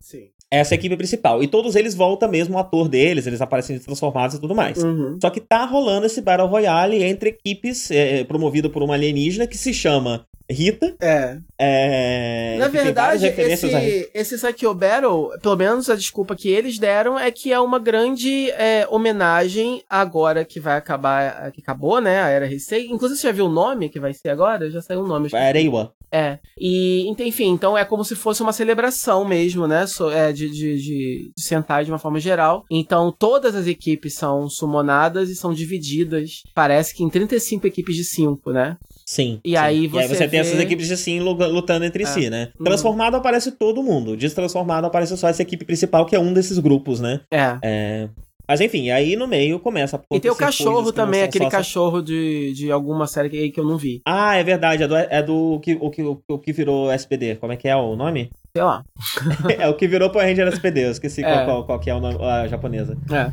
[0.00, 0.28] Sim.
[0.50, 1.42] Essa é a equipe principal.
[1.42, 4.82] E todos eles voltam mesmo o ator deles, eles aparecem transformados e tudo mais.
[4.82, 5.18] Uhum.
[5.20, 9.58] Só que tá rolando esse Battle Royale entre equipes é, promovido por uma alienígena que
[9.58, 10.94] se chama Rita.
[11.00, 11.38] É.
[11.58, 17.30] é Na verdade, esse, esse Sakyo Battle, pelo menos a desculpa que eles deram é
[17.30, 22.46] que é uma grande é, homenagem agora que vai acabar, que acabou, né, a Era
[22.46, 22.86] Heisei.
[22.86, 24.70] Inclusive, você já viu o nome que vai ser agora?
[24.70, 25.28] Já saiu o nome.
[25.34, 25.92] Areiwa.
[26.10, 26.38] É.
[26.58, 29.84] E, enfim, então é como se fosse uma celebração mesmo, né?
[30.12, 32.64] É, de, de, de, de Sentai de uma forma geral.
[32.70, 38.04] Então, todas as equipes são sumonadas e são divididas, parece que em 35 equipes de
[38.04, 38.76] 5, né?
[39.06, 39.40] Sim.
[39.44, 39.56] E sim.
[39.56, 40.28] aí você, e aí você vê...
[40.28, 42.06] tem essas equipes de sim lutando entre é.
[42.06, 42.48] si, né?
[42.62, 43.20] Transformado uhum.
[43.20, 44.16] aparece todo mundo.
[44.16, 47.20] Destransformado aparece só essa equipe principal, que é um desses grupos, né?
[47.30, 47.58] É.
[47.62, 48.08] é...
[48.48, 52.52] Mas enfim, aí no meio começa a E tem o cachorro também, aquele cachorro de,
[52.52, 54.00] de alguma série que, que eu não vi.
[54.06, 57.36] Ah, é verdade, é do, é do que, o, que, o que virou SPD.
[57.36, 58.30] Como é que é o nome?
[58.56, 58.84] Sei lá.
[59.58, 61.32] é o que virou Power Ranger SPD, eu esqueci é.
[61.32, 62.96] qual, qual, qual, que é o nome, a japonesa.
[63.10, 63.32] É.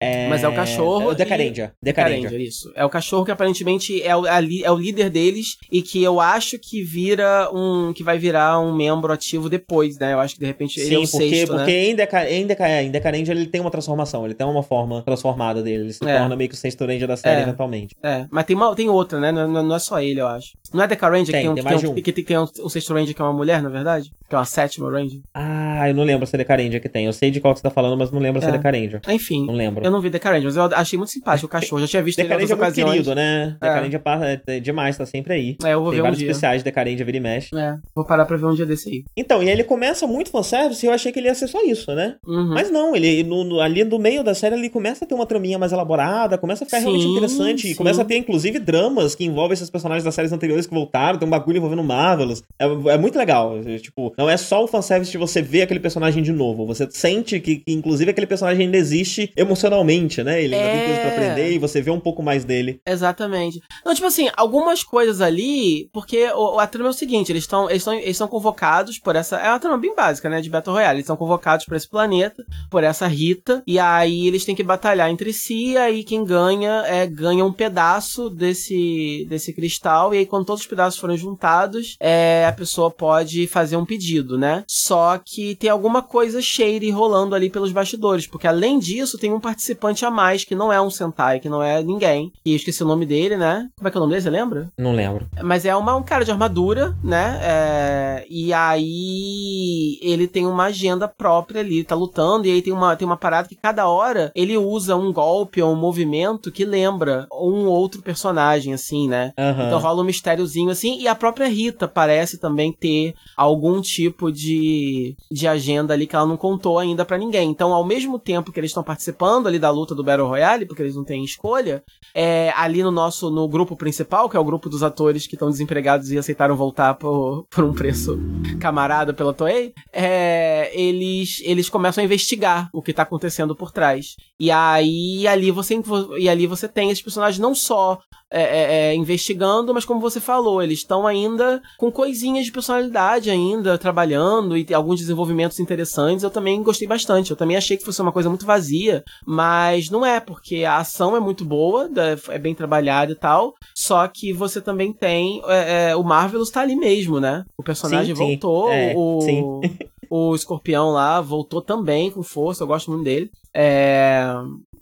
[0.00, 0.28] É...
[0.28, 1.10] Mas é o cachorro.
[1.10, 1.72] É o Decarendia.
[1.82, 1.84] E...
[1.84, 2.70] Decarendia, isso.
[2.74, 6.58] É o cachorro que aparentemente é o, é o líder deles e que eu acho
[6.58, 7.92] que vira um.
[7.92, 10.12] que vai virar um membro ativo depois, né?
[10.12, 11.84] Eu acho que de repente ele Sim, é o porque, sexto, porque né?
[11.86, 15.62] em, Deca, em, Deca, em Decarendia ele tem uma transformação, ele tem uma forma transformada
[15.62, 15.84] dele.
[15.84, 16.18] Ele se é.
[16.18, 17.42] torna meio que o sexto Ranger da série, é.
[17.44, 17.96] eventualmente.
[18.02, 19.32] É, mas tem, uma, tem outra, né?
[19.32, 20.52] Não, não é só ele, eu acho.
[20.72, 22.46] Não é Decarendia tem, que tem, um, tem, mais tem um, que, tem, tem um,
[22.64, 24.10] um sexto Ranger que é uma mulher, na verdade?
[24.28, 25.20] Que é uma sétima Ranger?
[25.32, 27.06] Ah, eu não lembro se é Decarendia que tem.
[27.06, 29.00] Eu sei de qual que você tá falando, mas não lembro se é, é Decarendia.
[29.08, 29.46] Enfim.
[29.46, 29.85] Não lembro.
[29.86, 31.80] Eu não vi Decarendia, mas eu achei muito simpático o cachorro.
[31.80, 32.90] Já tinha visto ele em outras é ocasiões.
[32.92, 33.56] querido, né?
[33.60, 33.66] É.
[33.66, 35.56] Decarendia passa é demais, tá sempre aí.
[35.64, 36.30] É, eu vou Tem ver vários um dia.
[36.30, 37.56] especiais de Decarendia, vira e mexe.
[37.56, 39.04] É, vou parar pra ver um dia desse aí.
[39.16, 41.62] Então, e aí ele começa muito fanservice e eu achei que ele ia ser só
[41.64, 42.16] isso, né?
[42.26, 42.48] Uhum.
[42.54, 45.26] Mas não, ele no, no, ali no meio da série ele começa a ter uma
[45.26, 47.62] traminha mais elaborada, começa a ficar Sim, realmente interessante.
[47.62, 47.72] sim.
[47.72, 51.18] E começa a ter, inclusive, dramas que envolvem esses personagens das séries anteriores que voltaram,
[51.18, 52.42] tem um bagulho envolvendo Marvelous.
[52.58, 53.58] É, é muito legal.
[53.64, 56.66] É, Tipo, não é só o fanservice de você ver aquele personagem de novo.
[56.66, 59.75] Você sente que, que, inclusive, aquele personagem ainda existe emocionalmente,
[60.22, 60.42] né?
[60.42, 61.12] Ele ainda tem coisas pra É.
[61.16, 62.80] aprender e você vê um pouco mais dele.
[62.86, 63.60] Exatamente.
[63.84, 67.70] Não, tipo assim, algumas coisas ali, porque o, a trama é o seguinte, eles estão
[67.70, 70.96] eles eles são convocados por essa, é uma trama bem básica, né, de Battle Royale,
[70.98, 75.10] eles são convocados por esse planeta, por essa Rita, e aí eles têm que batalhar
[75.10, 80.26] entre si, e aí quem ganha é ganha um pedaço desse desse cristal, e aí
[80.26, 84.64] quando todos os pedaços forem juntados, é, a pessoa pode fazer um pedido, né?
[84.68, 89.40] Só que tem alguma coisa shady rolando ali pelos bastidores, porque além disso tem um
[89.40, 89.65] participante
[90.04, 92.86] a mais que não é um Sentai, que não é ninguém, e eu esqueci o
[92.86, 93.68] nome dele, né?
[93.76, 94.68] Como é que é o nome dele, você lembra?
[94.76, 95.26] Não lembro.
[95.42, 97.38] Mas é uma, um cara de armadura, né?
[97.42, 102.96] É, e aí ele tem uma agenda própria ali, tá lutando, e aí tem uma,
[102.96, 107.26] tem uma parada que cada hora ele usa um golpe ou um movimento que lembra
[107.32, 109.32] um outro personagem, assim, né?
[109.38, 109.66] Aham.
[109.66, 115.16] Então rola um mistériozinho assim, e a própria Rita parece também ter algum tipo de,
[115.30, 117.50] de agenda ali que ela não contou ainda pra ninguém.
[117.50, 120.82] Então, ao mesmo tempo que eles estão participando ali da luta do Battle Royale, porque
[120.82, 121.82] eles não têm escolha,
[122.14, 125.50] é, ali no nosso no grupo principal, que é o grupo dos atores que estão
[125.50, 128.18] desempregados e aceitaram voltar por, por um preço
[128.60, 134.16] camarada pela Toei, é, eles, eles começam a investigar o que tá acontecendo por trás.
[134.38, 135.80] E aí ali você,
[136.18, 137.98] e ali você tem esses personagens não só
[138.30, 143.30] é, é, é, investigando, mas como você falou, eles estão ainda com coisinhas de personalidade
[143.30, 146.24] ainda, trabalhando e tem alguns desenvolvimentos interessantes.
[146.24, 147.30] Eu também gostei bastante.
[147.30, 151.16] Eu também achei que fosse uma coisa muito vazia, mas não é, porque a ação
[151.16, 151.88] é muito boa,
[152.28, 153.54] é bem trabalhada e tal.
[153.74, 155.40] Só que você também tem.
[155.46, 157.44] é, é, o Marvelous tá ali mesmo, né?
[157.56, 158.28] O personagem Sim, sim.
[158.28, 159.42] voltou, É, o, sim.
[160.10, 163.30] o escorpião lá voltou também com força, eu gosto muito dele.
[163.54, 164.22] É,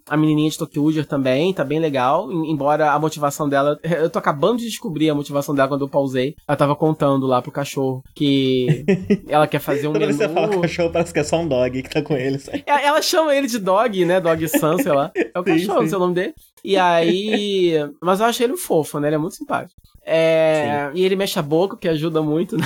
[0.08, 2.30] a menininha de Tokyo Uger também, tá bem legal.
[2.30, 3.78] em- Embora a motivação dela.
[3.84, 6.34] Eu tô acabando de descobrir a motivação dela quando eu pausei.
[6.46, 8.84] Ela tava contando lá pro cachorro que
[9.28, 10.06] ela quer fazer um menu.
[10.08, 12.48] que você fala cachorro, parece que é só um dog que tá com eles.
[12.66, 14.20] Ela ela chama ele de dog, né?
[14.20, 15.10] Dog Sun, sei lá.
[15.14, 15.88] É o Sim, cachorro, não sim.
[15.88, 16.34] sei o nome dele.
[16.64, 17.72] E aí.
[18.02, 19.08] Mas eu achei ele fofo, né?
[19.08, 19.80] Ele é muito simpático.
[20.04, 20.90] É...
[20.94, 22.64] E ele mexe a boca, que ajuda muito né?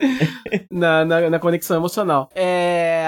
[0.70, 2.28] na, na, na conexão emocional.
[2.34, 3.04] É...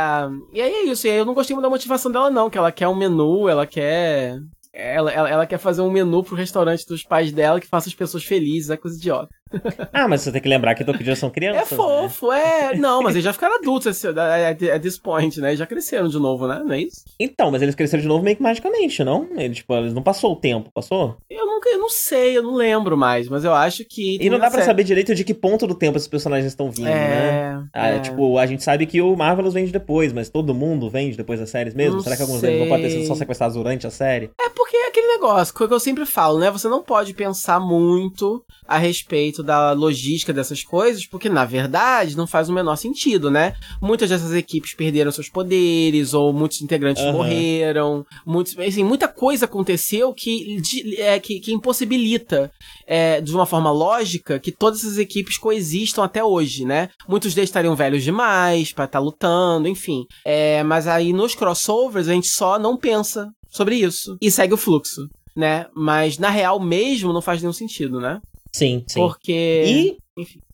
[0.52, 1.06] E aí é isso.
[1.06, 2.50] E aí eu não gostei muito da motivação dela, não.
[2.50, 4.38] Que ela quer um menu, ela quer.
[4.72, 7.94] Ela, ela, ela, quer fazer um menu pro restaurante dos pais dela que faça as
[7.94, 9.28] pessoas felizes, é coisa idiota.
[9.92, 11.72] ah, mas você tem que lembrar que Tokyo são crianças.
[11.72, 12.72] É fofo, né?
[12.72, 12.76] é.
[12.76, 15.56] Não, mas eles já ficaram adultos at this point, né?
[15.56, 16.62] Já cresceram de novo, né?
[16.64, 17.04] Não é isso?
[17.18, 19.28] Então, mas eles cresceram de novo meio que magicamente, não?
[19.36, 21.16] Eles, tipo, eles não passou o tempo, passou?
[21.30, 24.18] Eu nunca, eu não sei, eu não lembro mais, mas eu acho que.
[24.20, 26.88] E não dá pra saber direito de que ponto do tempo esses personagens estão vindo,
[26.88, 27.64] é, né?
[27.72, 28.00] Ah, é.
[28.00, 31.50] Tipo, a gente sabe que o Marvelous vende depois, mas todo mundo vende depois das
[31.50, 31.96] séries mesmo?
[31.96, 34.30] Não Será que alguns deles não podem ter sido só sequestrados durante a série?
[34.40, 36.50] É porque é aquele negócio que eu sempre falo, né?
[36.50, 42.26] Você não pode pensar muito a respeito da logística dessas coisas, porque na verdade não
[42.26, 43.54] faz o menor sentido, né?
[43.80, 47.12] Muitas dessas equipes perderam seus poderes, ou muitos integrantes uhum.
[47.12, 52.50] morreram, muitos, assim, muita coisa aconteceu que, de, é, que, que, impossibilita,
[52.86, 56.88] é, de uma forma lógica, que todas essas equipes coexistam até hoje, né?
[57.08, 60.06] Muitos deles estariam velhos demais para estar tá lutando, enfim.
[60.24, 64.56] É, mas aí nos crossovers a gente só não pensa sobre isso e segue o
[64.56, 65.66] fluxo, né?
[65.76, 68.20] Mas na real mesmo não faz nenhum sentido, né?
[68.52, 68.98] Sim, sim.
[68.98, 69.64] Porque.
[69.66, 70.02] E.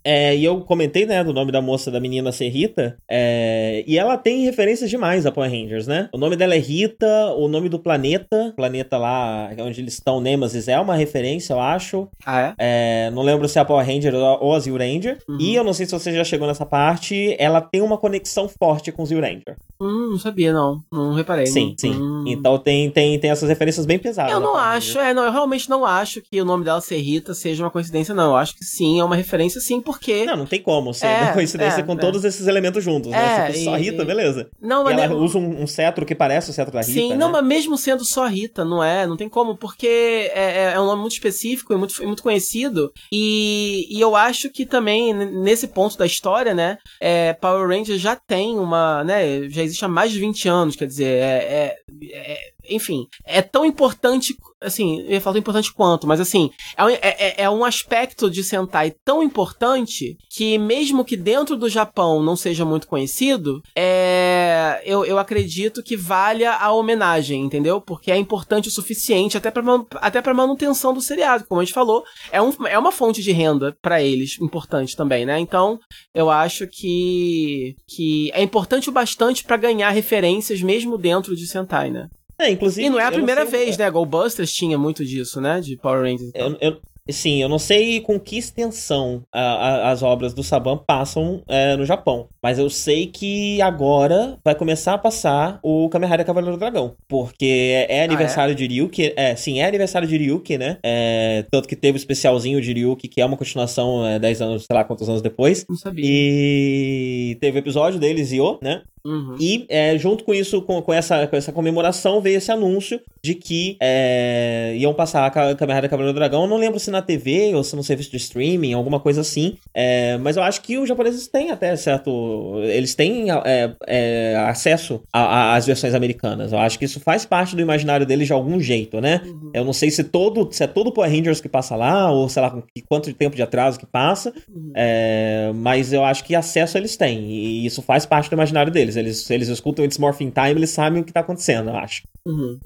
[0.05, 3.99] É, e eu comentei, né, do nome da moça, da menina ser Rita, é, e
[3.99, 6.09] ela tem referências demais a Power Rangers, né?
[6.15, 10.69] O nome dela é Rita, o nome do planeta, planeta lá onde eles estão, Nemesis,
[10.69, 12.09] é uma referência, eu acho.
[12.25, 12.55] Ah, é?
[12.59, 15.19] é não lembro se é a Power Ranger ou a Zio Ranger.
[15.29, 15.39] Uhum.
[15.41, 18.93] E eu não sei se você já chegou nessa parte, ela tem uma conexão forte
[18.93, 19.57] com o Zio Ranger.
[19.81, 20.83] Hum, não sabia, não.
[20.91, 21.47] Não reparei.
[21.47, 21.93] Sim, sim.
[21.93, 22.25] Hum.
[22.27, 24.33] Então tem, tem, tem essas referências bem pesadas.
[24.33, 27.33] Eu não acho, é, não, eu realmente não acho que o nome dela ser Rita
[27.33, 28.31] seja uma coincidência, não.
[28.31, 30.25] Eu acho que sim, é uma referência, sim, porque.
[30.25, 31.97] Não, não tem como ser é, coincidência é, com é.
[31.97, 33.47] todos esses elementos juntos, né?
[33.47, 34.49] Se fosse só Rita, beleza.
[34.61, 36.93] Não, mas e ela usa um, um, cetro que parece o cetro da Rita.
[36.93, 37.17] Sim, né?
[37.17, 39.07] não, mas mesmo sendo só Rita, não é?
[39.07, 39.87] Não tem como, porque
[40.35, 42.93] é, é um nome muito específico e muito, muito conhecido.
[43.13, 46.79] E, e eu acho que também, nesse ponto da história, né?
[47.01, 49.05] É, Power Ranger já tem uma.
[49.05, 49.49] né?
[49.49, 54.37] Já existe há mais de 20 anos, quer dizer, é, é enfim, é tão importante,
[54.61, 58.31] assim, eu ia falar tão importante quanto, mas assim, é, é, é, é, um aspecto
[58.31, 64.83] de Sentai tão importante que mesmo que dentro do Japão não seja muito conhecido, é,
[64.85, 67.81] eu, eu acredito que valha a homenagem, entendeu?
[67.81, 69.63] Porque é importante o suficiente até para
[69.97, 72.03] até pra manutenção do seriado, como a gente falou,
[72.33, 75.39] é, um, é uma fonte de renda para eles, importante também, né?
[75.39, 75.79] Então,
[76.15, 81.91] eu acho que, que é importante o bastante para ganhar referências mesmo dentro de Sentai,
[81.91, 82.09] né?
[82.41, 82.87] É, inclusive.
[82.87, 83.91] E não é a primeira vez, né?
[83.91, 85.61] Busters tinha muito disso, né?
[85.61, 86.31] De Power Rangers.
[86.35, 90.77] Eu, eu, sim, eu não sei com que extensão a, a, as obras do Saban
[90.77, 92.29] passam é, no Japão.
[92.41, 96.95] Mas eu sei que agora vai começar a passar o Kamen Rider Cavaleiro do Dragão.
[97.09, 98.57] Porque é aniversário ah, é?
[98.57, 99.13] de Ryuki.
[99.17, 100.79] É, sim, é aniversário de Ryuki, né?
[100.85, 104.65] É, tanto que teve o especialzinho de Ryuki, que é uma continuação é, 10 anos,
[104.65, 105.67] sei lá quantos anos depois.
[105.69, 106.05] Não sabia.
[106.07, 108.83] E teve o episódio deles, Io, né?
[109.09, 109.37] Uhum.
[109.41, 113.35] E é, junto com isso, com, com, essa, com essa comemoração, veio esse anúncio de
[113.35, 116.43] que é, iam passar a Kamen Rider Cavaleiro do Dragão.
[116.43, 119.57] Eu não lembro se na TV ou se no serviço de streaming, alguma coisa assim.
[119.75, 122.61] É, mas eu acho que os japoneses têm até certo.
[122.65, 126.53] Eles têm é, é, acesso às versões americanas.
[126.53, 129.21] Eu acho que isso faz parte do imaginário deles de algum jeito, né?
[129.25, 129.51] Uhum.
[129.55, 132.43] Eu não sei se todo se é todo Power Rangers que passa lá, ou sei
[132.43, 134.33] lá quanto tempo de atraso que passa.
[134.49, 134.73] Uhum.
[134.75, 137.31] É, mas eu acho que acesso eles têm.
[137.31, 138.97] E isso faz parte do imaginário deles.
[138.97, 142.03] Eles, eles escutam It's Morphing Time, eles sabem o que tá acontecendo, eu acho.
[142.27, 142.59] Uhum.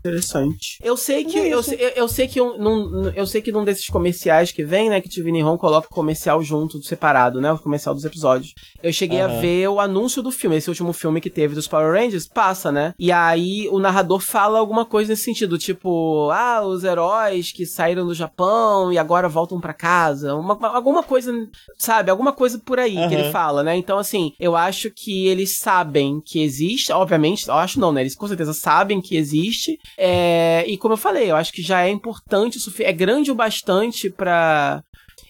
[0.00, 0.78] Interessante.
[0.82, 3.86] Eu sei que eu, eu, eu, sei que um, num, eu sei que num desses
[3.86, 7.94] comerciais que vem, né, que TV Nihon coloca o comercial junto, separado, né, o comercial
[7.94, 8.54] dos episódios.
[8.82, 9.24] Eu cheguei uhum.
[9.24, 12.72] a ver o anúncio do filme, esse último filme que teve dos Power Rangers, passa,
[12.72, 12.94] né?
[12.98, 18.06] E aí o narrador fala alguma coisa nesse sentido, tipo, ah, os heróis que saíram
[18.06, 21.32] do Japão e agora voltam para casa, uma, alguma coisa,
[21.78, 23.08] sabe, alguma coisa por aí uhum.
[23.08, 23.76] que ele fala, né?
[23.76, 28.00] Então assim, eu acho que eles sabem que existe, obviamente, eu acho não, né?
[28.00, 31.82] Eles com certeza sabem que existe é, e como eu falei, eu acho que já
[31.84, 34.82] é importante, é grande o bastante para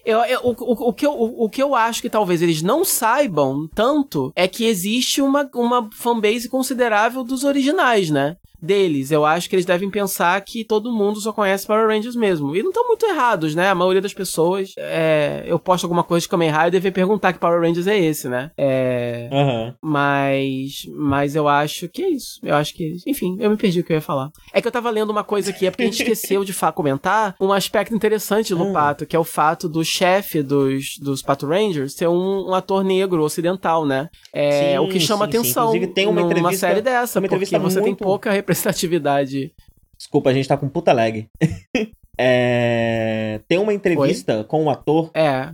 [0.05, 2.83] eu, eu, o, o, que eu, o, o, que eu acho que talvez eles não
[2.83, 8.35] saibam tanto é que existe uma, uma fanbase considerável dos originais, né?
[8.61, 9.11] Deles.
[9.11, 12.55] Eu acho que eles devem pensar que todo mundo só conhece Power Rangers mesmo.
[12.55, 13.69] E não estão muito errados, né?
[13.69, 17.33] A maioria das pessoas, é, eu posto alguma coisa de Kamen Rider e deve perguntar
[17.33, 18.51] que Power Rangers é esse, né?
[18.57, 19.73] É, uhum.
[19.81, 22.39] Mas, mas eu acho que é isso.
[22.43, 24.29] Eu acho que, enfim, eu me perdi o que eu ia falar.
[24.53, 27.35] É que eu tava lendo uma coisa aqui, é porque a gente esqueceu de comentar
[27.41, 29.07] um aspecto interessante de Lupato, uhum.
[29.07, 33.23] que é o fato do chefe dos, dos Pato Rangers ser um, um ator negro
[33.23, 34.09] ocidental, né?
[34.33, 35.87] É sim, o que chama sim, atenção sim.
[35.87, 39.51] tem uma numa série dessa, uma porque você tem pouca representatividade.
[39.97, 41.27] Desculpa, a gente tá com puta lag.
[42.19, 45.49] é, tem uma entrevista com um ator É.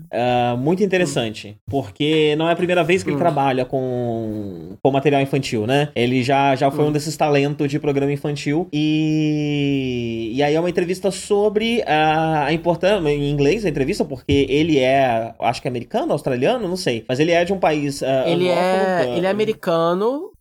[0.53, 1.57] uh, muito interessante.
[1.69, 3.19] Porque não é a primeira vez que ele Hum.
[3.19, 5.89] trabalha com, com material infantil, né?
[5.95, 6.87] Ele já, já foi Hum.
[6.87, 8.67] um desses talentos de programa infantil.
[8.71, 14.45] E, e aí é uma entrevista sobre a, a importância, em inglês a entrevista, porque
[14.49, 17.03] ele é, acho que americano, australiano, não sei.
[17.07, 18.01] Mas ele é de um país.
[18.01, 20.31] uh, Ele é, ele é americano.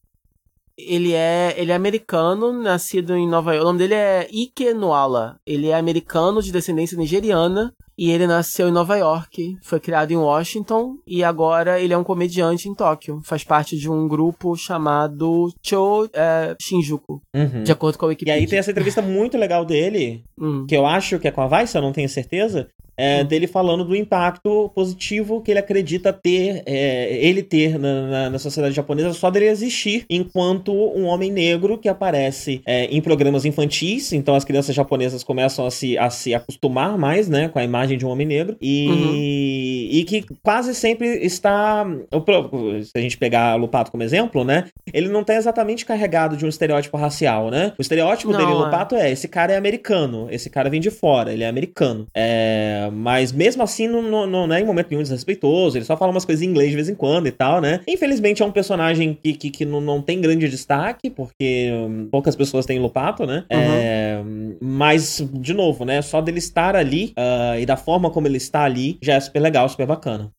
[0.79, 3.63] Ele é, ele é americano, nascido em Nova York.
[3.65, 5.39] O nome dele é Ike Nwala.
[5.47, 7.73] Ele é americano de descendência nigeriana.
[7.99, 12.05] E ele nasceu em Nova York, foi criado em Washington e agora ele é um
[12.05, 13.23] comediante em Tóquio.
[13.25, 17.63] Faz parte de um grupo chamado Cho é, Shinjuku, Uhum.
[17.63, 18.35] de acordo com a E Wikipedia.
[18.35, 20.67] aí tem essa entrevista muito legal dele, Hum.
[20.69, 23.85] que eu acho que é com a Vice, eu não tenho certeza, é, dele falando
[23.85, 29.13] do impacto positivo que ele acredita ter, é, ele ter na, na- na sociedade japonesa
[29.13, 34.45] só dele existir enquanto um homem negro que aparece é, em programas infantis, então as
[34.45, 38.09] crianças japonesas começam a se, a se acostumar mais, né, com a imagem de um
[38.09, 39.99] homem negro, e, Uhum.
[40.01, 41.85] e que quase sempre está,
[42.83, 46.49] se a gente pegar Lupato como exemplo, né, ele não tá exatamente carregado de um
[46.49, 48.55] estereótipo racial, né, o estereótipo Não, dele, é.
[48.55, 52.07] Lupato, é, esse cara é americano, esse cara vem de fora, ele é americano.
[52.15, 56.11] É, mas mesmo assim não, não, não é em momento nenhum desrespeitoso, ele só fala
[56.11, 57.81] umas coisas em inglês de vez em quando e tal, né?
[57.87, 62.37] Infelizmente é um personagem que, que, que não, não tem grande destaque, porque hum, poucas
[62.37, 63.45] pessoas têm Lupato, né?
[63.49, 64.21] É,
[64.61, 66.03] mas, de novo, né?
[66.03, 69.41] Só dele estar ali ah, e da forma como ele está ali já é super
[69.41, 70.31] legal, super bacana.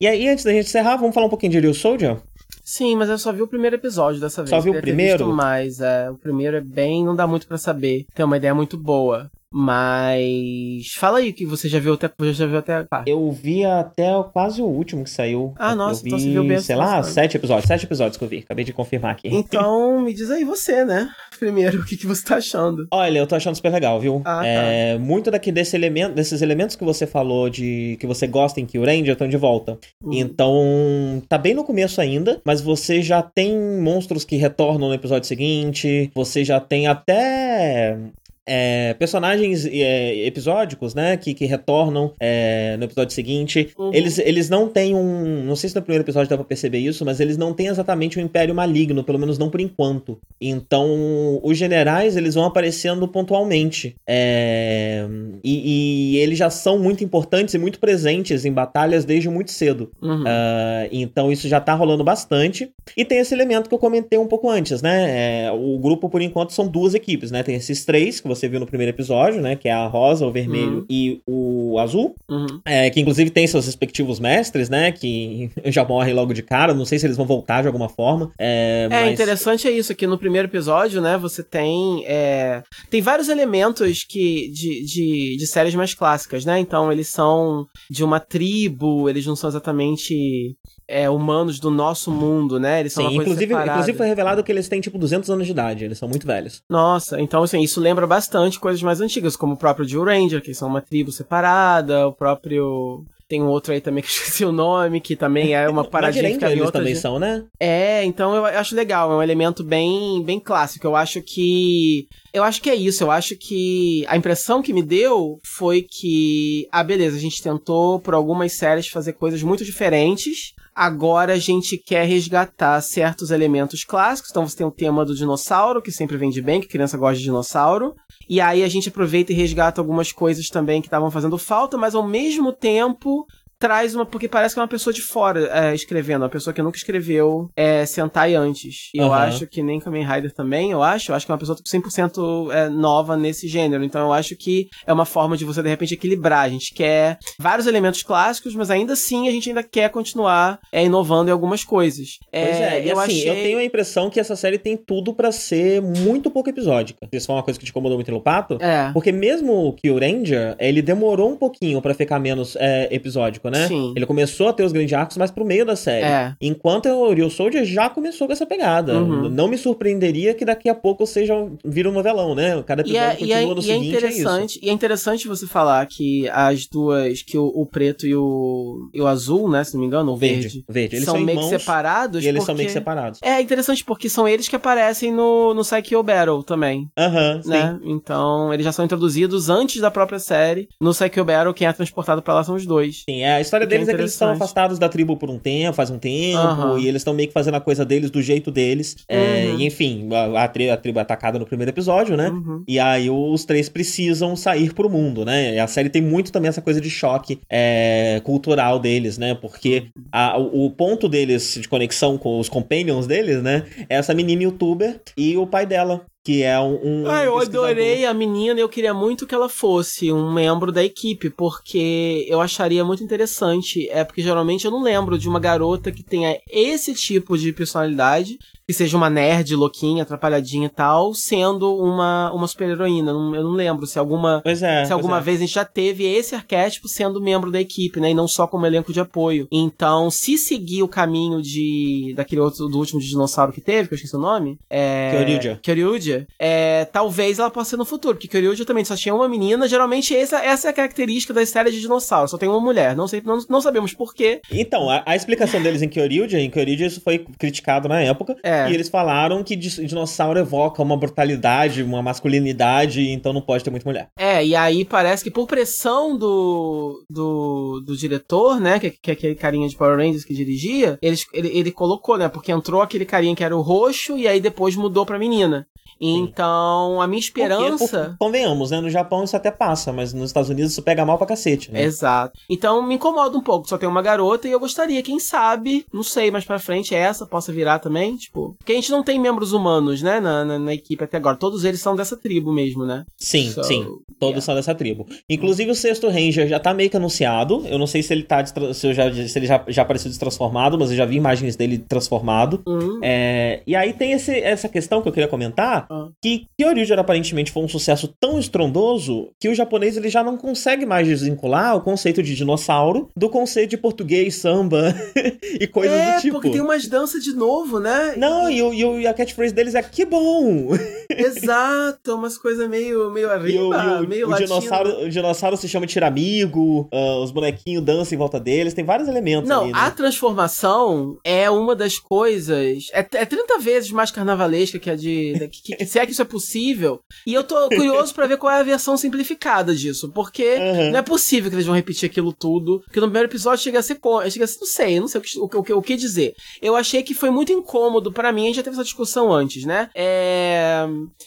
[0.00, 2.16] E aí, antes da gente encerrar, vamos falar um pouquinho de Real Soldier?
[2.64, 4.50] Sim, mas eu só vi o primeiro episódio dessa vez.
[4.50, 5.24] Só viu o primeiro?
[5.24, 8.06] visto mais, é, o primeiro é bem, não dá muito pra saber.
[8.14, 9.30] Tem uma ideia muito boa.
[9.52, 13.04] Mas fala aí que você já viu até, já viu até pá.
[13.06, 15.54] Eu vi até quase o último que saiu.
[15.58, 17.66] Ah, nossa, vi, então você viu bem sei lá, sete episódios.
[17.66, 18.38] Sete episódios que eu vi.
[18.38, 19.28] Acabei de confirmar aqui.
[19.28, 21.08] Então, me diz aí você, né?
[21.38, 22.86] Primeiro, o que, que você tá achando?
[22.90, 24.22] Olha, eu tô achando super legal, viu?
[24.24, 24.46] Ah, tá.
[24.46, 28.66] é, muito daqui desse elemento, desses elementos que você falou de que você gosta em
[28.66, 29.78] Kill Ranger estão de volta.
[30.02, 30.10] Hum.
[30.12, 35.28] Então, tá bem no começo ainda, mas você já tem monstros que retornam no episódio
[35.28, 37.98] seguinte, você já tem até
[38.46, 43.70] é, personagens é, episódicos, né, que, que retornam é, no episódio seguinte.
[43.78, 43.90] Uhum.
[43.92, 45.44] Eles, eles não têm um.
[45.44, 48.18] Não sei se no primeiro episódio dá pra perceber isso, mas eles não têm exatamente
[48.18, 50.18] um império maligno, pelo menos não por enquanto.
[50.40, 53.94] Então, os generais, eles vão aparecendo pontualmente.
[54.06, 55.06] É,
[55.44, 59.90] e, e eles já são muito importantes e muito presentes em batalhas desde muito cedo.
[60.00, 60.24] Uhum.
[60.26, 62.70] Ah, então isso já tá rolando bastante.
[62.96, 65.46] E tem esse elemento que eu comentei um pouco antes, né?
[65.46, 67.42] É, o grupo, por enquanto, são duas equipes, né?
[67.42, 69.56] Tem esses três que você viu no primeiro episódio, né?
[69.56, 70.86] Que é a rosa, o vermelho Uhum.
[70.88, 72.14] e o azul.
[72.28, 72.60] Uhum.
[72.64, 74.92] É, que inclusive tem seus respectivos mestres, né?
[74.92, 76.74] Que já morrem logo de cara.
[76.74, 78.30] Não sei se eles vão voltar de alguma forma.
[78.38, 79.12] É, É, mas...
[79.12, 82.04] interessante é isso, que no primeiro episódio, né, você tem.
[82.06, 86.58] é, tem vários elementos que de, de, de séries mais clássicas, né?
[86.58, 90.56] Então, eles são de uma tribo, eles não são exatamente
[90.92, 92.80] é, humanos do nosso mundo, né?
[92.80, 93.70] Eles são Sim, inclusive, separada.
[93.72, 95.84] inclusive foi revelado que eles têm tipo 200 anos de idade.
[95.84, 96.62] Eles são muito velhos.
[96.68, 100.54] Nossa, então assim, isso lembra bastante coisas mais antigas, como o próprio Jill Ranger, que
[100.54, 103.04] são uma tribo separada, o próprio.
[103.28, 106.24] Tem um outro aí também que eu esqueci o nome, que também é uma paradinha
[106.24, 106.80] que fica em outra.
[106.80, 107.42] também são, né?
[107.58, 110.86] É, então eu acho legal, é um elemento bem, bem clássico.
[110.86, 112.06] Eu acho que.
[112.34, 116.66] Eu acho que é isso, eu acho que a impressão que me deu foi que.
[116.70, 120.52] Ah, beleza, a gente tentou por algumas séries fazer coisas muito diferentes.
[120.74, 124.30] Agora a gente quer resgatar certos elementos clássicos.
[124.30, 127.24] Então você tem o tema do dinossauro, que sempre vende bem, que criança gosta de
[127.24, 127.94] dinossauro.
[128.28, 131.94] E aí a gente aproveita e resgata algumas coisas também que estavam fazendo falta, mas
[131.94, 133.26] ao mesmo tempo
[133.62, 134.04] traz uma.
[134.04, 137.48] Porque parece que é uma pessoa de fora é, escrevendo, uma pessoa que nunca escreveu
[137.54, 138.90] é, Sentai antes.
[138.92, 139.24] E eu Aham.
[139.24, 141.12] acho que nem Kamen Rider também, eu acho.
[141.12, 143.84] Eu acho que é uma pessoa 100% é, nova nesse gênero.
[143.84, 146.40] Então eu acho que é uma forma de você, de repente, equilibrar.
[146.40, 150.84] A gente quer vários elementos clássicos, mas ainda assim a gente ainda quer continuar é,
[150.84, 152.18] inovando em algumas coisas.
[152.32, 153.30] Pois é, e eu assim, achei...
[153.30, 157.06] eu tenho a impressão que essa série tem tudo pra ser muito pouco episódica.
[157.12, 158.58] Isso foi uma coisa que te incomodou muito no Pato?
[158.60, 158.90] É.
[158.92, 163.68] Porque mesmo o Kill Ranger, ele demorou um pouquinho pra ficar menos é, episódico, né?
[163.68, 163.92] Sim.
[163.94, 166.04] Ele começou a ter os grandes arcos mais pro meio da série.
[166.04, 166.34] É.
[166.40, 168.98] Enquanto o Real Soldier já começou com essa pegada.
[168.98, 169.28] Uhum.
[169.28, 171.34] Não me surpreenderia que daqui a pouco seja
[171.64, 172.62] vira um novelão, né?
[172.66, 174.72] Cada E episódio é, e, continua é, no e é seguinte, é interessante, e é
[174.72, 179.50] interessante você falar que as duas, que o, o preto e o, e o azul,
[179.50, 180.96] né, se não me engano, o verde, Verde, verde.
[180.96, 182.24] Eles são, são meio que separados.
[182.24, 182.46] e eles porque...
[182.46, 183.20] são meio que separados.
[183.22, 187.50] É interessante porque são eles que aparecem no, no Psycho Battle também, Aham, sim.
[187.50, 187.78] né?
[187.84, 190.68] Então, eles já são introduzidos antes da própria série.
[190.80, 193.02] No Psycho Battle, quem é transportado pra lá são os dois.
[193.08, 195.74] Sim, é, história deles é, é, que eles estão afastados da tribo por um tempo,
[195.74, 196.78] faz um tempo, uhum.
[196.78, 198.96] e eles estão meio que fazendo a coisa deles do jeito deles.
[199.08, 199.24] É, uhum.
[199.24, 202.30] É, e enfim, a, a, tri a, tribo é atacada no primeiro episódio, né?
[202.30, 202.64] Uhum.
[202.66, 205.54] E aí os três precisam sair pro mundo, né?
[205.54, 209.34] E a série tem muito também essa coisa de choque é, cultural deles, né?
[209.34, 213.64] Porque a, o, o ponto deles de conexão com os companions deles, né?
[213.88, 216.78] É essa menina youtuber e o pai dela, que é um.
[216.82, 220.70] um ah, eu adorei a menina e eu queria muito que ela fosse um membro
[220.70, 223.88] da equipe, porque eu acharia muito interessante.
[223.90, 228.38] É porque geralmente eu não lembro de uma garota que tenha esse tipo de personalidade
[228.66, 233.10] que seja uma nerd louquinha, atrapalhadinha e tal, sendo uma, uma super-heroína.
[233.10, 235.20] Eu não lembro se alguma, é, se alguma é.
[235.20, 238.10] vez a gente já teve esse arquétipo sendo membro da equipe, né?
[238.10, 239.46] E não só como elenco de apoio.
[239.50, 243.96] Então, se seguir o caminho de daquele outro, do último dinossauro que teve, que eu
[243.96, 245.10] esqueci o nome, é...
[245.12, 245.58] Kyoryuja.
[245.62, 249.68] Kyoryuja, é, talvez ela possa ser no futuro, porque Kyoryuja também só tinha uma menina,
[249.68, 253.08] geralmente essa, essa é a característica da série de dinossauro, só tem uma mulher, não
[253.08, 254.40] sei, não, não sabemos porquê.
[254.50, 258.51] Então, a, a explicação deles em Kyoryuja, em Kyoryuja isso foi criticado na época, é.
[258.52, 258.70] É.
[258.70, 263.88] E eles falaram que dinossauro evoca uma brutalidade, uma masculinidade, então não pode ter muita
[263.88, 264.08] mulher.
[264.18, 269.14] É, e aí parece que por pressão do, do, do diretor, né, que, que é
[269.14, 273.04] aquele carinha de Power Rangers que dirigia, ele, ele, ele colocou, né, porque entrou aquele
[273.04, 275.66] carinha que era o roxo e aí depois mudou pra menina.
[276.04, 278.00] Então, a minha esperança.
[278.00, 278.80] Porque, convenhamos, né?
[278.80, 281.82] No Japão isso até passa, mas nos Estados Unidos isso pega mal pra cacete, né?
[281.82, 282.36] Exato.
[282.50, 283.68] Então, me incomoda um pouco.
[283.68, 287.24] Só tem uma garota e eu gostaria, quem sabe, não sei, mais pra frente essa
[287.24, 288.16] possa virar também.
[288.16, 290.20] Tipo, porque a gente não tem membros humanos, né?
[290.20, 291.36] Na, na, na equipe até agora.
[291.36, 293.04] Todos eles são dessa tribo mesmo, né?
[293.16, 293.84] Sim, so, sim.
[294.18, 294.40] Todos yeah.
[294.40, 295.06] são dessa tribo.
[295.28, 297.64] Inclusive o sexto Ranger já tá meio que anunciado.
[297.66, 298.44] Eu não sei se ele tá.
[298.44, 301.78] Se, eu já, se ele já, já apareceu destransformado, mas eu já vi imagens dele
[301.78, 302.62] transformado.
[302.66, 303.00] Uhum.
[303.02, 305.86] É, e aí tem esse, essa questão que eu queria comentar
[306.20, 310.86] que Kyoryuger aparentemente foi um sucesso tão estrondoso que o japonês ele já não consegue
[310.86, 314.94] mais desvincular o conceito de dinossauro do conceito de português, samba
[315.60, 316.36] e coisas é, do tipo.
[316.36, 318.14] É, porque tem umas danças de novo, né?
[318.16, 320.68] Não, e, e, e, a catchphrase deles é que bom!
[321.10, 326.88] Exato, umas coisas meio, meio arriba, o, meio o dinossauro, o dinossauro se chama Tiramigo,
[326.92, 329.78] uh, os bonequinhos dançam em volta deles, tem vários elementos Não, ali, né?
[329.78, 332.88] a transformação é uma das coisas...
[332.92, 335.48] É, é 30 vezes mais carnavalesca que a de...
[335.50, 337.00] Que, que, se é que isso é possível.
[337.26, 340.10] E eu tô curioso para ver qual é a versão simplificada disso.
[340.10, 340.90] Porque uhum.
[340.90, 342.80] não é possível que eles vão repetir aquilo tudo.
[342.84, 343.98] Porque no primeiro episódio chega a ser.
[344.30, 346.34] Chega a ser não sei, não sei o que, o, que, o que dizer.
[346.60, 348.44] Eu achei que foi muito incômodo para mim.
[348.44, 349.90] A gente já teve essa discussão antes, né?
[349.96, 350.86] É.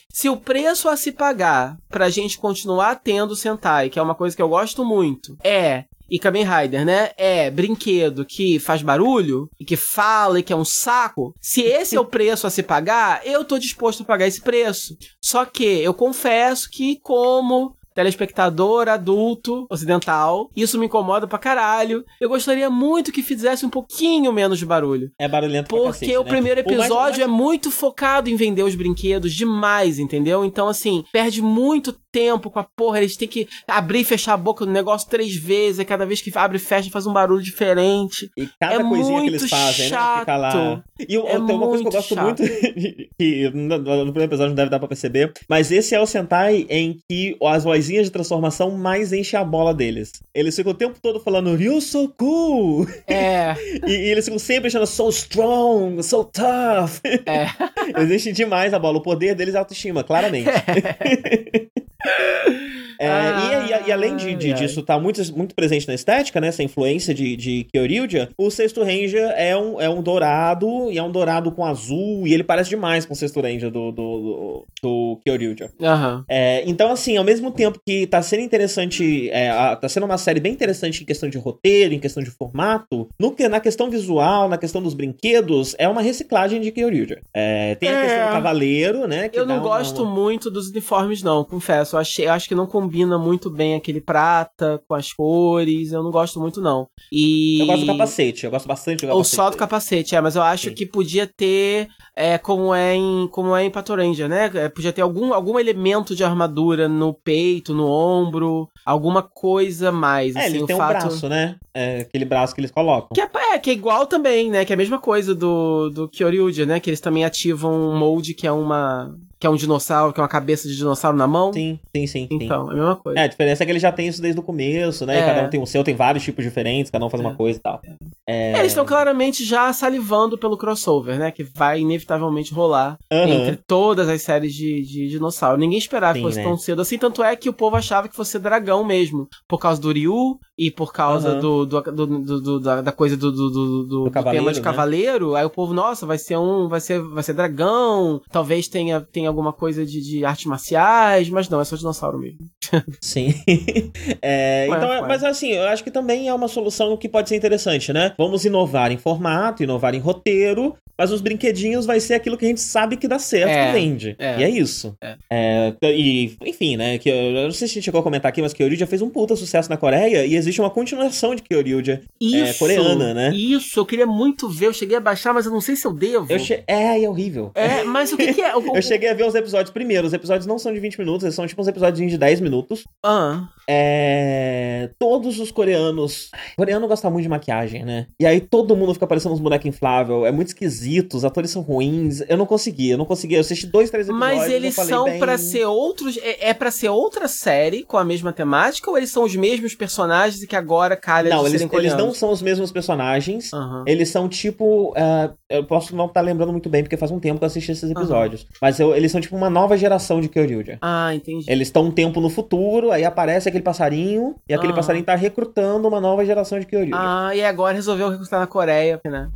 [0.10, 4.34] Se o preço a se pagar pra gente continuar tendo Sentai, que é uma coisa
[4.34, 7.12] que eu gosto muito, é e Kamen Rider, né?
[7.18, 11.34] É brinquedo que faz barulho e que fala e que é um saco.
[11.42, 14.96] Se esse é o preço a se pagar, eu tô disposto a pagar esse preço.
[15.20, 20.52] Só que eu confesso que, como telespectador adulto ocidental.
[20.56, 22.04] Isso me incomoda pra caralho.
[22.20, 25.10] Eu gostaria muito que fizesse um pouquinho menos de barulho.
[25.18, 26.30] É barulhento Porque cacete, o né?
[26.30, 30.44] primeiro episódio é muito focado em vender os brinquedos demais, entendeu?
[30.44, 33.00] Então, assim, perde muito tempo com a porra.
[33.00, 35.80] Eles têm que abrir e fechar a boca do negócio três vezes.
[35.80, 38.30] E cada vez que abre e fecha faz um barulho diferente.
[38.38, 40.14] E cada é coisinha que eles fazem, chato.
[40.16, 40.20] né?
[40.20, 40.84] Fica lá.
[41.00, 42.26] E eu, é tem uma coisa que eu gosto chato.
[42.26, 42.44] muito,
[43.18, 46.66] que no, no primeiro episódio não deve dar pra perceber, mas esse é o Sentai
[46.70, 50.12] em que as vozinhas de transformação mais enchem a bola deles.
[50.34, 52.88] Eles ficam o tempo todo falando Ryu so cool!
[53.08, 53.54] É.
[53.86, 57.00] e, e, eles ficam sempre achando so strong, so tough.
[57.26, 57.48] É.
[57.96, 58.98] eles enchem demais a bola.
[58.98, 60.50] O poder deles é autoestima, claramente.
[62.08, 62.76] É.
[63.00, 66.40] É, ah, e, e, e, além de, de disso tá muito, muito presente na estética,
[66.40, 66.48] né?
[66.48, 71.04] Essa influência de, de Kyoryuja, o sexto Ranger é um, é um dourado, e é
[71.04, 74.68] um dourado com azul, e ele parece demais com o sexto Ranger do, do, do,
[74.82, 75.72] do Kyoryuja.
[75.80, 76.24] Uhum.
[76.28, 80.18] É, então, assim, ao mesmo tempo que tá sendo interessante, é, a, tá sendo uma
[80.18, 84.50] série bem interessante em questão de roteiro, em questão de formato, no, na questão visual,
[84.50, 87.22] na questão dos brinquedos, é uma reciclagem de Kyoryuja.
[87.34, 88.32] É, tem a questão do é.
[88.32, 89.30] cavaleiro, né?
[89.34, 90.12] eu não gosto uma...
[90.12, 91.96] muito dos uniformes, não, confesso.
[91.96, 95.92] Eu, achei, eu acho que não combina muito bem aquele prata com as cores.
[95.92, 96.88] Eu não gosto muito, não.
[97.12, 97.60] E...
[97.62, 99.18] Eu gosto do capacete, eu gosto bastante do capacete.
[99.18, 100.76] Ou só do capacete, é, mas eu acho Sim.
[100.76, 104.52] que podia ter, é, como é em, como é em Pato Ranger, né?
[104.54, 110.36] É, podia ter algum, algum elemento de armadura no peito, no ombro, alguma coisa mais.
[110.36, 110.98] É, assim, ele tem fato...
[110.98, 111.56] um braço, né?
[111.74, 113.10] É, aquele braço que eles colocam.
[113.14, 114.66] Que é, é, que é igual também, né?
[114.66, 116.80] Que é a mesma coisa do, do Kyoryuja, né?
[116.80, 119.16] Que eles também ativam um molde que é uma
[119.46, 121.54] que é um dinossauro, que é uma cabeça de dinossauro na mão.
[121.54, 122.28] Sim, sim, sim.
[122.32, 122.72] Então, sim.
[122.72, 123.20] é a mesma coisa.
[123.20, 125.20] É, a diferença é que ele já tem isso desde o começo, né?
[125.20, 125.26] É.
[125.26, 127.28] Cada um tem o seu, tem vários tipos diferentes, cada um faz é.
[127.28, 127.80] uma coisa e tal.
[128.28, 128.58] É...
[128.58, 131.30] Eles estão claramente já salivando pelo crossover, né?
[131.30, 133.28] Que vai inevitavelmente rolar uhum.
[133.28, 135.60] entre todas as séries de, de dinossauro.
[135.60, 136.44] Ninguém esperava Sim, que fosse né?
[136.44, 139.28] tão cedo assim, tanto é que o povo achava que fosse dragão mesmo.
[139.48, 141.40] Por causa do Ryu e por causa uhum.
[141.40, 144.64] do, do, do, do, da, coisa do, do, tema de né?
[144.64, 145.36] cavaleiro.
[145.36, 146.68] Aí o povo, nossa, vai ser um.
[146.70, 148.22] Vai ser, vai ser dragão.
[148.32, 152.40] Talvez tenha, tenha alguma coisa de, de artes marciais, mas não, é só dinossauro mesmo.
[153.02, 153.34] Sim.
[154.22, 157.36] é, então, é, mas assim, eu acho que também é uma solução que pode ser
[157.36, 158.14] interessante, né?
[158.18, 162.48] Vamos inovar em formato, inovar em roteiro, mas os brinquedinhos vai ser aquilo que a
[162.48, 164.16] gente sabe que dá certo é, e vende.
[164.18, 164.96] É, e é isso.
[165.02, 165.18] É.
[165.30, 166.98] é e, enfim, né?
[166.98, 169.10] Que, eu não sei se a gente chegou a comentar aqui, mas Kyoryuja fez um
[169.10, 173.34] puta sucesso na Coreia e existe uma continuação de Kyoryuja é, coreana, né?
[173.34, 174.68] Isso, eu queria muito ver.
[174.68, 176.32] Eu cheguei a baixar, mas eu não sei se eu devo.
[176.32, 176.64] Eu che...
[176.68, 177.52] É, é horrível.
[177.56, 178.54] É, mas o que, que é?
[178.56, 180.08] eu cheguei a ver os episódios primeiro.
[180.08, 182.84] Os episódios não são de 20 minutos, eles são tipo uns episódios de 10 minutos.
[183.04, 183.48] Ah.
[183.68, 184.90] É...
[185.00, 186.30] Todos os coreanos.
[186.54, 188.08] O coreano gosta muito de maquiagem, né?
[188.20, 190.26] E aí todo mundo fica parecendo uns bonecos infláveis.
[190.26, 192.22] É muito esquisito, os atores são ruins.
[192.28, 193.36] Eu não consegui, eu não consegui.
[193.36, 194.38] Eu assisti dois, três episódios.
[194.38, 195.20] Mas eles são bem...
[195.20, 196.18] para ser outros.
[196.18, 199.74] É, é para ser outra série com a mesma temática ou eles são os mesmos
[199.76, 203.52] personagens e que agora calha Não, eles, eles não são os mesmos personagens.
[203.54, 203.84] Uhum.
[203.86, 204.92] Eles são tipo.
[204.92, 207.48] Uh, eu posso não estar tá lembrando muito bem, porque faz um tempo que eu
[207.48, 208.42] assisti esses episódios.
[208.42, 208.48] Uhum.
[208.62, 210.78] Mas eu, eles são tipo uma nova geração de Kyoryuja.
[210.82, 211.46] Ah, entendi.
[211.50, 214.76] Eles estão um tempo no futuro, aí aparece aquele passarinho, e aquele uhum.
[214.76, 216.98] passarinho tá recrutando uma nova geração de Kyoryuja.
[216.98, 219.30] Ah, e agora resolveu recrutar na Coreia, né?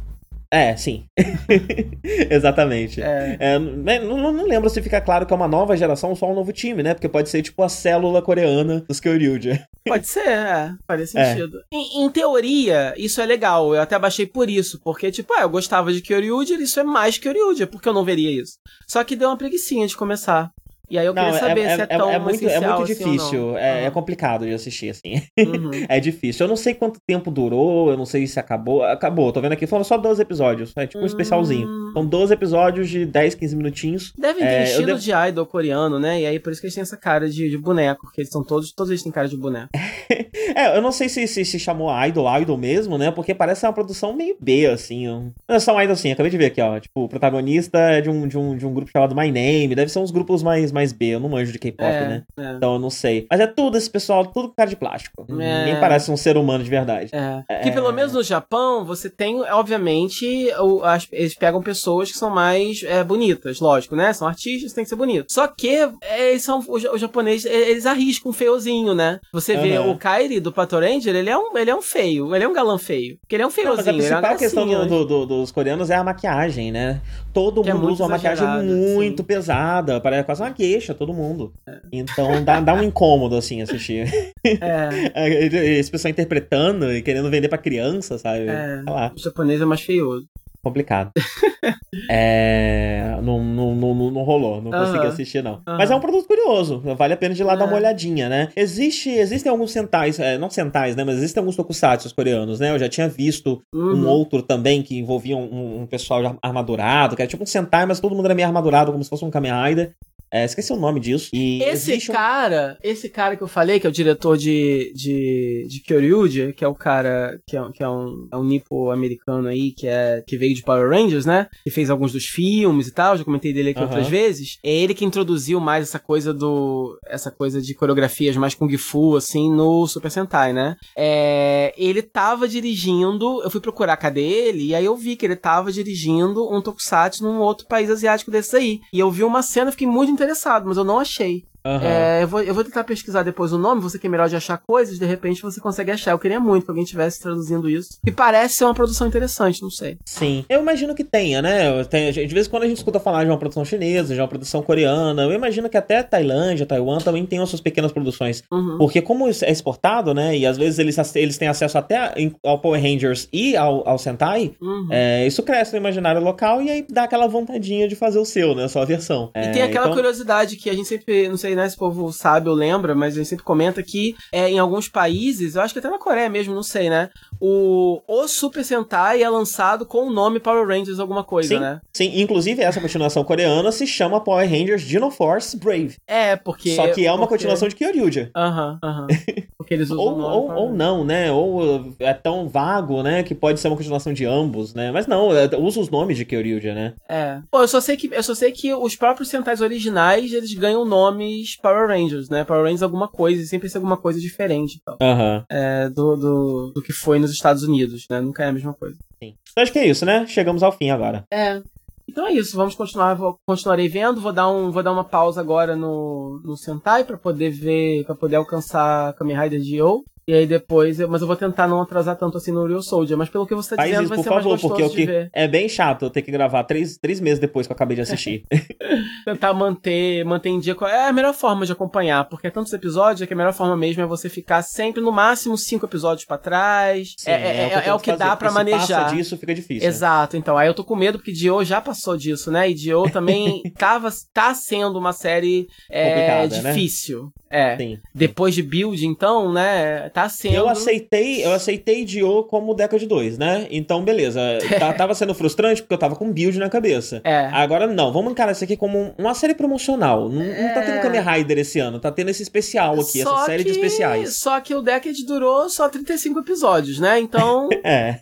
[0.51, 1.05] É, sim.
[2.03, 3.01] Exatamente.
[3.01, 3.37] É.
[3.39, 6.29] É, né, não, não, lembro se fica claro que é uma nova geração ou só
[6.29, 6.93] um novo time, né?
[6.95, 9.63] Porque pode ser tipo a célula coreana dos Kyoryuja.
[9.87, 10.73] Pode ser, é.
[10.87, 11.35] Faz é.
[11.35, 11.59] sentido.
[11.59, 11.75] É.
[11.75, 13.75] Em, em, teoria, isso é legal.
[13.75, 14.79] Eu até baixei por isso.
[14.83, 17.67] Porque, tipo, ah, eu gostava de Kyoryuja, isso é mais Kyoryuja.
[17.67, 18.57] Por que eu não veria isso?
[18.87, 20.51] Só que deu uma preguiçinha de começar.
[20.89, 22.59] E aí eu queria não, é, saber é, se é, é tão é muito, é
[22.59, 23.57] muito assim difícil.
[23.57, 25.21] É, é, complicado de assistir, assim.
[25.37, 25.71] Uhum.
[25.87, 26.45] é difícil.
[26.45, 28.83] Eu não sei quanto tempo durou, eu não sei se acabou.
[28.83, 30.73] Acabou, tô vendo aqui, foram só 12 episódios.
[30.75, 31.67] É tipo um especialzinho.
[31.67, 31.91] Hum.
[31.93, 34.13] São 12 episódios de 10, 15 minutinhos.
[34.17, 34.99] Devem ter é, estilo devo...
[34.99, 36.21] de idol coreano, né?
[36.21, 38.43] E aí por isso que eles têm essa cara de, de boneco, porque eles são
[38.43, 39.69] todos, todos eles têm cara de boneco.
[40.55, 43.11] é, eu não sei se, se se chamou idol, idol mesmo, né?
[43.11, 45.07] Porque parece uma produção meio B, assim.
[45.07, 46.79] Não é só um idol assim, acabei de ver aqui, ó.
[46.79, 49.75] Tipo, o protagonista é de um, de um, de um grupo chamado My Name.
[49.75, 52.23] Deve ser uns grupos mais, mais B, eu não manjo de K-pop, é, né?
[52.37, 52.53] É.
[52.53, 53.27] Então eu não sei.
[53.29, 55.25] Mas é tudo esse pessoal, tudo cara de plástico.
[55.29, 55.65] É.
[55.65, 57.11] Ninguém parece um ser humano de verdade.
[57.13, 57.43] É.
[57.49, 57.59] é.
[57.59, 60.25] Que pelo menos no Japão, você tem, obviamente,
[60.59, 64.13] o, as, eles pegam pessoas que são mais é, bonitas, lógico, né?
[64.13, 65.31] São artistas, tem que ser bonito.
[65.31, 69.19] Só que eles são, os, japoneses, eles arriscam um feiozinho, né?
[69.33, 72.45] Você vê o Kairi do Pato Ranger, ele é, um, ele é um feio, ele
[72.45, 73.17] é um galã feio.
[73.19, 73.85] Porque ele é um feiozinho.
[73.85, 77.01] Não, mas a principal questão do, do, do, dos coreanos é a maquiagem, né?
[77.33, 78.47] Todo que mundo usa uma maquiagem
[78.95, 81.53] muito pesada, parece quase uma queixa, todo mundo.
[81.67, 81.79] É.
[81.91, 84.07] Então dá, dá um incômodo, assim, assistir.
[84.45, 85.49] É.
[85.79, 88.45] Esse pessoal interpretando e querendo vender pra criança, sabe?
[88.47, 88.83] É.
[89.15, 90.27] O japonês é mais feioso.
[90.61, 91.11] Complicado.
[92.09, 93.17] é...
[93.23, 95.61] Não, não, não, não rolou, não consegui assistir, não.
[95.65, 97.75] Mas é um produto curioso, vale a pena de ir lá dar uma é.
[97.77, 98.49] olhadinha, né?
[98.55, 101.03] Existe, existem alguns centais, é, não centais, né?
[101.03, 102.71] Mas existem alguns tokusatsu coreanos, né?
[102.71, 104.03] Eu já tinha visto uhum.
[104.03, 107.99] um outro também que envolvia um, um pessoal armadurado, que era tipo um sentai, mas
[107.99, 109.95] todo mundo era meio armadurado, como se fosse um Kamen Rider.
[110.31, 111.29] É, esqueci o nome disso.
[111.33, 112.87] E esse cara, um...
[112.87, 116.67] esse cara que eu falei, que é o diretor de, de, de Kyoryuja, que é
[116.67, 120.37] o cara que é, que é um, é um nipo americano aí, que, é, que
[120.37, 121.47] veio de Power Rangers, né?
[121.63, 124.57] Que fez alguns dos filmes e tal, já comentei dele aqui outras vezes.
[124.63, 126.97] É ele que introduziu mais essa coisa do.
[127.07, 130.75] essa coisa de coreografias mais Kung Fu, assim, no Super Sentai, né?
[130.95, 135.35] É, ele tava dirigindo, eu fui procurar cadê ele, e aí eu vi que ele
[135.35, 138.79] tava dirigindo um Tokusatsu num outro país asiático desses aí.
[138.93, 141.45] E eu vi uma cena, fiquei muito interessado, mas eu não achei.
[141.65, 141.81] Uhum.
[141.81, 144.35] É, eu, vou, eu vou tentar pesquisar depois o nome, você que é melhor de
[144.35, 146.11] achar coisas, de repente você consegue achar.
[146.11, 147.99] Eu queria muito que alguém estivesse traduzindo isso.
[148.05, 149.97] E parece ser uma produção interessante, não sei.
[150.05, 150.45] Sim.
[150.49, 151.83] Eu imagino que tenha, né?
[151.85, 154.27] Tem, de vez em quando a gente escuta falar de uma produção chinesa, de uma
[154.27, 155.23] produção coreana.
[155.23, 158.43] Eu imagino que até Tailândia, Taiwan também tem as suas pequenas produções.
[158.51, 158.77] Uhum.
[158.77, 160.37] Porque como é exportado, né?
[160.37, 162.13] E às vezes eles, eles têm acesso até
[162.43, 164.87] ao Power Rangers e ao, ao Sentai, uhum.
[164.91, 168.55] é, isso cresce no imaginário local e aí dá aquela vontadinha de fazer o seu,
[168.55, 168.65] né?
[168.65, 169.31] A sua versão.
[169.35, 169.95] E é, tem aquela então...
[169.95, 172.93] curiosidade que a gente sempre, não sei sei né, se o povo sabe ou lembra,
[172.93, 175.97] mas a gente sempre comenta que é, em alguns países, eu acho que até na
[175.97, 177.09] Coreia mesmo, não sei, né?
[177.39, 181.81] O, o Super Sentai é lançado com o nome Power Rangers alguma coisa, sim, né?
[181.93, 185.95] Sim, inclusive essa continuação coreana se chama Power Rangers Dino Force Brave.
[186.07, 186.75] É, porque...
[186.75, 187.35] Só que é uma porque...
[187.35, 188.31] continuação de Kyoryuja.
[188.35, 189.07] Aham, aham.
[189.69, 191.31] Porque eles usam ou, ou, ou, não, né?
[191.31, 193.21] Ou é tão vago, né?
[193.21, 194.89] Que pode ser uma continuação de ambos, né?
[194.89, 196.93] Mas não, é, usa os nomes de Kyoryuja, né?
[197.07, 197.39] É.
[197.51, 200.85] Pô, eu só sei que eu só sei que os próprios Sentais originais, eles ganham
[200.85, 202.43] nomes Power Rangers, né?
[202.43, 204.79] Power Rangers alguma coisa, e sempre ser alguma coisa diferente.
[204.81, 204.97] Então.
[204.99, 205.45] Aham.
[205.49, 208.19] É, do, do, do que foi nos nos Estados Unidos, né?
[208.19, 208.97] Nunca é a mesma coisa.
[209.21, 209.35] Sim.
[209.51, 210.25] Então acho que é isso, né?
[210.27, 211.25] Chegamos ao fim agora.
[211.31, 211.61] É.
[212.07, 215.39] Então é isso, vamos continuar, vou, continuarei vendo, vou dar, um, vou dar uma pausa
[215.39, 220.03] agora no, no Sentai para poder ver, para poder alcançar Kamen Rider Dio.
[220.29, 223.17] E aí depois, eu, mas eu vou tentar não atrasar tanto assim no Real Soldier.
[223.17, 224.89] Mas pelo que você tá Faz dizendo, isso, vai por ser favor, mais porque o
[224.91, 225.29] que ver.
[225.33, 228.01] é bem chato eu ter que gravar três, três meses depois que eu acabei de
[228.01, 228.43] assistir.
[229.25, 230.75] Tentar manter, manter em dia.
[230.83, 234.03] É a melhor forma de acompanhar, porque é tantos episódios que a melhor forma mesmo
[234.03, 237.15] é você ficar sempre no máximo cinco episódios pra trás.
[237.17, 239.03] Sim, é, é, é, é o que tento dá fazer, pra porque se manejar.
[239.05, 239.89] passa disso, fica difícil.
[239.89, 240.59] Exato, então.
[240.59, 242.69] Aí eu tô com medo porque Dio já passou disso, né?
[242.69, 246.71] E Dio também tava, tá sendo uma série é, né?
[246.71, 247.31] difícil.
[247.49, 247.75] É.
[247.77, 247.99] Sim.
[248.13, 250.09] Depois de Build, então, né?
[250.19, 250.55] Tá sendo.
[250.55, 253.67] Eu aceitei, eu aceitei Dio como Decade 2, né?
[253.71, 254.39] Então, beleza.
[254.79, 257.21] Tá- tava sendo frustrante porque eu tava com build na cabeça.
[257.23, 257.45] É.
[257.53, 260.27] Agora não, vamos encarar isso aqui como um- uma série promocional.
[260.29, 260.85] Não, não tá É.
[260.85, 264.35] tendo Kamen Rider esse ano, tá tendo esse especial aqui, Só essa série de especiais.
[264.35, 267.19] Só que o Decade durou só 35 episódios, né?
[267.19, 268.19] Então, É,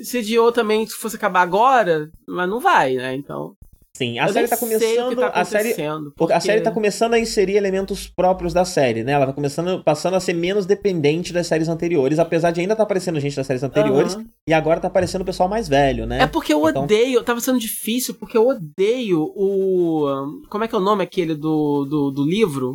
[0.00, 3.14] se Dio também fosse acabar agora, mas não vai, né?
[3.14, 3.52] Então.
[3.96, 4.18] Sim.
[4.18, 5.16] A eu série tá começando.
[5.16, 5.74] tá a série.
[6.16, 9.12] porque A série tá começando a inserir elementos próprios da série, né?
[9.12, 12.82] Ela tá começando, passando a ser menos dependente das séries anteriores, apesar de ainda tá
[12.82, 14.24] aparecendo gente das séries anteriores, Aham.
[14.48, 16.22] e agora tá aparecendo o pessoal mais velho, né?
[16.22, 20.42] É porque eu Então- odeio, tava sendo difícil, porque eu odeio o.
[20.48, 22.74] Como é que é o nome aquele do, do, do livro?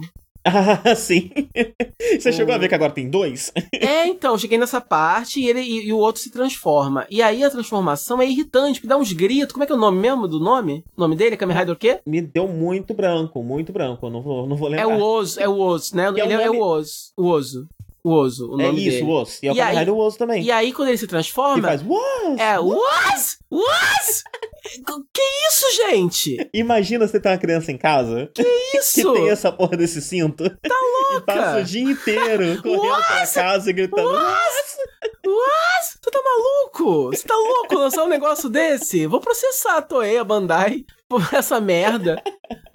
[0.86, 1.32] Ah, sim.
[2.20, 3.52] Você O- chegou a ver que agora tem dois?
[3.74, 7.06] É, então, cheguei nessa parte e, ele, e, e o outro se transforma.
[7.10, 9.52] E aí a transformação é irritante, porque dá uns gritos.
[9.54, 10.84] Como é que é o nome mesmo do nome?
[10.98, 11.38] O nome dele?
[11.38, 12.00] Kamen Rider o quê?
[12.06, 14.06] Me deu muito branco, muito branco.
[14.06, 14.98] Eu não vou, não vou É lembrar.
[14.98, 16.12] o Oso, é o Oso, né?
[16.14, 16.94] Que é o ele é, nome- o Oso.
[17.18, 17.68] O Oso.
[18.04, 19.04] O Oso, o É nome isso, dele.
[19.04, 19.40] o osso.
[19.44, 20.44] E é o Kamen Rider Osso também.
[20.44, 22.42] E aí, quando ele se Que transforma, faz What?
[22.42, 23.38] é Was!
[23.52, 24.24] Was!
[25.14, 26.50] que isso, gente?
[26.54, 28.42] Imagina você ter uma criança em casa que
[28.78, 29.14] Isso!
[29.14, 30.44] tem essa porra desse cinto.
[30.50, 31.00] Tá louca?
[31.20, 33.34] E passa o dia inteiro correndo What?
[33.34, 34.12] casa e gritando.
[34.12, 34.70] Was!
[36.02, 37.08] Você tá maluco?
[37.08, 39.06] Você tá louco lançar um negócio desse?
[39.08, 42.22] Vou processar a Toei, a Bandai, por essa merda.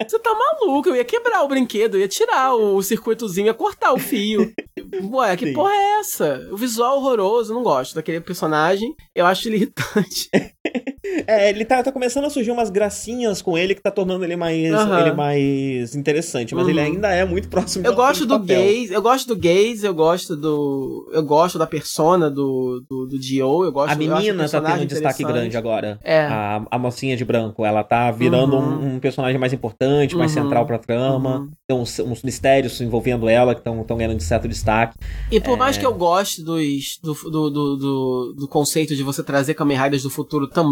[0.05, 0.89] Você tá maluco?
[0.89, 4.53] Eu ia quebrar o brinquedo, eu ia tirar o circuitozinho, ia cortar o fio.
[5.11, 5.53] Ué, que Sim.
[5.53, 6.47] porra é essa?
[6.51, 8.95] O visual horroroso, eu não gosto daquele personagem.
[9.13, 10.29] Eu acho ele irritante.
[11.27, 14.35] É, ele tá, tá começando a surgir umas gracinhas com ele que tá tornando ele
[14.35, 14.99] mais, Aham.
[15.01, 16.53] ele mais interessante.
[16.53, 16.69] Mas Uhum.
[16.71, 18.61] ele ainda é muito próximo Eu gosto do papel.
[18.61, 21.09] gays, eu gosto do gays, eu gosto do.
[21.13, 24.85] Eu gosto da persona do, do, do Dio, eu gosto A menina tá tendo um
[24.85, 25.99] destaque grande agora.
[26.03, 26.21] É.
[26.25, 28.93] A, a mocinha de branco, ela tá virando Uhum.
[28.93, 30.43] um, um personagem mais importante, mais Uhum.
[30.43, 31.39] central pra trama.
[31.39, 31.49] Uhum.
[31.67, 34.97] Tem uns, uns mistérios envolvendo ela que estão ganhando de certo destaque.
[35.31, 35.57] E por É.
[35.57, 39.77] mais que eu goste dos, do, do, do, do, do conceito de você trazer Kamen
[39.77, 40.64] Riders do futuro também,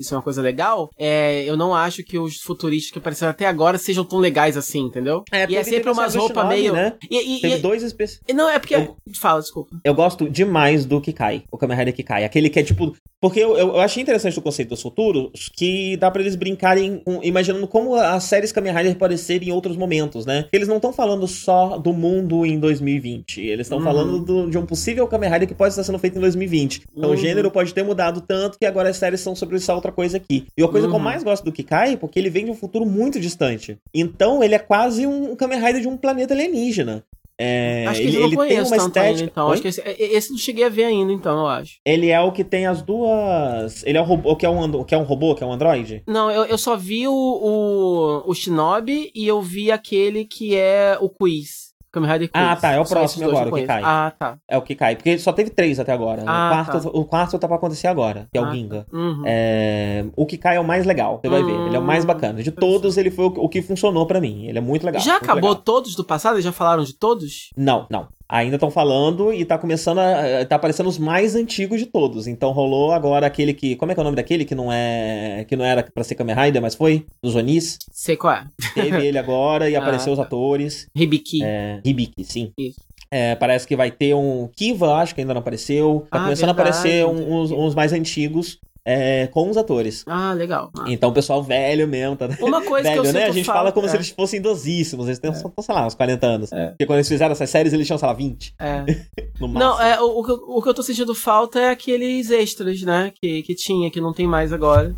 [0.00, 3.46] isso é uma coisa legal, é, eu não acho que os futuristas que apareceram até
[3.46, 5.22] agora sejam tão legais assim, entendeu?
[5.48, 6.72] e é sempre umas roupas meio.
[6.72, 6.94] Né?
[7.10, 8.22] E, e- Teve e- dois especiais.
[8.34, 8.74] não, é porque.
[8.74, 9.76] Eu- Fala, desculpa.
[9.84, 12.24] Eu gosto demais do Kikai, o Kamen Rider Kikai.
[12.24, 12.94] Aquele que é tipo.
[13.26, 17.20] Porque eu, eu, achei interessante o conceito dos futuros, que dá pra eles brincarem com-
[17.24, 20.46] imaginando como as séries Kamen Rider aparecerem em outros momentos, né?
[20.52, 23.40] Eles não estão falando só do mundo em 2020.
[23.40, 23.84] Eles estão Uhum.
[23.84, 26.82] falando do- de um possível Kamen Rider que pode estar sendo feito em 2020.
[26.96, 27.14] Então Uhum.
[27.16, 30.16] o gênero pode ter mudado tanto que agora as séries são sobre essa outra coisa
[30.18, 30.46] aqui.
[30.56, 31.02] E a coisa que eu Uhum.
[31.02, 33.76] mais gosto do Kikai é porque ele vem de um futuro muito distante.
[33.92, 37.02] Então ele é quase um Kamen Rider de um planeta alienígena.
[37.38, 39.24] É, acho que ele, ele tem uma tanto ainda, estética.
[39.30, 39.46] então.
[39.48, 39.52] Oi?
[39.52, 41.78] Acho que esse, esse não cheguei a ver ainda, então, eu acho.
[41.84, 43.84] Ele é o que tem as duas.
[43.84, 46.02] Ele é o robô que é um, que é um robô, que é um androide?
[46.06, 50.96] Não, eu, eu só vi o, o, o Shinobi e eu vi aquele que é
[51.00, 51.65] o Quiz.
[51.96, 52.30] Kamen Rider.
[52.34, 53.82] Ah, tá, é o próximo agora, o que cai.
[53.84, 54.36] Ah, tá.
[54.48, 54.96] É o que cai.
[54.96, 56.22] Porque só teve três até agora.
[56.26, 58.86] Ah, o, quarto, o quarto tá pra acontecer agora, que é Ah, o Ginga.
[58.92, 59.22] Uhum.
[59.24, 61.52] É, o que cai é o mais legal, você vai ver.
[61.66, 62.42] Ele é o mais Hum, bacana.
[62.42, 64.46] De todos, ele foi o, que funcionou pra mim.
[64.46, 65.00] Ele é muito legal.
[65.00, 65.62] Já acabou legal.
[65.64, 66.34] todos do passado?
[66.34, 67.50] Eles já falaram de todos?
[67.56, 68.08] Não, não.
[68.28, 70.44] Ainda estão falando e tá começando a.
[70.44, 72.26] tá aparecendo os mais antigos de todos.
[72.26, 73.76] Então rolou agora aquele que.
[73.76, 75.44] Como é que é o nome daquele que não é.
[75.48, 77.06] que não era pra ser Kamen Rider, mas foi?
[77.22, 77.78] Dos Onis.
[77.92, 78.44] Sei qual é.
[78.74, 80.24] Teve ele agora e Ah, apareceu os tá.
[80.24, 80.88] atores.
[80.94, 81.44] Hibiki.
[81.44, 82.50] É, Hibiki, sim.
[82.58, 82.80] Isso.
[83.08, 86.04] É, parece que vai ter um Kiva, acho que ainda não apareceu.
[86.10, 90.04] Tá Ah, começando verdade, a aparecer um- uns, uns mais antigos é, com os atores.
[90.06, 90.70] Ah, legal.
[90.78, 90.84] Ah.
[90.86, 92.28] Então o pessoal velho mesmo, tá?
[92.40, 93.20] Uma coisa velho, que eu né?
[93.20, 95.06] sinto A gente falta- fala como é, se eles fossem idosíssimos.
[95.06, 96.52] Eles têm, só, sei lá, uns 40 anos.
[96.52, 96.68] É.
[96.68, 98.84] Porque quando eles fizeram essas séries, eles tinham, sei lá, 20 é.
[99.40, 99.58] no máximo.
[99.58, 102.80] Não, é, o, o que eu- o que eu tô sentindo falta é aqueles extras,
[102.82, 103.12] né?
[103.20, 104.94] Que, que tinha, que não tem mais agora.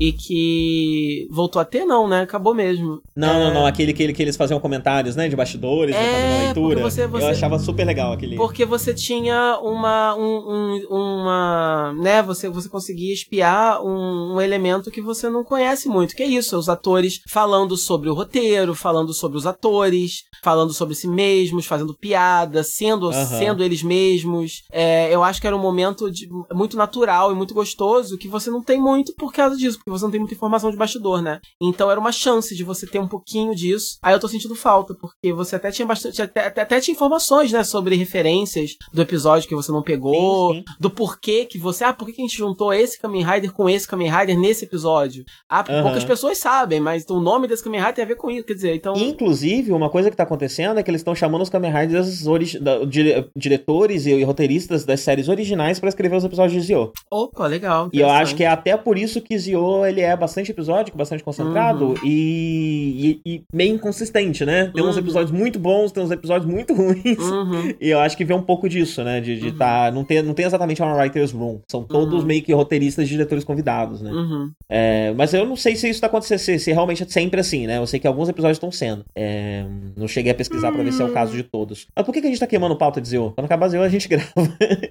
[0.00, 2.22] E que voltou a ter, não, né?
[2.22, 3.02] Acabou mesmo.
[3.16, 3.44] Não, é...
[3.44, 3.66] não, não.
[3.66, 5.28] Aquele que, que eles faziam comentários, né?
[5.28, 6.82] De bastidores, é, fazendo leitura.
[6.82, 7.24] Você, você...
[7.24, 8.36] Eu achava super legal aquele.
[8.36, 10.14] Porque você tinha uma.
[10.16, 11.94] Um, um, uma.
[12.00, 12.22] né?
[12.22, 16.14] Você, você conseguia espiar um, um, elemento que você não conhece muito.
[16.14, 20.94] Que é isso, os atores falando sobre o roteiro, falando sobre os atores, falando sobre
[20.94, 24.62] si mesmos, fazendo piada, sendo, sendo eles mesmos.
[24.70, 28.50] É, eu acho que era um momento de, muito natural e muito gostoso que você
[28.50, 31.40] não tem muito por causa disso, você não tem muita informação de bastidor, né?
[31.60, 33.98] Então era uma chance de você ter um pouquinho disso.
[34.02, 36.20] Aí eu tô sentindo falta, porque você até tinha bastante.
[36.20, 40.58] Até, até, até tinha informações, né, sobre referências do episódio que você não pegou, sim,
[40.60, 40.64] sim.
[40.78, 41.84] do porquê que você.
[41.84, 45.24] Ah, por que a gente juntou esse Kamen Rider com esse Kamen Rider nesse episódio?
[45.48, 45.84] Ah, porque uhum.
[45.84, 48.46] poucas pessoas sabem, mas o nome desse Kamen Rider tem a ver com isso.
[48.46, 48.94] Quer dizer, então.
[48.96, 52.24] Inclusive, uma coisa que tá acontecendo é que eles estão chamando os Kamen Riders
[52.60, 56.92] da, dire, diretores e, e, roteiristas das séries originais para escrever os episódios de Zio.
[57.10, 57.88] Opa, legal.
[57.92, 61.22] E eu acho que é até por isso que Zio ele é bastante episódico, bastante
[61.22, 61.94] concentrado uhum.
[62.04, 64.70] e, e, e, meio inconsistente, né?
[64.74, 64.90] Tem uhum.
[64.90, 67.18] uns episódios muito bons, tem uns episódios muito ruins.
[67.18, 67.74] Uhum.
[67.80, 69.20] E eu acho que vem um pouco disso, né?
[69.20, 69.56] De, de uhum.
[69.56, 69.90] tá.
[69.90, 71.60] Não tem, não tem exatamente uma writer's room.
[71.70, 72.26] São todos uhum.
[72.26, 74.10] meio que roteiristas e diretores convidados, né?
[74.10, 74.50] Uhum.
[74.68, 77.66] É, mas eu não sei se isso tá acontecendo, se, se realmente é sempre assim,
[77.66, 77.78] né?
[77.78, 79.04] Eu sei que alguns episódios estão sendo.
[79.14, 79.64] É,
[79.96, 81.86] não cheguei a pesquisar pra ver se é o caso de todos.
[81.94, 83.32] Mas por que, que a gente tá queimando pauta de Zio?
[83.34, 84.28] Quando acabar Zio, a gente grava.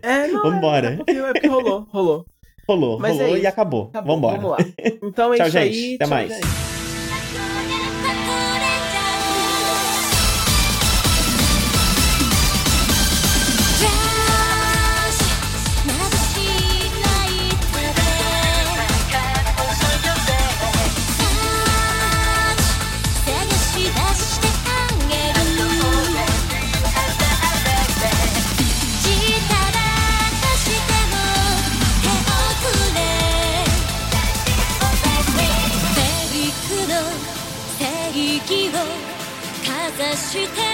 [0.01, 0.43] É, não.
[0.43, 0.89] Vambora.
[0.89, 2.26] É, é, porque, é porque rolou, rolou.
[2.68, 3.89] Rolou, Mas rolou é e acabou.
[3.94, 4.15] acabou.
[4.15, 4.38] Vambora.
[4.38, 4.57] Vamos lá.
[5.03, 5.77] Então é tchau, isso gente.
[5.77, 5.95] aí.
[5.95, 6.30] Até tchau, mais.
[6.34, 6.76] Gente.
[40.29, 40.66] 去